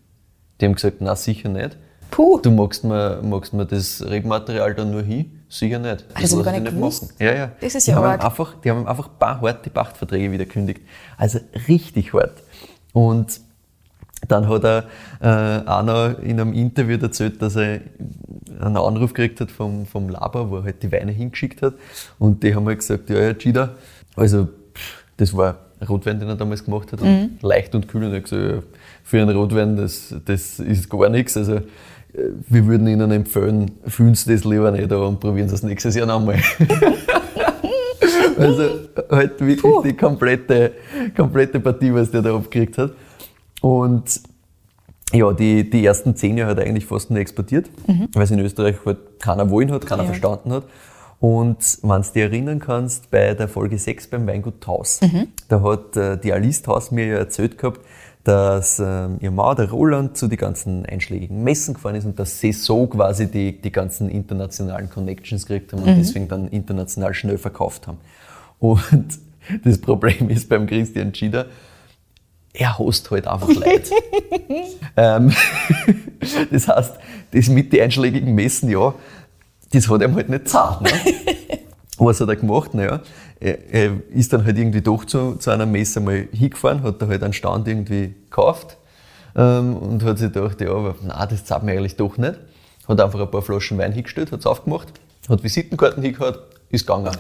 Die 0.61 0.65
haben 0.65 0.75
gesagt, 0.75 0.97
na 0.99 1.15
sicher 1.15 1.49
nicht. 1.49 1.77
Puh. 2.11 2.39
Du 2.39 2.51
magst 2.51 2.83
mir, 2.83 3.21
magst 3.23 3.53
mir 3.53 3.65
das 3.65 4.03
Rebmaterial 4.07 4.75
dann 4.75 4.91
nur 4.91 5.01
hin? 5.01 5.41
Sicher 5.49 5.79
nicht. 5.79 6.05
Ah, 6.13 6.21
das 6.21 6.31
ich 6.31 6.37
lass 6.37 6.45
gar 6.45 6.53
ich 6.53 6.61
nicht 6.61 6.75
gewusst. 6.75 7.03
machen. 7.03 7.15
Ja, 7.19 7.33
ja. 7.33 7.51
Das 7.59 7.73
ist 7.73 7.87
die 7.87 7.91
ja 7.91 7.97
haben 7.97 8.21
einfach, 8.21 8.55
Die 8.61 8.69
haben 8.69 8.81
ihm 8.81 8.87
einfach 8.87 9.07
ein 9.07 9.17
paar 9.17 9.41
hart 9.41 9.65
die 9.65 9.71
Pachtverträge 9.71 10.31
wieder 10.31 10.45
gekündigt. 10.45 10.81
Also 11.17 11.39
richtig 11.67 12.13
hart. 12.13 12.43
Und 12.91 13.39
dann 14.27 14.47
hat 14.47 14.63
er 14.63 14.85
äh, 15.21 15.67
einer 15.67 16.19
in 16.19 16.39
einem 16.39 16.53
Interview 16.53 16.97
erzählt, 17.01 17.41
dass 17.41 17.55
er 17.55 17.81
einen 18.59 18.77
Anruf 18.77 19.13
gekriegt 19.13 19.41
hat 19.41 19.51
vom, 19.51 19.85
vom 19.85 20.09
Laber, 20.09 20.49
wo 20.49 20.57
er 20.57 20.63
halt 20.63 20.83
die 20.83 20.91
Weine 20.91 21.11
hingeschickt 21.11 21.61
hat. 21.61 21.73
Und 22.19 22.43
die 22.43 22.55
haben 22.55 22.65
halt 22.65 22.79
gesagt, 22.79 23.09
ja, 23.09 23.17
Herr 23.17 23.33
Gida, 23.33 23.71
also 24.15 24.45
pff, 24.73 25.03
das 25.17 25.35
war 25.35 25.57
ein 25.79 25.87
Rotwein, 25.87 26.19
den 26.19 26.29
er 26.29 26.35
damals 26.35 26.63
gemacht 26.63 26.91
hat, 26.91 27.01
und 27.01 27.41
leicht 27.41 27.75
und 27.75 27.87
kühl. 27.87 28.03
Und 28.03 28.11
er 28.11 28.17
hat 28.17 28.23
gesagt, 28.23 28.43
ja, 28.43 28.63
für 29.03 29.21
einen 29.21 29.35
Rotwein, 29.35 29.75
das, 29.75 30.13
das 30.25 30.59
ist 30.59 30.89
gar 30.89 31.09
nichts. 31.09 31.35
Also 31.37 31.55
äh, 31.55 31.61
wir 32.47 32.65
würden 32.65 32.87
Ihnen 32.87 33.11
empfehlen, 33.11 33.71
fühlen 33.87 34.15
Sie 34.15 34.33
das 34.33 34.43
lieber 34.45 34.71
nicht 34.71 34.91
und 34.91 35.19
probieren 35.19 35.49
Sie 35.49 35.55
es 35.55 35.63
nächstes 35.63 35.95
Jahr 35.95 36.07
nochmal. 36.07 36.39
also 38.37 38.69
halt 39.09 39.39
wirklich 39.39 39.73
die 39.83 39.93
komplette, 39.93 40.71
komplette 41.15 41.59
Partie, 41.59 41.93
was 41.93 42.11
der 42.11 42.21
da 42.21 42.35
abgekriegt 42.35 42.77
hat. 42.77 42.91
Und 43.63 44.19
ja, 45.13 45.31
die, 45.31 45.69
die 45.69 45.85
ersten 45.85 46.17
zehn 46.17 46.37
Jahre 46.37 46.51
hat 46.51 46.57
er 46.59 46.65
eigentlich 46.65 46.85
fast 46.85 47.09
nur 47.09 47.19
exportiert, 47.19 47.69
weil 48.13 48.23
es 48.23 48.31
in 48.31 48.39
Österreich 48.39 48.75
halt 48.85 48.97
keiner 49.21 49.49
wollen 49.49 49.71
hat, 49.71 49.85
keiner 49.85 50.03
Ja. 50.03 50.07
verstanden 50.07 50.51
hat. 50.51 50.63
Und 51.21 51.79
wenn 51.81 52.01
du 52.01 52.07
dich 52.09 52.21
erinnern 52.23 52.59
kannst, 52.59 53.09
bei 53.09 53.33
der 53.33 53.47
Folge 53.47 53.77
6 53.77 54.07
beim 54.07 54.27
Weingut 54.27 54.59
Taus, 54.59 54.99
da 55.47 55.61
hat 55.61 55.95
äh, 55.95 56.17
die 56.17 56.33
Alice 56.33 56.61
Taus 56.61 56.91
mir 56.91 57.05
ja 57.05 57.17
erzählt 57.19 57.57
gehabt, 57.57 57.79
dass 58.25 58.79
ähm, 58.79 59.17
ihr 59.21 59.31
Mann, 59.31 59.55
der 59.55 59.69
Roland, 59.71 60.17
zu 60.17 60.27
die 60.27 60.35
ganzen 60.35 60.85
einschlägigen 60.85 61.41
Messen 61.43 61.75
gefahren 61.75 61.95
ist 61.95 62.03
und 62.05 62.19
dass 62.19 62.41
sie 62.41 62.51
so 62.51 62.87
quasi 62.87 63.31
die, 63.31 63.61
die 63.61 63.71
ganzen 63.71 64.09
internationalen 64.09 64.89
Connections 64.89 65.45
gekriegt 65.45 65.71
haben 65.71 65.83
und 65.83 65.97
deswegen 65.97 66.27
dann 66.27 66.49
international 66.49 67.13
schnell 67.13 67.37
verkauft 67.37 67.87
haben. 67.87 67.99
Und 68.59 68.83
das 69.63 69.77
Problem 69.77 70.29
ist 70.29 70.49
beim 70.49 70.67
Christian 70.67 71.15
Schieder, 71.15 71.45
er 72.53 72.77
hasst 72.77 73.09
halt 73.09 73.27
einfach 73.27 73.53
Leid. 73.53 73.89
ähm, 74.97 75.33
das 76.51 76.67
heißt, 76.67 76.93
das 77.31 77.49
mit 77.49 77.73
den 77.73 77.81
einschlägigen 77.81 78.35
Messen, 78.35 78.69
ja, 78.69 78.93
das 79.71 79.89
hat 79.89 80.01
ihm 80.01 80.15
halt 80.15 80.29
nicht 80.29 80.47
zahlt. 80.47 80.81
Ne? 80.81 80.89
Was 81.97 82.21
hat 82.21 82.29
er 82.29 82.35
gemacht? 82.35 82.73
Naja, 82.73 83.01
er, 83.39 83.73
er 83.73 83.91
ist 84.11 84.33
dann 84.33 84.45
halt 84.45 84.57
irgendwie 84.57 84.81
doch 84.81 85.05
zu, 85.05 85.35
zu 85.35 85.49
einer 85.51 85.65
Messe 85.65 85.99
mal 85.99 86.27
hingefahren, 86.31 86.83
hat 86.83 87.01
da 87.01 87.07
halt 87.07 87.23
einen 87.23 87.33
Stand 87.33 87.67
irgendwie 87.67 88.13
gekauft 88.25 88.77
ähm, 89.35 89.75
und 89.75 90.03
hat 90.03 90.17
sich 90.17 90.31
gedacht, 90.31 90.61
ja, 90.61 90.71
aber 90.71 90.95
nein, 91.01 91.27
das 91.29 91.45
zahlt 91.45 91.63
mir 91.63 91.73
eigentlich 91.73 91.95
doch 91.95 92.17
nicht. 92.17 92.39
Hat 92.87 92.99
einfach 92.99 93.19
ein 93.19 93.31
paar 93.31 93.41
Flaschen 93.41 93.77
Wein 93.77 93.93
hingestellt, 93.93 94.31
hat 94.31 94.41
es 94.41 94.45
aufgemacht, 94.45 94.91
hat 95.29 95.43
Visitenkarten 95.43 96.03
hingehauen, 96.03 96.35
ist 96.73 96.85
gegangen. 96.85 97.11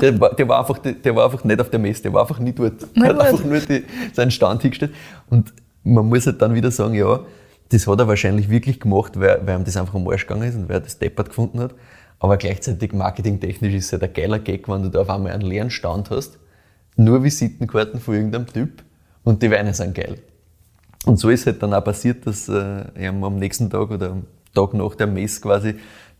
Der 0.00 0.18
war, 0.18 0.34
der, 0.34 0.48
war 0.48 0.58
einfach, 0.58 0.78
der 0.78 1.14
war 1.14 1.26
einfach 1.26 1.44
nicht 1.44 1.60
auf 1.60 1.70
der 1.70 1.78
Messe, 1.78 2.02
der 2.02 2.12
war 2.12 2.22
einfach 2.22 2.38
nicht 2.38 2.58
dort. 2.58 2.86
Na 2.94 3.06
hat 3.08 3.20
einfach 3.20 3.44
nur 3.44 3.60
die, 3.60 3.84
seinen 4.12 4.30
Stand 4.30 4.62
hingestellt. 4.62 4.92
Und 5.30 5.52
man 5.84 6.06
muss 6.06 6.26
halt 6.26 6.42
dann 6.42 6.54
wieder 6.54 6.70
sagen, 6.70 6.94
ja, 6.94 7.20
das 7.68 7.86
hat 7.86 8.00
er 8.00 8.08
wahrscheinlich 8.08 8.48
wirklich 8.48 8.80
gemacht, 8.80 9.18
weil, 9.18 9.40
weil 9.46 9.58
ihm 9.58 9.64
das 9.64 9.76
einfach 9.76 9.94
am 9.94 10.08
Arsch 10.08 10.26
gegangen 10.26 10.48
ist 10.48 10.56
und 10.56 10.68
weil 10.68 10.76
er 10.76 10.80
das 10.80 10.98
deppert 10.98 11.28
gefunden 11.28 11.60
hat. 11.60 11.74
Aber 12.18 12.36
gleichzeitig 12.36 12.92
marketingtechnisch 12.92 13.74
ist 13.74 13.86
es 13.86 13.92
halt 13.92 14.04
ein 14.04 14.12
geiler 14.12 14.38
Gag, 14.38 14.68
wenn 14.68 14.82
du 14.82 14.88
da 14.88 15.00
auf 15.02 15.10
einmal 15.10 15.32
einen 15.32 15.42
leeren 15.42 15.70
Stand 15.70 16.10
hast, 16.10 16.38
nur 16.96 17.22
Visitenkarten 17.22 18.00
von 18.00 18.14
irgendeinem 18.14 18.46
Typ 18.46 18.82
und 19.24 19.42
die 19.42 19.50
Weine 19.50 19.74
sind 19.74 19.94
geil. 19.94 20.18
Und 21.04 21.18
so 21.18 21.30
ist 21.30 21.46
halt 21.46 21.62
dann 21.62 21.74
auch 21.74 21.84
passiert, 21.84 22.26
dass 22.26 22.48
äh, 22.48 23.06
am 23.06 23.36
nächsten 23.36 23.68
Tag 23.70 23.90
oder 23.90 24.10
am 24.10 24.24
Tag 24.54 24.74
nach 24.74 24.94
der 24.94 25.06
Messe 25.06 25.40
quasi 25.40 25.74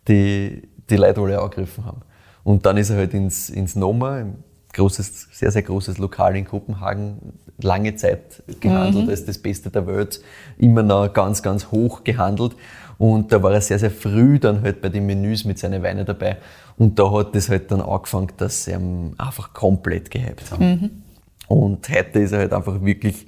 die, 0.09 0.69
die 0.91 0.97
Leute 0.97 1.21
alle 1.21 1.41
angegriffen 1.41 1.85
haben. 1.85 2.01
Und 2.45 2.67
dann 2.67 2.77
ist 2.77 2.91
er 2.91 2.97
halt 2.97 3.15
ins, 3.15 3.51
ins 3.51 3.77
Noma, 3.77 4.17
ein 4.17 4.45
großes, 4.73 5.29
sehr, 5.33 5.51
sehr 5.51 5.63
großes 5.63 5.99
Lokal 5.99 6.37
in 6.37 6.45
Kopenhagen, 6.45 7.35
lange 7.61 7.95
Zeit 7.95 8.43
gehandelt 8.61 9.09
als 9.09 9.25
das 9.25 9.39
Beste 9.39 9.71
der 9.71 9.87
Welt, 9.87 10.21
immer 10.59 10.83
noch 10.83 11.13
ganz, 11.13 11.43
ganz 11.43 11.71
hoch 11.71 12.03
gehandelt. 12.05 12.57
Und 12.99 13.33
da 13.33 13.43
war 13.43 13.53
er 13.53 13.61
sehr, 13.61 13.79
sehr 13.79 13.91
früh 13.91 14.39
dann 14.39 14.63
halt 14.63 14.81
bei 14.81 14.89
den 14.89 15.07
Menüs 15.07 15.45
mit 15.45 15.59
seinen 15.59 15.83
Weinen 15.83 16.07
dabei. 16.07 16.39
Und 16.79 16.99
da 16.99 17.11
hat 17.13 17.35
das 17.35 17.49
halt 17.49 17.71
dann 17.71 17.81
angefangen, 17.81 18.33
dass 18.37 18.65
sie 18.65 18.73
ihn 18.73 19.15
einfach 19.19 19.53
komplett 19.53 20.11
gehypt 20.11 20.51
haben. 20.51 21.03
Und 21.49 21.89
heute 21.89 22.21
ist 22.21 22.33
er 22.33 22.39
halt 22.39 22.53
einfach 22.53 22.83
wirklich 22.83 23.27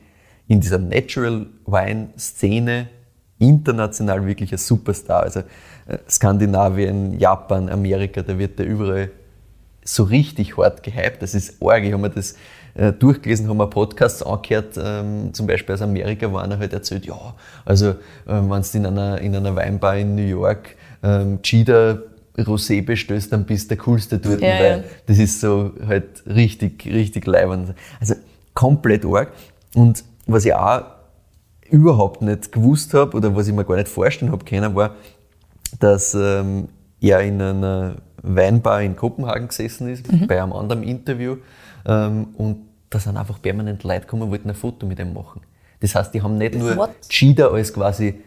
in 0.48 0.60
dieser 0.60 0.78
Natural 0.78 1.46
Wine 1.66 2.08
Szene 2.18 2.88
international 3.38 4.26
wirklich 4.26 4.52
ein 4.52 4.58
Superstar. 4.58 5.22
Also 5.22 5.42
Skandinavien, 6.08 7.18
Japan, 7.18 7.68
Amerika, 7.68 8.22
da 8.22 8.38
wird 8.38 8.58
er 8.58 8.66
überall 8.66 9.10
so 9.84 10.04
richtig 10.04 10.56
hart 10.56 10.82
gehypt. 10.82 11.20
Das 11.20 11.34
ist 11.34 11.62
arg. 11.62 11.84
Ich 11.84 11.92
habe 11.92 12.00
mir 12.00 12.10
das 12.10 12.36
äh, 12.74 12.92
durchgelesen, 12.92 13.48
haben 13.48 13.58
mir 13.58 13.66
Podcasts 13.66 14.22
angehört, 14.22 14.78
ähm, 14.82 15.32
zum 15.32 15.46
Beispiel 15.46 15.74
aus 15.74 15.82
Amerika, 15.82 16.30
wo 16.30 16.38
einer 16.38 16.58
halt 16.58 16.72
erzählt, 16.72 17.06
ja, 17.06 17.34
also 17.64 17.94
ähm, 18.26 18.50
wenn 18.50 18.62
du 18.62 18.78
in 18.78 18.86
einer, 18.86 19.20
in 19.20 19.36
einer 19.36 19.54
Weinbar 19.54 19.96
in 19.96 20.14
New 20.14 20.22
York 20.22 20.76
ähm, 21.02 21.40
Cheetah 21.42 21.98
Rosé 22.38 22.84
bestellst, 22.84 23.32
dann 23.32 23.44
bist 23.44 23.70
du 23.70 23.76
der 23.76 23.84
Coolste 23.84 24.18
dort, 24.18 24.40
Ja, 24.40 24.58
weil 24.58 24.78
ja. 24.78 24.84
das 25.06 25.18
ist 25.18 25.40
so 25.40 25.72
halt 25.86 26.24
richtig, 26.26 26.84
richtig 26.86 27.26
leibend. 27.26 27.74
Also 28.00 28.14
komplett 28.54 29.04
arg. 29.04 29.30
Und 29.74 30.02
was 30.26 30.44
ich 30.44 30.54
auch 30.54 30.82
überhaupt 31.70 32.22
nicht 32.22 32.50
gewusst 32.50 32.92
habe 32.94 33.16
oder 33.16 33.34
was 33.36 33.46
ich 33.48 33.54
mir 33.54 33.64
gar 33.64 33.76
nicht 33.76 33.88
vorstellen 33.88 34.32
habe 34.32 34.44
können, 34.44 34.74
war, 34.74 34.96
dass 35.80 36.14
ähm, 36.14 36.68
er 37.00 37.20
in 37.20 37.40
einer 37.40 37.96
Weinbar 38.22 38.82
in 38.82 38.96
Kopenhagen 38.96 39.48
gesessen 39.48 39.88
ist, 39.88 40.06
bei 40.26 40.42
einem 40.42 40.54
anderen 40.54 40.82
Interview 40.82 41.36
ähm, 41.86 42.28
und 42.38 42.56
da 42.90 42.98
sind 42.98 43.16
einfach 43.16 43.42
permanent 43.42 43.82
Leute 43.82 44.02
gekommen 44.02 44.22
und 44.22 44.30
wollten 44.30 44.48
ein 44.48 44.54
Foto 44.54 44.86
mit 44.86 44.98
ihm 44.98 45.12
machen. 45.12 45.42
Das 45.80 45.94
heißt, 45.94 46.14
die 46.14 46.22
haben 46.22 46.38
nicht 46.38 46.54
nur 46.54 46.76
What? 46.76 46.90
Cheetah 47.08 47.48
als 47.48 47.72
quasi 47.72 48.20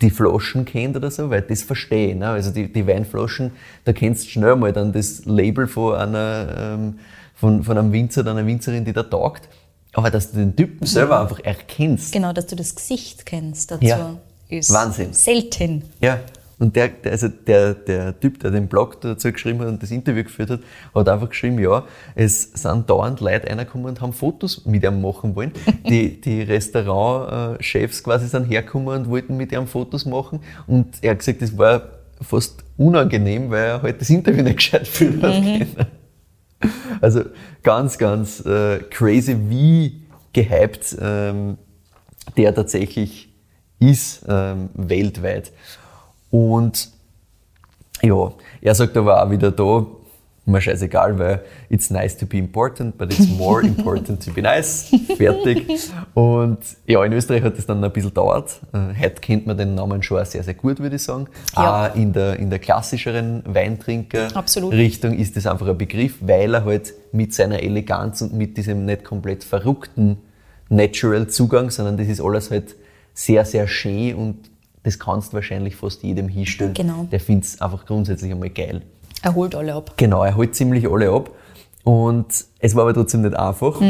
die 0.00 0.10
Flaschen 0.10 0.64
kennt 0.64 0.96
oder 0.96 1.10
so, 1.10 1.30
weil 1.30 1.42
das 1.42 1.62
verstehe 1.62 2.10
ich. 2.10 2.14
Ne? 2.14 2.28
Also 2.28 2.50
die, 2.50 2.72
die 2.72 2.86
Weinflaschen, 2.86 3.52
da 3.84 3.92
kennst 3.92 4.24
du 4.24 4.28
schnell 4.30 4.56
mal 4.56 4.72
dann 4.72 4.92
das 4.92 5.24
Label 5.24 5.66
von 5.66 5.94
einer, 5.94 6.54
ähm, 6.56 6.98
von, 7.34 7.64
von 7.64 7.76
einem 7.76 7.92
Winzer 7.92 8.22
oder 8.22 8.32
einer 8.32 8.46
Winzerin, 8.46 8.84
die 8.84 8.92
da 8.92 9.02
taugt. 9.02 9.48
Aber 9.92 10.10
dass 10.10 10.30
du 10.30 10.38
den 10.38 10.54
Typen 10.54 10.86
selber 10.86 11.20
einfach 11.20 11.40
erkennst, 11.40 12.12
Genau, 12.12 12.32
dass 12.32 12.46
du 12.46 12.56
das 12.56 12.74
Gesicht 12.74 13.26
kennst 13.26 13.72
dazu. 13.72 13.84
Ja. 13.84 14.16
Ist 14.48 14.72
Wahnsinn. 14.72 15.12
Selten. 15.12 15.82
Ja, 16.00 16.20
und 16.60 16.76
der, 16.76 16.88
der, 16.88 17.12
also 17.12 17.28
der, 17.28 17.72
der 17.74 18.20
Typ, 18.20 18.38
der 18.40 18.50
den 18.50 18.68
Blog 18.68 19.00
dazu 19.00 19.32
geschrieben 19.32 19.60
hat 19.60 19.68
und 19.68 19.82
das 19.82 19.90
Interview 19.90 20.22
geführt 20.24 20.50
hat, 20.50 20.60
hat 20.94 21.08
einfach 21.08 21.30
geschrieben, 21.30 21.58
ja, 21.58 21.84
es 22.14 22.42
sind 22.42 22.88
dauernd 22.88 23.20
Leute 23.20 23.48
reingekommen 23.48 23.86
und 23.86 24.00
haben 24.02 24.12
Fotos 24.12 24.66
mit 24.66 24.84
ihm 24.84 25.00
machen 25.00 25.34
wollen. 25.34 25.52
Die, 25.88 26.20
die 26.20 26.42
Restaurantchefs 26.42 28.04
quasi 28.04 28.28
sind 28.28 28.44
hergekommen 28.44 28.88
und 29.00 29.08
wollten 29.08 29.36
mit 29.38 29.52
ihm 29.52 29.66
Fotos 29.66 30.04
machen. 30.04 30.40
Und 30.66 31.02
er 31.02 31.12
hat 31.12 31.20
gesagt, 31.20 31.40
das 31.40 31.56
war 31.56 31.82
fast 32.20 32.62
unangenehm, 32.76 33.50
weil 33.50 33.64
er 33.64 33.82
halt 33.82 34.00
das 34.00 34.10
Interview 34.10 34.42
nicht 34.42 34.58
gescheit 34.58 34.86
führen 34.86 35.22
hat 35.22 35.32
können. 35.32 35.66
Also 37.00 37.22
ganz, 37.62 37.96
ganz 37.96 38.44
äh, 38.44 38.80
crazy, 38.90 39.34
wie 39.48 40.02
gehypt 40.34 40.94
ähm, 41.00 41.56
der 42.36 42.54
tatsächlich 42.54 43.32
ist 43.78 44.26
ähm, 44.28 44.68
weltweit. 44.74 45.52
Und 46.30 46.90
ja, 48.02 48.32
er 48.60 48.74
sagt 48.74 48.96
aber 48.96 49.22
auch 49.22 49.30
wieder 49.30 49.50
da, 49.50 49.86
mir 50.50 50.60
scheißegal, 50.60 51.18
weil 51.18 51.42
it's 51.68 51.90
nice 51.90 52.16
to 52.16 52.26
be 52.26 52.38
important, 52.38 52.96
but 52.98 53.12
it's 53.12 53.28
more 53.28 53.62
important 53.66 54.22
to 54.24 54.32
be 54.32 54.42
nice. 54.42 54.90
Fertig. 55.16 55.66
Und 56.14 56.58
ja, 56.86 57.04
in 57.04 57.12
Österreich 57.12 57.42
hat 57.42 57.56
das 57.56 57.66
dann 57.66 57.82
ein 57.82 57.92
bisschen 57.92 58.10
gedauert. 58.10 58.60
Äh, 58.72 58.98
Heute 59.00 59.20
kennt 59.20 59.46
man 59.46 59.56
den 59.56 59.74
Namen 59.74 60.02
schon 60.02 60.24
sehr, 60.24 60.42
sehr 60.42 60.54
gut, 60.54 60.80
würde 60.80 60.96
ich 60.96 61.02
sagen. 61.02 61.26
Ja. 61.54 61.88
Auch 61.88 61.94
in 61.94 62.12
der, 62.12 62.38
in 62.38 62.50
der 62.50 62.58
klassischeren 62.58 63.42
Weintrinker 63.46 64.34
Absolut. 64.34 64.72
Richtung 64.72 65.14
ist 65.14 65.36
das 65.36 65.46
einfach 65.46 65.68
ein 65.68 65.78
Begriff, 65.78 66.16
weil 66.20 66.54
er 66.54 66.64
halt 66.64 66.94
mit 67.12 67.34
seiner 67.34 67.62
Eleganz 67.62 68.22
und 68.22 68.32
mit 68.34 68.56
diesem 68.56 68.86
nicht 68.86 69.04
komplett 69.04 69.44
verrückten 69.44 70.18
Natural 70.68 71.26
Zugang, 71.28 71.70
sondern 71.70 71.96
das 71.96 72.08
ist 72.08 72.20
alles 72.20 72.50
halt 72.50 72.76
sehr, 73.12 73.44
sehr 73.44 73.66
schön 73.66 74.14
und 74.14 74.49
das 74.82 74.98
kannst 74.98 75.32
du 75.32 75.34
wahrscheinlich 75.34 75.76
fast 75.76 76.02
jedem 76.02 76.28
hinstellen. 76.28 76.74
Genau. 76.74 77.06
Der 77.10 77.20
findet 77.20 77.44
es 77.44 77.60
einfach 77.60 77.84
grundsätzlich 77.84 78.32
einmal 78.32 78.50
geil. 78.50 78.82
Er 79.22 79.34
holt 79.34 79.54
alle 79.54 79.74
ab. 79.74 79.94
Genau, 79.96 80.24
er 80.24 80.36
holt 80.36 80.54
ziemlich 80.54 80.88
alle 80.90 81.10
ab. 81.10 81.30
Und 81.84 82.44
es 82.58 82.74
war 82.74 82.82
aber 82.82 82.94
trotzdem 82.94 83.22
nicht 83.22 83.36
einfach. 83.36 83.80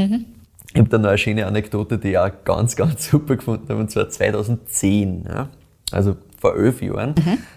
Ich 0.72 0.79
habe 0.79 0.88
da 0.88 0.98
noch 0.98 1.09
eine 1.09 1.18
schöne 1.18 1.46
Anekdote, 1.46 1.98
die 1.98 2.11
ich 2.11 2.18
auch 2.18 2.31
ganz, 2.44 2.76
ganz 2.76 3.07
super 3.11 3.37
gefunden 3.37 3.68
habe, 3.68 3.81
und 3.81 3.90
zwar 3.90 4.09
2010, 4.09 5.24
ja, 5.29 5.48
also 5.90 6.16
vor 6.38 6.57
elf 6.57 6.81
Jahren, 6.81 7.14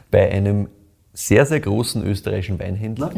bei 0.10 0.32
einem 0.32 0.68
sehr, 1.14 1.46
sehr 1.46 1.60
großen 1.60 2.04
österreichischen 2.04 2.60
Weinhändler. 2.60 3.12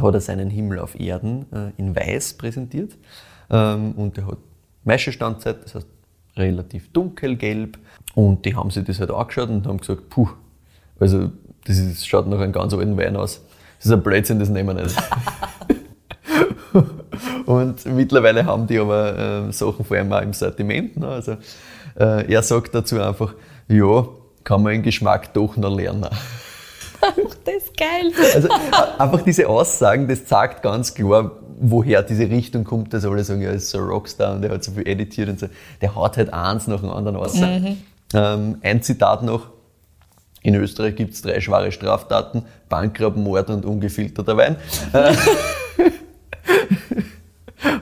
hat 0.00 0.14
er 0.14 0.20
seinen 0.20 0.50
Himmel 0.50 0.78
auf 0.78 0.98
Erden 0.98 1.46
äh, 1.52 1.72
in 1.76 1.96
Weiß 1.96 2.34
präsentiert. 2.34 2.96
Ähm, 3.50 3.92
und 3.92 4.16
der 4.16 4.28
hat 4.28 4.38
Maischestandzeit, 4.84 5.64
das 5.64 5.74
heißt 5.74 5.86
relativ 6.38 6.92
dunkelgelb. 6.92 7.78
Und 8.14 8.44
die 8.44 8.56
haben 8.56 8.70
sich 8.70 8.84
das 8.84 9.00
halt 9.00 9.10
angeschaut 9.10 9.48
und 9.48 9.66
haben 9.66 9.78
gesagt, 9.78 10.08
puh, 10.10 10.28
also 10.98 11.30
das 11.66 11.78
ist, 11.78 12.08
schaut 12.08 12.26
nach 12.26 12.40
einem 12.40 12.52
ganz 12.52 12.72
alten 12.72 12.96
Wein 12.96 13.16
aus. 13.16 13.42
Das 13.78 13.86
ist 13.86 13.92
ein 13.92 14.02
Blödsinn, 14.02 14.38
das 14.38 14.48
nehmen 14.48 14.76
wir 14.76 14.84
nicht. 14.84 14.96
und 17.46 17.86
mittlerweile 17.86 18.44
haben 18.44 18.66
die 18.66 18.78
aber 18.78 19.46
äh, 19.48 19.52
Sachen 19.52 19.84
vor 19.84 19.96
allem 19.96 20.12
auch 20.12 20.22
im 20.22 20.32
Sortiment. 20.32 20.96
Ne? 20.96 21.06
Also 21.06 21.32
äh, 21.98 22.32
er 22.32 22.42
sagt 22.42 22.74
dazu 22.74 23.00
einfach, 23.00 23.34
ja, 23.68 24.08
kann 24.44 24.62
man 24.62 24.72
den 24.72 24.82
Geschmack 24.82 25.34
doch 25.34 25.56
noch 25.56 25.76
lernen. 25.76 26.08
das 27.44 27.54
ist 27.54 27.76
geil. 27.76 28.12
Also 28.34 28.48
einfach 28.98 29.22
diese 29.22 29.48
Aussagen, 29.48 30.08
das 30.08 30.24
zeigt 30.24 30.62
ganz 30.62 30.94
klar, 30.94 31.32
woher 31.60 32.02
diese 32.02 32.28
Richtung 32.28 32.64
kommt, 32.64 32.92
dass 32.92 33.04
alle 33.04 33.24
sagen, 33.24 33.42
er 33.42 33.52
ist 33.52 33.70
so 33.70 33.78
ein 33.78 33.84
Rockstar 33.84 34.34
und 34.36 34.44
er 34.44 34.50
hat 34.50 34.64
so 34.64 34.72
viel 34.72 34.86
editiert 34.86 35.28
und 35.28 35.38
so. 35.40 35.48
Der 35.80 35.94
haut 35.94 36.16
halt 36.16 36.32
eins 36.32 36.66
nach 36.66 36.80
dem 36.80 36.90
anderen 36.90 37.16
aus. 37.16 37.34
Mhm. 37.34 37.76
Ähm, 38.14 38.58
ein 38.62 38.82
Zitat 38.82 39.22
noch. 39.22 39.48
In 40.42 40.54
Österreich 40.54 40.96
gibt 40.96 41.14
es 41.14 41.22
drei 41.22 41.40
schwere 41.40 41.72
Straftaten: 41.72 42.44
Bankraub, 42.68 43.16
Mord 43.16 43.50
und 43.50 43.64
ungefilterter 43.64 44.36
Wein. 44.36 44.56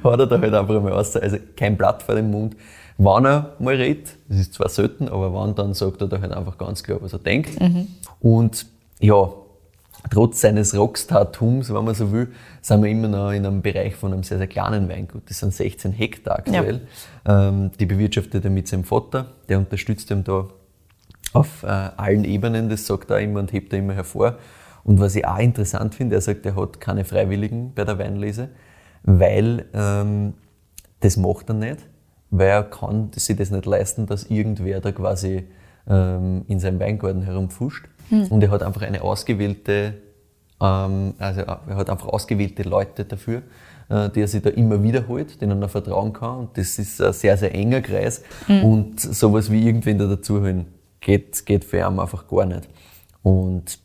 Hat 0.03 0.21
er 0.21 0.27
da 0.27 0.41
halt 0.41 0.55
einfach 0.55 0.83
mal 0.83 0.93
aus. 0.93 1.17
Also 1.17 1.37
kein 1.57 1.77
Blatt 1.77 2.03
vor 2.03 2.15
dem 2.15 2.31
Mund. 2.31 2.57
Wann 2.99 3.27
er 3.27 3.55
mal 3.59 3.75
redet, 3.75 4.17
das 4.29 4.39
ist 4.39 4.55
zwar 4.55 4.71
selten, 4.71 5.09
aber 5.09 5.35
wann, 5.35 5.55
dann 5.55 5.75
sagt 5.75 6.01
er 6.01 6.09
da 6.09 6.19
halt 6.21 6.33
einfach 6.33 6.57
ganz 6.57 6.83
klar, 6.83 6.99
was 7.03 7.13
er 7.13 7.19
denkt. 7.19 7.61
Mhm. 7.61 7.89
Und 8.21 8.67
ja, 9.01 9.29
trotz 10.11 10.41
seines 10.41 10.77
Rockstar-Tums, 10.77 11.73
wenn 11.73 11.85
man 11.85 11.95
so 11.95 12.13
will, 12.13 12.29
sind 12.61 12.83
wir 12.83 12.91
immer 12.91 13.09
noch 13.09 13.31
in 13.31 13.47
einem 13.47 13.63
Bereich 13.63 13.95
von 13.95 14.13
einem 14.13 14.23
sehr, 14.23 14.39
sehr 14.39 14.47
kleinen 14.47 14.89
Weingut. 14.89 15.23
Das 15.29 15.39
sind 15.39 15.53
16 15.53 15.93
Hektar 15.93 16.39
aktuell. 16.39 16.81
Ja. 17.27 17.49
Ähm, 17.49 17.71
die 17.79 17.87
bewirtschaftet 17.87 18.45
er 18.45 18.51
mit 18.51 18.69
seinem 18.69 18.85
Vater, 18.85 19.27
der 19.49 19.59
unterstützt 19.59 20.11
ihn 20.11 20.25
da 20.25 20.47
auf 21.33 21.63
äh, 21.63 21.67
allen 21.67 22.25
Ebenen, 22.25 22.69
das 22.69 22.87
sagt 22.87 23.11
er 23.11 23.21
immer 23.21 23.41
und 23.41 23.53
hebt 23.53 23.73
er 23.73 23.79
immer 23.79 23.95
hervor. 23.95 24.39
Und 24.85 25.01
was 25.01 25.17
ich 25.17 25.27
auch 25.27 25.39
interessant 25.39 25.95
finde, 25.95 26.15
er 26.15 26.21
sagt, 26.21 26.47
er 26.47 26.55
hat 26.55 26.81
keine 26.81 27.05
Freiwilligen 27.05 27.73
bei 27.75 27.85
der 27.85 27.99
Weinlese, 27.99 28.51
weil 29.03 29.67
ähm, 29.75 30.35
das 31.01 31.17
macht 31.17 31.51
er 31.51 31.55
nicht, 31.55 31.87
weil 32.31 32.49
er 32.49 32.63
kann 32.63 33.11
sich 33.15 33.37
das 33.37 33.51
nicht 33.51 33.67
leisten, 33.67 34.07
dass 34.07 34.25
irgendwer 34.31 34.81
da 34.81 34.93
quasi 34.93 35.49
ähm, 35.89 36.45
in 36.47 36.61
seinem 36.61 36.81
Weingarten 36.81 37.23
herumfuscht. 37.23 37.89
Hm. 38.09 38.27
Und 38.29 38.43
er 38.43 38.51
hat 38.51 38.63
einfach 38.63 38.83
eine 38.83 39.03
ausgewählte, 39.03 39.95
ähm, 40.61 41.15
also 41.19 41.41
er 41.41 41.77
hat 41.77 41.91
einfach 41.91 42.09
ausgewählte 42.09 42.63
Leute 42.63 43.05
dafür, 43.05 43.43
äh, 43.89 44.09
die 44.11 44.21
er 44.21 44.29
sich 44.29 44.43
da 44.43 44.51
immer 44.51 44.83
wiederholt, 44.83 45.41
denen 45.41 45.63
er 45.63 45.69
vertrauen 45.69 46.13
kann. 46.13 46.39
Und 46.39 46.59
das 46.59 46.79
ist 46.79 47.01
ein 47.01 47.13
sehr, 47.13 47.37
sehr 47.37 47.55
enger 47.55 47.81
Kreis. 47.81 48.23
Hm. 48.47 48.65
Und 48.65 49.01
sowas 49.01 49.51
wie 49.51 49.67
irgendwen 49.67 49.99
da 49.99 50.07
dazuholen, 50.07 50.67
geht, 51.01 51.45
geht 51.47 51.65
für 51.65 51.79
ihn 51.79 51.99
einfach 51.99 52.27
gar 52.29 52.47
nicht. 52.47 52.69
Und 53.23 53.79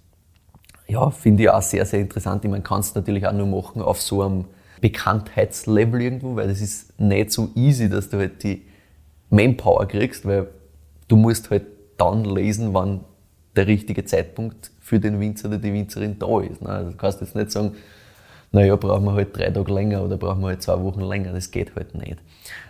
ja, 0.88 1.10
finde 1.10 1.44
ich 1.44 1.50
auch 1.50 1.62
sehr, 1.62 1.86
sehr 1.86 2.02
interessant. 2.02 2.44
Ich 2.44 2.52
meine, 2.52 2.64
kannst 2.64 2.96
natürlich 2.96 3.26
auch 3.26 3.34
nur 3.34 3.48
machen 3.48 3.82
auf 3.82 4.02
so 4.02 4.22
einem 4.22 4.46
Bekanntheitslevel 4.82 6.02
irgendwo, 6.02 6.36
weil 6.36 6.48
das 6.48 6.60
ist 6.60 7.00
nicht 7.00 7.32
so 7.32 7.50
easy, 7.56 7.90
dass 7.90 8.10
du 8.10 8.18
halt 8.18 8.44
die 8.44 8.64
Manpower 9.30 9.86
kriegst, 9.88 10.26
weil 10.26 10.48
du 11.08 11.16
musst 11.16 11.50
halt 11.50 11.66
dann 11.98 12.26
lesen, 12.26 12.74
wann 12.74 13.02
der 13.56 13.68
richtige 13.68 14.06
Zeitpunkt 14.06 14.72
für 14.80 15.00
den 15.00 15.20
Winzer 15.20 15.48
oder 15.48 15.58
die 15.58 15.74
Winzerin 15.74 16.18
da 16.20 16.42
ist. 16.42 16.62
Ne? 16.62 16.70
Also 16.70 16.92
du 16.92 16.98
kannst 16.98 17.22
jetzt 17.22 17.36
nicht 17.36 17.52
sagen, 17.52 17.74
naja, 18.54 18.76
brauchen 18.76 19.06
wir 19.06 19.14
halt 19.14 19.36
drei 19.36 19.50
Tage 19.50 19.74
länger 19.74 20.04
oder 20.04 20.18
brauchen 20.18 20.42
wir 20.42 20.48
halt 20.48 20.62
zwei 20.62 20.82
Wochen 20.82 21.02
länger. 21.02 21.32
Das 21.32 21.52
geht 21.52 21.74
halt 21.76 21.96
nicht. 21.96 22.18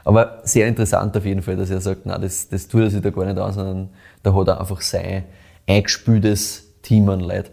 Aber 0.04 0.42
sehr 0.44 0.68
interessant 0.68 1.18
auf 1.18 1.26
jeden 1.26 1.42
Fall, 1.42 1.56
dass 1.56 1.72
er 1.72 1.82
sagt, 1.82 2.06
nein, 2.06 2.22
das, 2.22 2.50
das 2.50 2.68
tut 2.68 2.82
er 2.82 2.90
sich 2.92 3.02
da 3.02 3.10
gar 3.10 3.26
nicht 3.26 3.40
an, 3.40 3.54
sondern 3.54 3.90
da 4.22 4.34
hat 4.34 4.48
er 4.48 4.60
einfach 4.60 4.82
sein 4.82 5.24
eingespültes 5.68 6.68
Team 6.84 7.10
an 7.10 7.22
Leuten. 7.22 7.50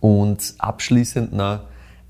Und 0.00 0.54
abschließend 0.58 1.32
noch 1.32 1.60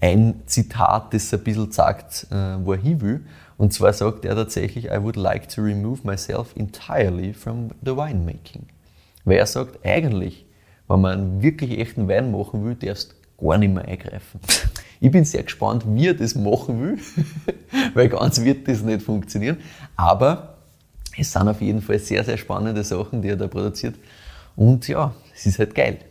ein 0.00 0.42
Zitat, 0.46 1.14
das 1.14 1.33
ein 1.33 1.42
bisschen 1.42 1.70
sagt, 1.70 2.27
äh, 2.31 2.57
wo 2.62 2.72
er 2.72 2.79
hin 2.79 3.00
will. 3.00 3.27
Und 3.57 3.72
zwar 3.72 3.92
sagt 3.92 4.24
er 4.24 4.35
tatsächlich, 4.35 4.87
I 4.87 5.03
would 5.03 5.16
like 5.16 5.48
to 5.48 5.62
remove 5.62 6.05
myself 6.05 6.55
entirely 6.57 7.33
from 7.33 7.70
the 7.83 7.96
winemaking. 7.96 8.66
Weil 9.24 9.38
er 9.38 9.46
sagt, 9.46 9.79
eigentlich 9.85 10.44
wenn 10.88 11.01
man 11.01 11.12
einen 11.12 11.42
wirklich 11.42 11.79
echten 11.79 12.09
Wein 12.09 12.31
machen 12.31 12.64
will, 12.64 12.75
darfst 12.75 13.14
du 13.38 13.47
gar 13.47 13.59
nicht 13.59 13.73
mehr 13.73 13.85
eingreifen. 13.85 14.40
Ich 15.01 15.11
bin 15.11 15.25
sehr 15.25 15.42
gespannt, 15.42 15.85
wie 15.87 16.09
er 16.09 16.14
das 16.14 16.35
machen 16.35 16.81
will, 16.81 16.99
weil 17.94 18.09
ganz 18.09 18.40
wird 18.40 18.68
das 18.68 18.83
nicht 18.83 19.03
funktionieren. 19.03 19.59
Aber 19.97 20.57
es 21.18 21.33
sind 21.33 21.49
auf 21.49 21.61
jeden 21.61 21.83
Fall 21.83 21.99
sehr, 21.99 22.25
sehr 22.25 22.37
spannende 22.37 22.83
Sachen, 22.85 23.23
die 23.23 23.29
er 23.29 23.37
da 23.37 23.47
produziert. 23.47 23.94
Und 24.57 24.87
ja, 24.88 25.14
es 25.35 25.47
ist 25.47 25.59
halt 25.59 25.75
geil. 25.75 25.99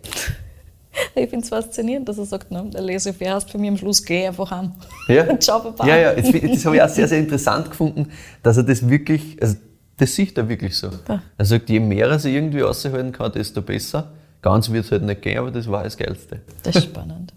Ich 1.15 1.27
finde 1.27 1.43
es 1.43 1.49
faszinierend, 1.49 2.07
dass 2.07 2.19
er 2.19 2.25
sagt, 2.25 2.51
ne, 2.51 2.69
der 2.71 2.81
Laissez-faire 2.81 3.33
heißt 3.35 3.49
für 3.49 3.57
mich 3.57 3.69
am 3.69 3.77
Schluss, 3.77 4.03
geh 4.05 4.27
einfach 4.27 4.51
an. 4.51 4.73
Ja, 5.07 5.25
ja, 5.85 5.97
ja. 5.97 6.13
Das, 6.13 6.31
das 6.31 6.65
habe 6.65 6.75
ich 6.75 6.81
auch 6.83 6.89
sehr, 6.89 7.07
sehr 7.07 7.17
interessant 7.17 7.71
gefunden, 7.71 8.11
dass 8.43 8.57
er 8.57 8.63
das 8.63 8.87
wirklich, 8.87 9.41
also 9.41 9.55
das 9.97 10.13
sieht 10.13 10.37
er 10.37 10.47
wirklich 10.47 10.77
so. 10.77 10.89
Er 11.07 11.45
sagt, 11.45 11.69
je 11.69 11.79
mehr 11.79 12.07
er 12.09 12.19
sich 12.19 12.35
irgendwie 12.35 12.61
aushalten 12.61 13.11
kann, 13.11 13.31
desto 13.31 13.63
besser. 13.63 14.11
Ganz 14.43 14.69
wird 14.69 14.85
es 14.85 14.91
halt 14.91 15.03
nicht 15.03 15.21
gehen, 15.21 15.39
aber 15.39 15.49
das 15.49 15.67
war 15.71 15.83
das 15.83 15.97
Geilste. 15.97 16.41
Das 16.61 16.75
ist 16.75 16.83
spannend. 16.83 17.33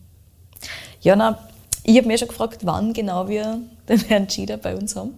Jana, 1.00 1.38
ich 1.84 1.96
habe 1.96 2.08
mir 2.08 2.18
schon 2.18 2.28
gefragt, 2.28 2.58
wann 2.64 2.92
genau 2.92 3.28
wir 3.28 3.60
den 3.88 4.00
Herrn 4.00 4.26
Cheetah 4.26 4.56
bei 4.56 4.76
uns 4.76 4.94
haben. 4.96 5.12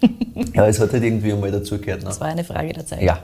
ja, 0.54 0.66
es 0.68 0.80
hat 0.80 0.92
halt 0.92 1.02
irgendwie 1.02 1.32
einmal 1.32 1.50
dazugehört. 1.50 2.00
Ne? 2.00 2.06
Das 2.06 2.20
war 2.20 2.28
eine 2.28 2.44
Frage 2.44 2.72
der 2.72 2.86
Zeit. 2.86 3.02
Ja. 3.02 3.18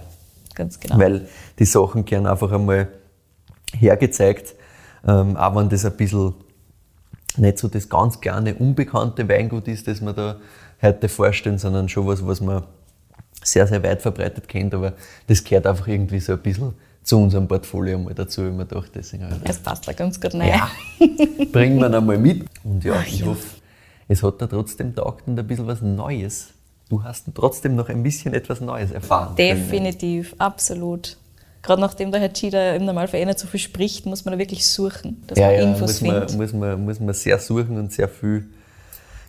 Ganz 0.54 0.80
genau. 0.80 0.98
Weil 0.98 1.28
die 1.60 1.64
Sachen 1.64 2.04
gern 2.04 2.26
einfach 2.26 2.50
einmal 2.50 2.88
hergezeigt, 3.72 4.54
ähm, 5.06 5.36
auch 5.36 5.54
wenn 5.54 5.68
das 5.68 5.84
ein 5.84 5.96
bisschen 5.96 6.34
nicht 7.36 7.58
so 7.58 7.68
das 7.68 7.88
ganz 7.88 8.20
kleine, 8.20 8.56
unbekannte 8.56 9.28
Weingut 9.28 9.68
ist, 9.68 9.86
das 9.86 10.00
wir 10.00 10.12
da 10.12 10.40
heute 10.82 11.08
vorstellen, 11.08 11.58
sondern 11.58 11.88
schon 11.88 12.08
was, 12.08 12.26
was 12.26 12.40
man 12.40 12.64
sehr, 13.44 13.68
sehr 13.68 13.80
weit 13.84 14.02
verbreitet 14.02 14.48
kennt, 14.48 14.74
aber 14.74 14.94
das 15.28 15.44
gehört 15.44 15.68
einfach 15.68 15.86
irgendwie 15.86 16.18
so 16.18 16.32
ein 16.32 16.40
bisschen 16.40 16.74
zu 17.08 17.16
unserem 17.16 17.48
Portfolio 17.48 17.98
mal 17.98 18.12
dazu, 18.12 18.42
man 18.42 18.68
dachte. 18.68 18.90
Deswegen, 18.96 19.26
das 19.42 19.58
passt 19.58 19.88
da 19.88 19.92
ganz 19.92 20.20
gut 20.20 20.34
rein. 20.34 20.48
Ja, 20.48 20.70
bringen 21.52 21.78
wir 21.78 21.92
einmal 21.92 22.18
mit. 22.18 22.44
Und 22.62 22.84
ja, 22.84 22.96
Ach, 22.98 23.06
ich 23.06 23.20
ja. 23.20 23.26
hoffe, 23.26 23.46
es 24.08 24.22
hat 24.22 24.42
da 24.42 24.46
trotzdem 24.46 24.94
taugt 24.94 25.26
und 25.26 25.38
ein 25.38 25.46
bisschen 25.46 25.66
was 25.66 25.80
Neues. 25.80 26.48
Du 26.90 27.02
hast 27.02 27.24
trotzdem 27.34 27.76
noch 27.76 27.88
ein 27.88 28.02
bisschen 28.02 28.34
etwas 28.34 28.60
Neues 28.60 28.90
erfahren. 28.90 29.36
Definitiv, 29.36 30.30
können. 30.30 30.40
absolut. 30.40 31.16
Gerade 31.62 31.80
nachdem 31.80 32.12
der 32.12 32.20
Herr 32.20 32.32
Chida 32.32 32.74
im 32.74 32.84
Normalfall 32.84 33.20
eh 33.20 33.24
nicht 33.24 33.38
so 33.38 33.46
viel 33.46 33.60
spricht, 33.60 34.04
muss 34.04 34.26
man 34.26 34.32
da 34.32 34.38
wirklich 34.38 34.66
suchen, 34.66 35.22
dass 35.26 35.38
ja, 35.38 35.46
man 35.46 35.54
ja, 35.54 35.62
Infos 35.62 35.80
muss 35.80 36.00
man, 36.02 36.10
findet. 36.10 36.36
Muss 36.36 36.52
man, 36.52 36.84
muss 36.84 37.00
man 37.00 37.14
sehr 37.14 37.38
suchen 37.38 37.78
und 37.78 37.90
sehr 37.90 38.08
viel 38.08 38.50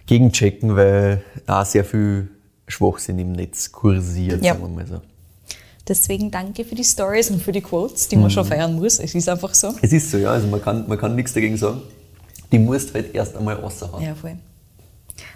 gegenchecken, 0.05 0.75
weil 0.75 1.23
auch 1.47 1.65
sehr 1.65 1.85
viel 1.85 2.27
Schwachsinn 2.67 3.19
im 3.19 3.31
Netz 3.31 3.71
kursiert, 3.71 4.43
ja. 4.43 4.53
sagen 4.53 4.63
wir 4.65 4.69
mal 4.69 4.85
so. 4.85 5.01
Deswegen 5.89 6.30
danke 6.30 6.63
für 6.63 6.75
die 6.75 6.84
Stories 6.84 7.32
und 7.32 7.41
für 7.41 7.52
die 7.52 7.62
Quotes, 7.62 8.08
die 8.08 8.15
man 8.15 8.25
mhm. 8.25 8.30
schon 8.30 8.45
feiern 8.45 8.75
muss. 8.75 8.99
Es 8.99 9.15
ist 9.15 9.28
einfach 9.28 9.56
so. 9.56 9.73
Es 9.82 9.91
ist 9.91 10.12
so, 10.12 10.17
ja. 10.17 10.32
Also 10.32 10.47
man 10.47 10.62
kann, 10.62 10.88
man 10.88 10.97
kann 10.99 11.15
nichts 11.15 11.34
dagegen 11.34 11.58
sagen. 11.58 11.82
Die 12.52 12.60
musst 12.60 12.93
halt 12.93 13.13
erst 13.13 13.36
einmal 13.36 13.56
raushauen. 13.56 14.04
Ja, 14.04 14.13
voll. 14.13 14.38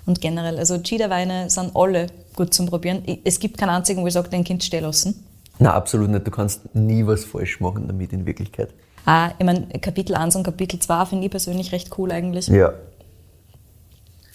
Und 0.06 0.22
generell, 0.22 0.58
also 0.58 0.78
Cheetah-Weine 0.78 1.50
sind 1.50 1.76
alle 1.76 2.08
gut 2.36 2.54
zum 2.54 2.68
Probieren. 2.68 3.04
Es 3.24 3.40
gibt 3.40 3.58
keinen 3.58 3.70
einzigen, 3.70 4.02
wo 4.02 4.08
ich 4.08 4.14
sage, 4.14 4.30
den 4.30 4.44
Kind 4.44 4.64
stehen 4.64 4.84
lassen. 4.84 5.26
Nein, 5.60 5.72
absolut 5.72 6.10
nicht. 6.10 6.26
Du 6.26 6.32
kannst 6.32 6.76
nie 6.76 7.06
was 7.06 7.26
falsch 7.26 7.60
machen 7.60 7.88
damit 7.88 8.14
in 8.14 8.26
Wirklichkeit. 8.26 8.70
Ah, 9.06 9.32
ich 9.38 9.46
meine, 9.46 9.68
Kapitel 9.82 10.16
1 10.16 10.36
und 10.36 10.44
Kapitel 10.44 10.80
2 10.80 11.06
finde 11.08 11.26
ich 11.26 11.32
persönlich 11.32 11.72
recht 11.72 11.90
cool 11.98 12.12
eigentlich. 12.12 12.48
Ja. 12.48 12.74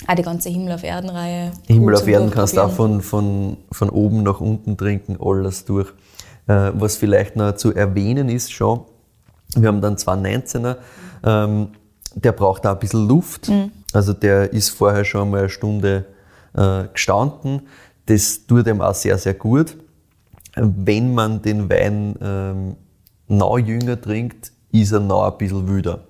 Ah, 0.06 0.14
die 0.14 0.22
ganze 0.22 0.48
Himmel 0.48 0.72
auf 0.72 0.84
Erden-Reihe. 0.84 1.52
Himmel 1.66 1.96
auf 1.96 2.06
Erden 2.06 2.30
kannst 2.30 2.56
du 2.56 2.60
auch 2.60 2.70
von, 2.70 3.02
von, 3.02 3.56
von 3.72 3.90
oben 3.90 4.22
nach 4.22 4.40
unten 4.40 4.76
trinken, 4.76 5.16
alles 5.20 5.64
durch. 5.64 5.92
Äh, 6.48 6.72
was 6.74 6.96
vielleicht 6.96 7.36
noch 7.36 7.54
zu 7.56 7.74
erwähnen 7.74 8.28
ist 8.28 8.50
schon, 8.52 8.80
wir 9.54 9.68
haben 9.68 9.80
dann 9.80 9.96
219er, 9.96 10.76
ähm, 11.24 11.68
der 12.14 12.32
braucht 12.32 12.66
auch 12.66 12.72
ein 12.72 12.78
bisschen 12.78 13.06
Luft. 13.06 13.48
Mhm. 13.48 13.70
Also 13.92 14.12
der 14.12 14.52
ist 14.52 14.70
vorher 14.70 15.04
schon 15.04 15.30
mal 15.30 15.40
eine 15.40 15.48
Stunde 15.48 16.06
äh, 16.54 16.84
gestanden. 16.92 17.62
Das 18.06 18.46
tut 18.46 18.66
ihm 18.66 18.80
auch 18.80 18.94
sehr, 18.94 19.18
sehr 19.18 19.34
gut. 19.34 19.76
Wenn 20.54 21.14
man 21.14 21.42
den 21.42 21.70
Wein 21.70 22.16
ähm, 22.20 22.76
noch 23.28 23.58
jünger 23.58 24.00
trinkt, 24.00 24.52
ist 24.72 24.92
er 24.92 25.00
noch 25.00 25.30
ein 25.30 25.38
bisschen 25.38 25.68
wüder. 25.68 26.00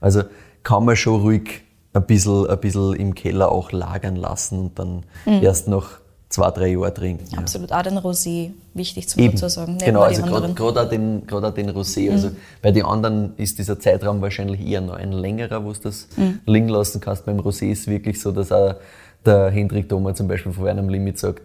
Also 0.00 0.22
kann 0.62 0.84
man 0.84 0.96
schon 0.96 1.20
ruhig 1.20 1.62
ein 1.92 2.06
bisschen, 2.06 2.46
ein 2.46 2.60
bisschen 2.60 2.94
im 2.94 3.14
Keller 3.14 3.50
auch 3.50 3.72
lagern 3.72 4.16
lassen 4.16 4.58
und 4.58 4.78
dann 4.78 5.04
mhm. 5.24 5.42
erst 5.42 5.68
nach 5.68 6.00
zwei, 6.28 6.50
drei 6.50 6.68
Jahre 6.68 6.92
trinken. 6.92 7.24
Ja. 7.30 7.38
Absolut, 7.38 7.72
auch 7.72 7.82
den 7.82 7.98
Rosé, 7.98 8.50
wichtig 8.74 9.08
zu 9.08 9.20
dazu 9.20 9.48
sagen. 9.48 9.74
Nicht 9.74 9.86
genau, 9.86 10.02
also 10.02 10.22
gerade 10.22 10.80
auch 10.80 10.88
den, 10.88 11.26
grad 11.26 11.44
auch 11.44 11.54
den 11.54 11.70
Rosé. 11.70 12.06
Mhm. 12.06 12.12
Also 12.12 12.30
bei 12.62 12.72
den 12.72 12.84
anderen 12.84 13.36
ist 13.36 13.58
dieser 13.58 13.78
Zeitraum 13.78 14.20
wahrscheinlich 14.20 14.66
eher 14.66 14.80
noch 14.80 14.94
ein 14.94 15.12
längerer, 15.12 15.64
wo 15.64 15.72
du 15.72 15.80
das 15.80 16.08
mhm. 16.16 16.40
liegen 16.46 16.68
lassen 16.68 17.00
kannst. 17.00 17.26
Beim 17.26 17.38
Rosé 17.38 17.70
ist 17.70 17.80
es 17.80 17.86
wirklich 17.86 18.20
so, 18.20 18.32
dass 18.32 18.50
auch 18.50 18.74
der 19.24 19.50
Hendrik 19.50 19.88
Thoma 19.88 20.14
zum 20.14 20.28
Beispiel 20.28 20.52
von 20.52 20.66
einem 20.68 20.88
Limit 20.88 21.18
sagt, 21.18 21.42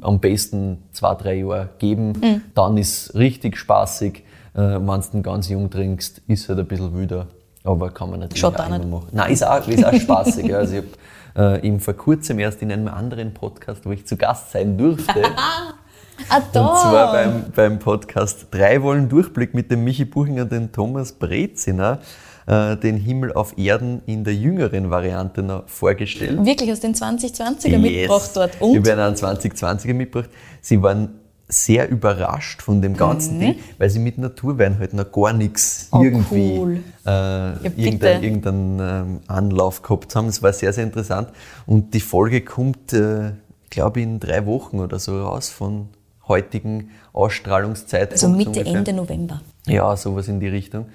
am 0.00 0.20
besten 0.20 0.78
zwei, 0.92 1.14
drei 1.14 1.34
Jahre 1.34 1.70
geben, 1.78 2.12
mhm. 2.12 2.42
dann 2.54 2.76
ist 2.76 3.14
richtig 3.14 3.56
spaßig. 3.56 4.24
Äh, 4.54 4.58
Wenn 4.58 4.86
du 4.86 5.00
den 5.12 5.22
ganz 5.22 5.48
jung 5.48 5.70
trinkst, 5.70 6.22
ist 6.26 6.48
halt 6.48 6.58
ein 6.58 6.66
bisschen 6.66 6.94
wüder. 6.94 7.26
Aber 7.62 7.90
kann 7.90 8.10
man 8.10 8.20
natürlich 8.20 8.40
Schaut 8.40 8.56
auch, 8.56 8.66
auch 8.66 8.70
nicht. 8.70 8.88
machen. 8.88 9.08
Nein, 9.12 9.32
ist 9.32 9.46
auch, 9.46 9.66
ist 9.66 9.84
auch 9.84 9.92
spaßig. 9.92 10.54
Also 10.54 10.72
ich 10.74 10.78
habe 10.78 10.88
äh, 11.36 11.66
eben 11.66 11.80
vor 11.80 11.94
kurzem 11.94 12.38
erst 12.38 12.62
in 12.62 12.72
einem 12.72 12.88
anderen 12.88 13.34
Podcast, 13.34 13.86
wo 13.86 13.92
ich 13.92 14.06
zu 14.06 14.16
Gast 14.16 14.52
sein 14.52 14.76
durfte. 14.76 15.24
ah, 16.28 16.40
da. 16.52 16.66
Und 16.66 16.78
zwar 16.78 17.12
beim, 17.12 17.44
beim 17.54 17.78
Podcast 17.78 18.48
Drei 18.50 18.82
Wollen 18.82 19.08
Durchblick 19.08 19.54
mit 19.54 19.70
dem 19.70 19.84
Michi 19.84 20.04
Buchinger 20.04 20.42
und 20.42 20.52
dem 20.52 20.72
Thomas 20.72 21.12
Breziner 21.12 22.00
äh, 22.46 22.76
den 22.76 22.96
Himmel 22.96 23.32
auf 23.32 23.56
Erden 23.58 24.02
in 24.06 24.24
der 24.24 24.34
jüngeren 24.34 24.90
Variante 24.90 25.42
noch 25.42 25.68
vorgestellt. 25.68 26.44
Wirklich 26.44 26.72
aus 26.72 26.80
den 26.80 26.94
2020er 26.94 27.68
yes. 27.68 27.80
mitgebracht 27.80 28.30
dort. 28.34 28.60
Und? 28.60 28.76
Habe 28.76 29.02
einen 29.02 29.14
2020er 29.14 29.94
mitgebracht. 29.94 30.30
Sie 30.60 30.82
waren 30.82 31.19
sehr 31.50 31.88
überrascht 31.88 32.62
von 32.62 32.80
dem 32.80 32.96
ganzen 32.96 33.36
mhm. 33.36 33.40
Ding, 33.40 33.54
weil 33.78 33.90
sie 33.90 33.98
mit 33.98 34.18
Naturwein 34.18 34.78
halt 34.78 34.94
noch 34.94 35.10
gar 35.10 35.32
nichts 35.32 35.88
oh, 35.90 36.02
irgendwie 36.02 36.58
cool. 36.58 36.76
äh, 37.04 37.10
ja, 37.10 37.58
irgendeinen 37.76 38.22
irgendein, 38.22 38.78
ähm, 38.80 39.20
Anlauf 39.26 39.82
gehabt 39.82 40.14
haben. 40.14 40.26
Das 40.26 40.42
war 40.42 40.52
sehr, 40.52 40.72
sehr 40.72 40.84
interessant. 40.84 41.28
Und 41.66 41.92
die 41.92 42.00
Folge 42.00 42.40
kommt, 42.40 42.92
äh, 42.92 43.32
glaube 43.68 44.00
ich, 44.00 44.06
in 44.06 44.20
drei 44.20 44.46
Wochen 44.46 44.78
oder 44.78 44.98
so 44.98 45.22
raus 45.22 45.50
von 45.50 45.88
heutigen 46.28 46.90
Ausstrahlungszeitpunkt. 47.12 48.12
Also 48.12 48.28
Mitte, 48.28 48.60
ungefähr. 48.60 48.76
Ende 48.76 48.92
November. 48.92 49.40
Ja, 49.66 49.96
sowas 49.96 50.28
in 50.28 50.40
die 50.40 50.48
Richtung. 50.48 50.86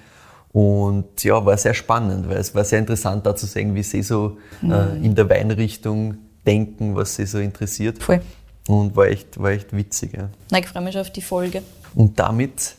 Und 0.54 1.22
ja, 1.26 1.46
war 1.46 1.58
sehr 1.58 1.74
spannend, 1.74 2.30
weil 2.30 2.38
es 2.38 2.56
war 2.56 2.64
sehr 2.64 2.80
interessant 2.80 3.26
da 3.26 3.36
zu 3.36 3.46
sehen, 3.46 3.76
wie 3.76 3.84
sie 3.84 4.02
so 4.02 4.38
mhm. 4.62 4.72
äh, 4.72 4.96
in 5.04 5.14
der 5.14 5.30
Weinrichtung 5.30 6.16
denken, 6.48 6.96
was 6.96 7.16
sie 7.16 7.26
so 7.26 7.40
interessiert. 7.40 8.02
Voll. 8.02 8.22
Und 8.68 8.96
war 8.96 9.08
echt, 9.08 9.40
war 9.40 9.52
echt 9.52 9.76
witzig. 9.76 10.14
Ja. 10.14 10.30
Nein, 10.50 10.64
ich 10.64 10.70
freue 10.70 10.84
mich 10.84 10.94
schon 10.94 11.02
auf 11.02 11.12
die 11.12 11.22
Folge. 11.22 11.62
Und 11.94 12.20
damit 12.20 12.76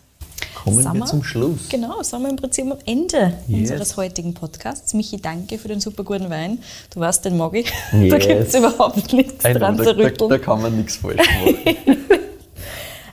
kommen 0.54 0.82
wir, 0.82 0.94
wir 0.94 1.06
zum 1.06 1.22
Schluss. 1.22 1.68
Genau, 1.68 2.02
sind 2.02 2.22
wir 2.22 2.30
im 2.30 2.36
Prinzip 2.36 2.70
am 2.70 2.78
Ende 2.84 3.34
yes. 3.46 3.60
unseres 3.70 3.96
heutigen 3.96 4.34
Podcasts. 4.34 4.94
Michi, 4.94 5.20
danke 5.20 5.58
für 5.58 5.68
den 5.68 5.80
super 5.80 6.02
guten 6.02 6.28
Wein. 6.28 6.58
Du 6.92 7.00
weißt, 7.00 7.24
den 7.24 7.36
mag 7.36 7.54
ich. 7.54 7.72
Yes. 7.92 8.10
Da 8.10 8.18
gibt 8.18 8.48
es 8.48 8.54
überhaupt 8.54 9.12
nichts 9.12 9.42
dran 9.42 9.76
zu 9.76 9.96
rütteln. 9.96 10.28
Da, 10.28 10.36
da, 10.36 10.38
kann 10.38 10.60
man 10.60 10.76
nichts 10.76 10.96
falsch 10.96 11.18
machen. 11.18 11.96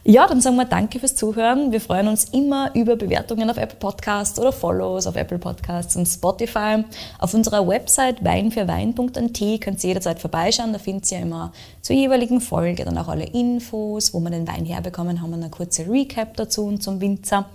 Ja, 0.06 0.28
dann 0.28 0.41
sagen 0.41 0.58
wir 0.58 0.66
danke 0.66 0.99
fürs 0.99 1.16
Zuhören. 1.16 1.72
Wir 1.72 1.80
freuen 1.80 2.10
uns 2.10 2.26
immer 2.26 2.76
über 2.76 2.97
Bewertungen 2.97 3.49
auf 3.49 3.56
Apple 3.56 3.78
Podcasts 3.80 4.38
oder 4.38 4.51
Follows 4.51 5.08
auf 5.08 5.16
Apple 5.16 5.39
Podcasts 5.39 5.95
und 5.95 6.06
Spotify. 6.06 6.84
Auf 7.20 7.34
unserer 7.34 7.66
Website 7.66 8.22
weinfürwein.at 8.22 9.62
könnt 9.62 9.82
ihr 9.82 9.88
jederzeit 9.88 10.20
vorbeischauen. 10.20 10.74
Da 10.74 10.80
findet 10.80 11.10
ihr 11.10 11.20
immer 11.20 11.54
zur 11.82 11.95
jeweiligen 11.95 12.41
Folge 12.41 12.84
dann 12.84 12.97
auch 12.97 13.08
alle 13.08 13.24
Infos, 13.24 14.14
wo 14.14 14.20
wir 14.20 14.30
den 14.30 14.45
Wein 14.45 14.66
herbekommen 14.66 15.22
haben, 15.22 15.34
eine 15.36 15.49
kurze 15.49 15.89
Recap 15.89 16.36
dazu 16.36 16.66
und 16.66 16.84
zum 16.84 16.99
Winzer. 16.99 17.45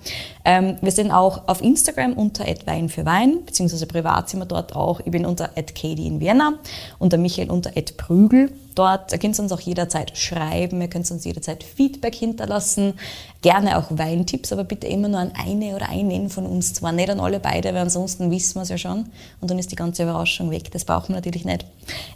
Ähm, 0.47 0.79
wir 0.81 0.93
sind 0.93 1.11
auch 1.11 1.49
auf 1.49 1.61
Instagram 1.61 2.15
unter 2.15 2.47
Wein 2.65 2.89
für 2.89 3.05
Wein, 3.05 3.45
beziehungsweise 3.45 3.87
privat 3.87 4.31
sind 4.31 4.41
wir 4.41 4.47
dort 4.47 4.75
auch. 4.75 5.01
Ich 5.01 5.11
bin 5.11 5.27
unter 5.27 5.49
Katie 5.49 6.07
in 6.07 6.19
Vienna 6.19 6.55
und 6.99 7.13
der 7.13 7.19
Michael 7.19 7.51
unter 7.51 7.73
Prügel. 7.99 8.53
Dort 8.79 9.11
könnt 9.20 9.37
ihr 9.37 9.43
uns 9.43 9.51
auch 9.51 9.59
jederzeit 9.59 10.16
schreiben, 10.16 10.81
ihr 10.81 10.87
könnt 10.87 11.11
uns 11.11 11.24
jederzeit 11.24 11.64
Feedback 11.64 12.14
hinterlassen, 12.14 12.95
gerne 13.43 13.76
auch 13.76 13.87
Weintipps, 13.91 14.53
aber 14.53 14.62
bitte 14.62 14.87
immer 14.87 15.09
nur 15.09 15.18
an 15.18 15.33
eine 15.37 15.74
oder 15.74 15.89
einen 15.89 16.31
von 16.31 16.47
uns 16.47 16.74
zwar, 16.74 16.93
nicht 16.93 17.11
an 17.11 17.18
alle 17.18 17.41
beide, 17.41 17.70
weil 17.70 17.83
ansonsten 17.83 18.31
wissen 18.31 18.55
wir 18.55 18.62
es 18.62 18.68
ja 18.68 18.79
schon 18.79 19.07
und 19.41 19.51
dann 19.51 19.59
ist 19.59 19.72
die 19.72 19.74
ganze 19.74 20.05
Überraschung 20.05 20.53
weg. 20.53 20.70
Das 20.70 20.85
brauchen 20.85 21.09
wir 21.09 21.16
natürlich 21.16 21.45
nicht. 21.45 21.66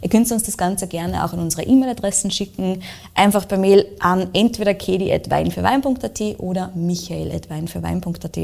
Ihr 0.01 0.07
könnt 0.07 0.31
uns 0.31 0.43
das 0.43 0.57
Ganze 0.57 0.87
gerne 0.87 1.25
auch 1.25 1.33
an 1.33 1.39
unsere 1.39 1.63
E-Mail-Adressen 1.63 2.31
schicken, 2.31 2.81
einfach 3.13 3.45
per 3.45 3.57
Mail 3.57 3.85
an 3.99 4.29
entweder 4.31 4.73
kedi.weinfürwein.at 4.73 6.39
oder 6.39 6.71
michael.weinfürwein.at. 6.75 8.37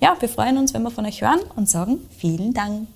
Ja, 0.00 0.16
wir 0.18 0.28
freuen 0.28 0.58
uns, 0.58 0.74
wenn 0.74 0.82
wir 0.82 0.90
von 0.90 1.06
euch 1.06 1.22
hören 1.22 1.38
und 1.54 1.70
sagen 1.70 1.98
vielen 2.18 2.52
Dank. 2.52 2.88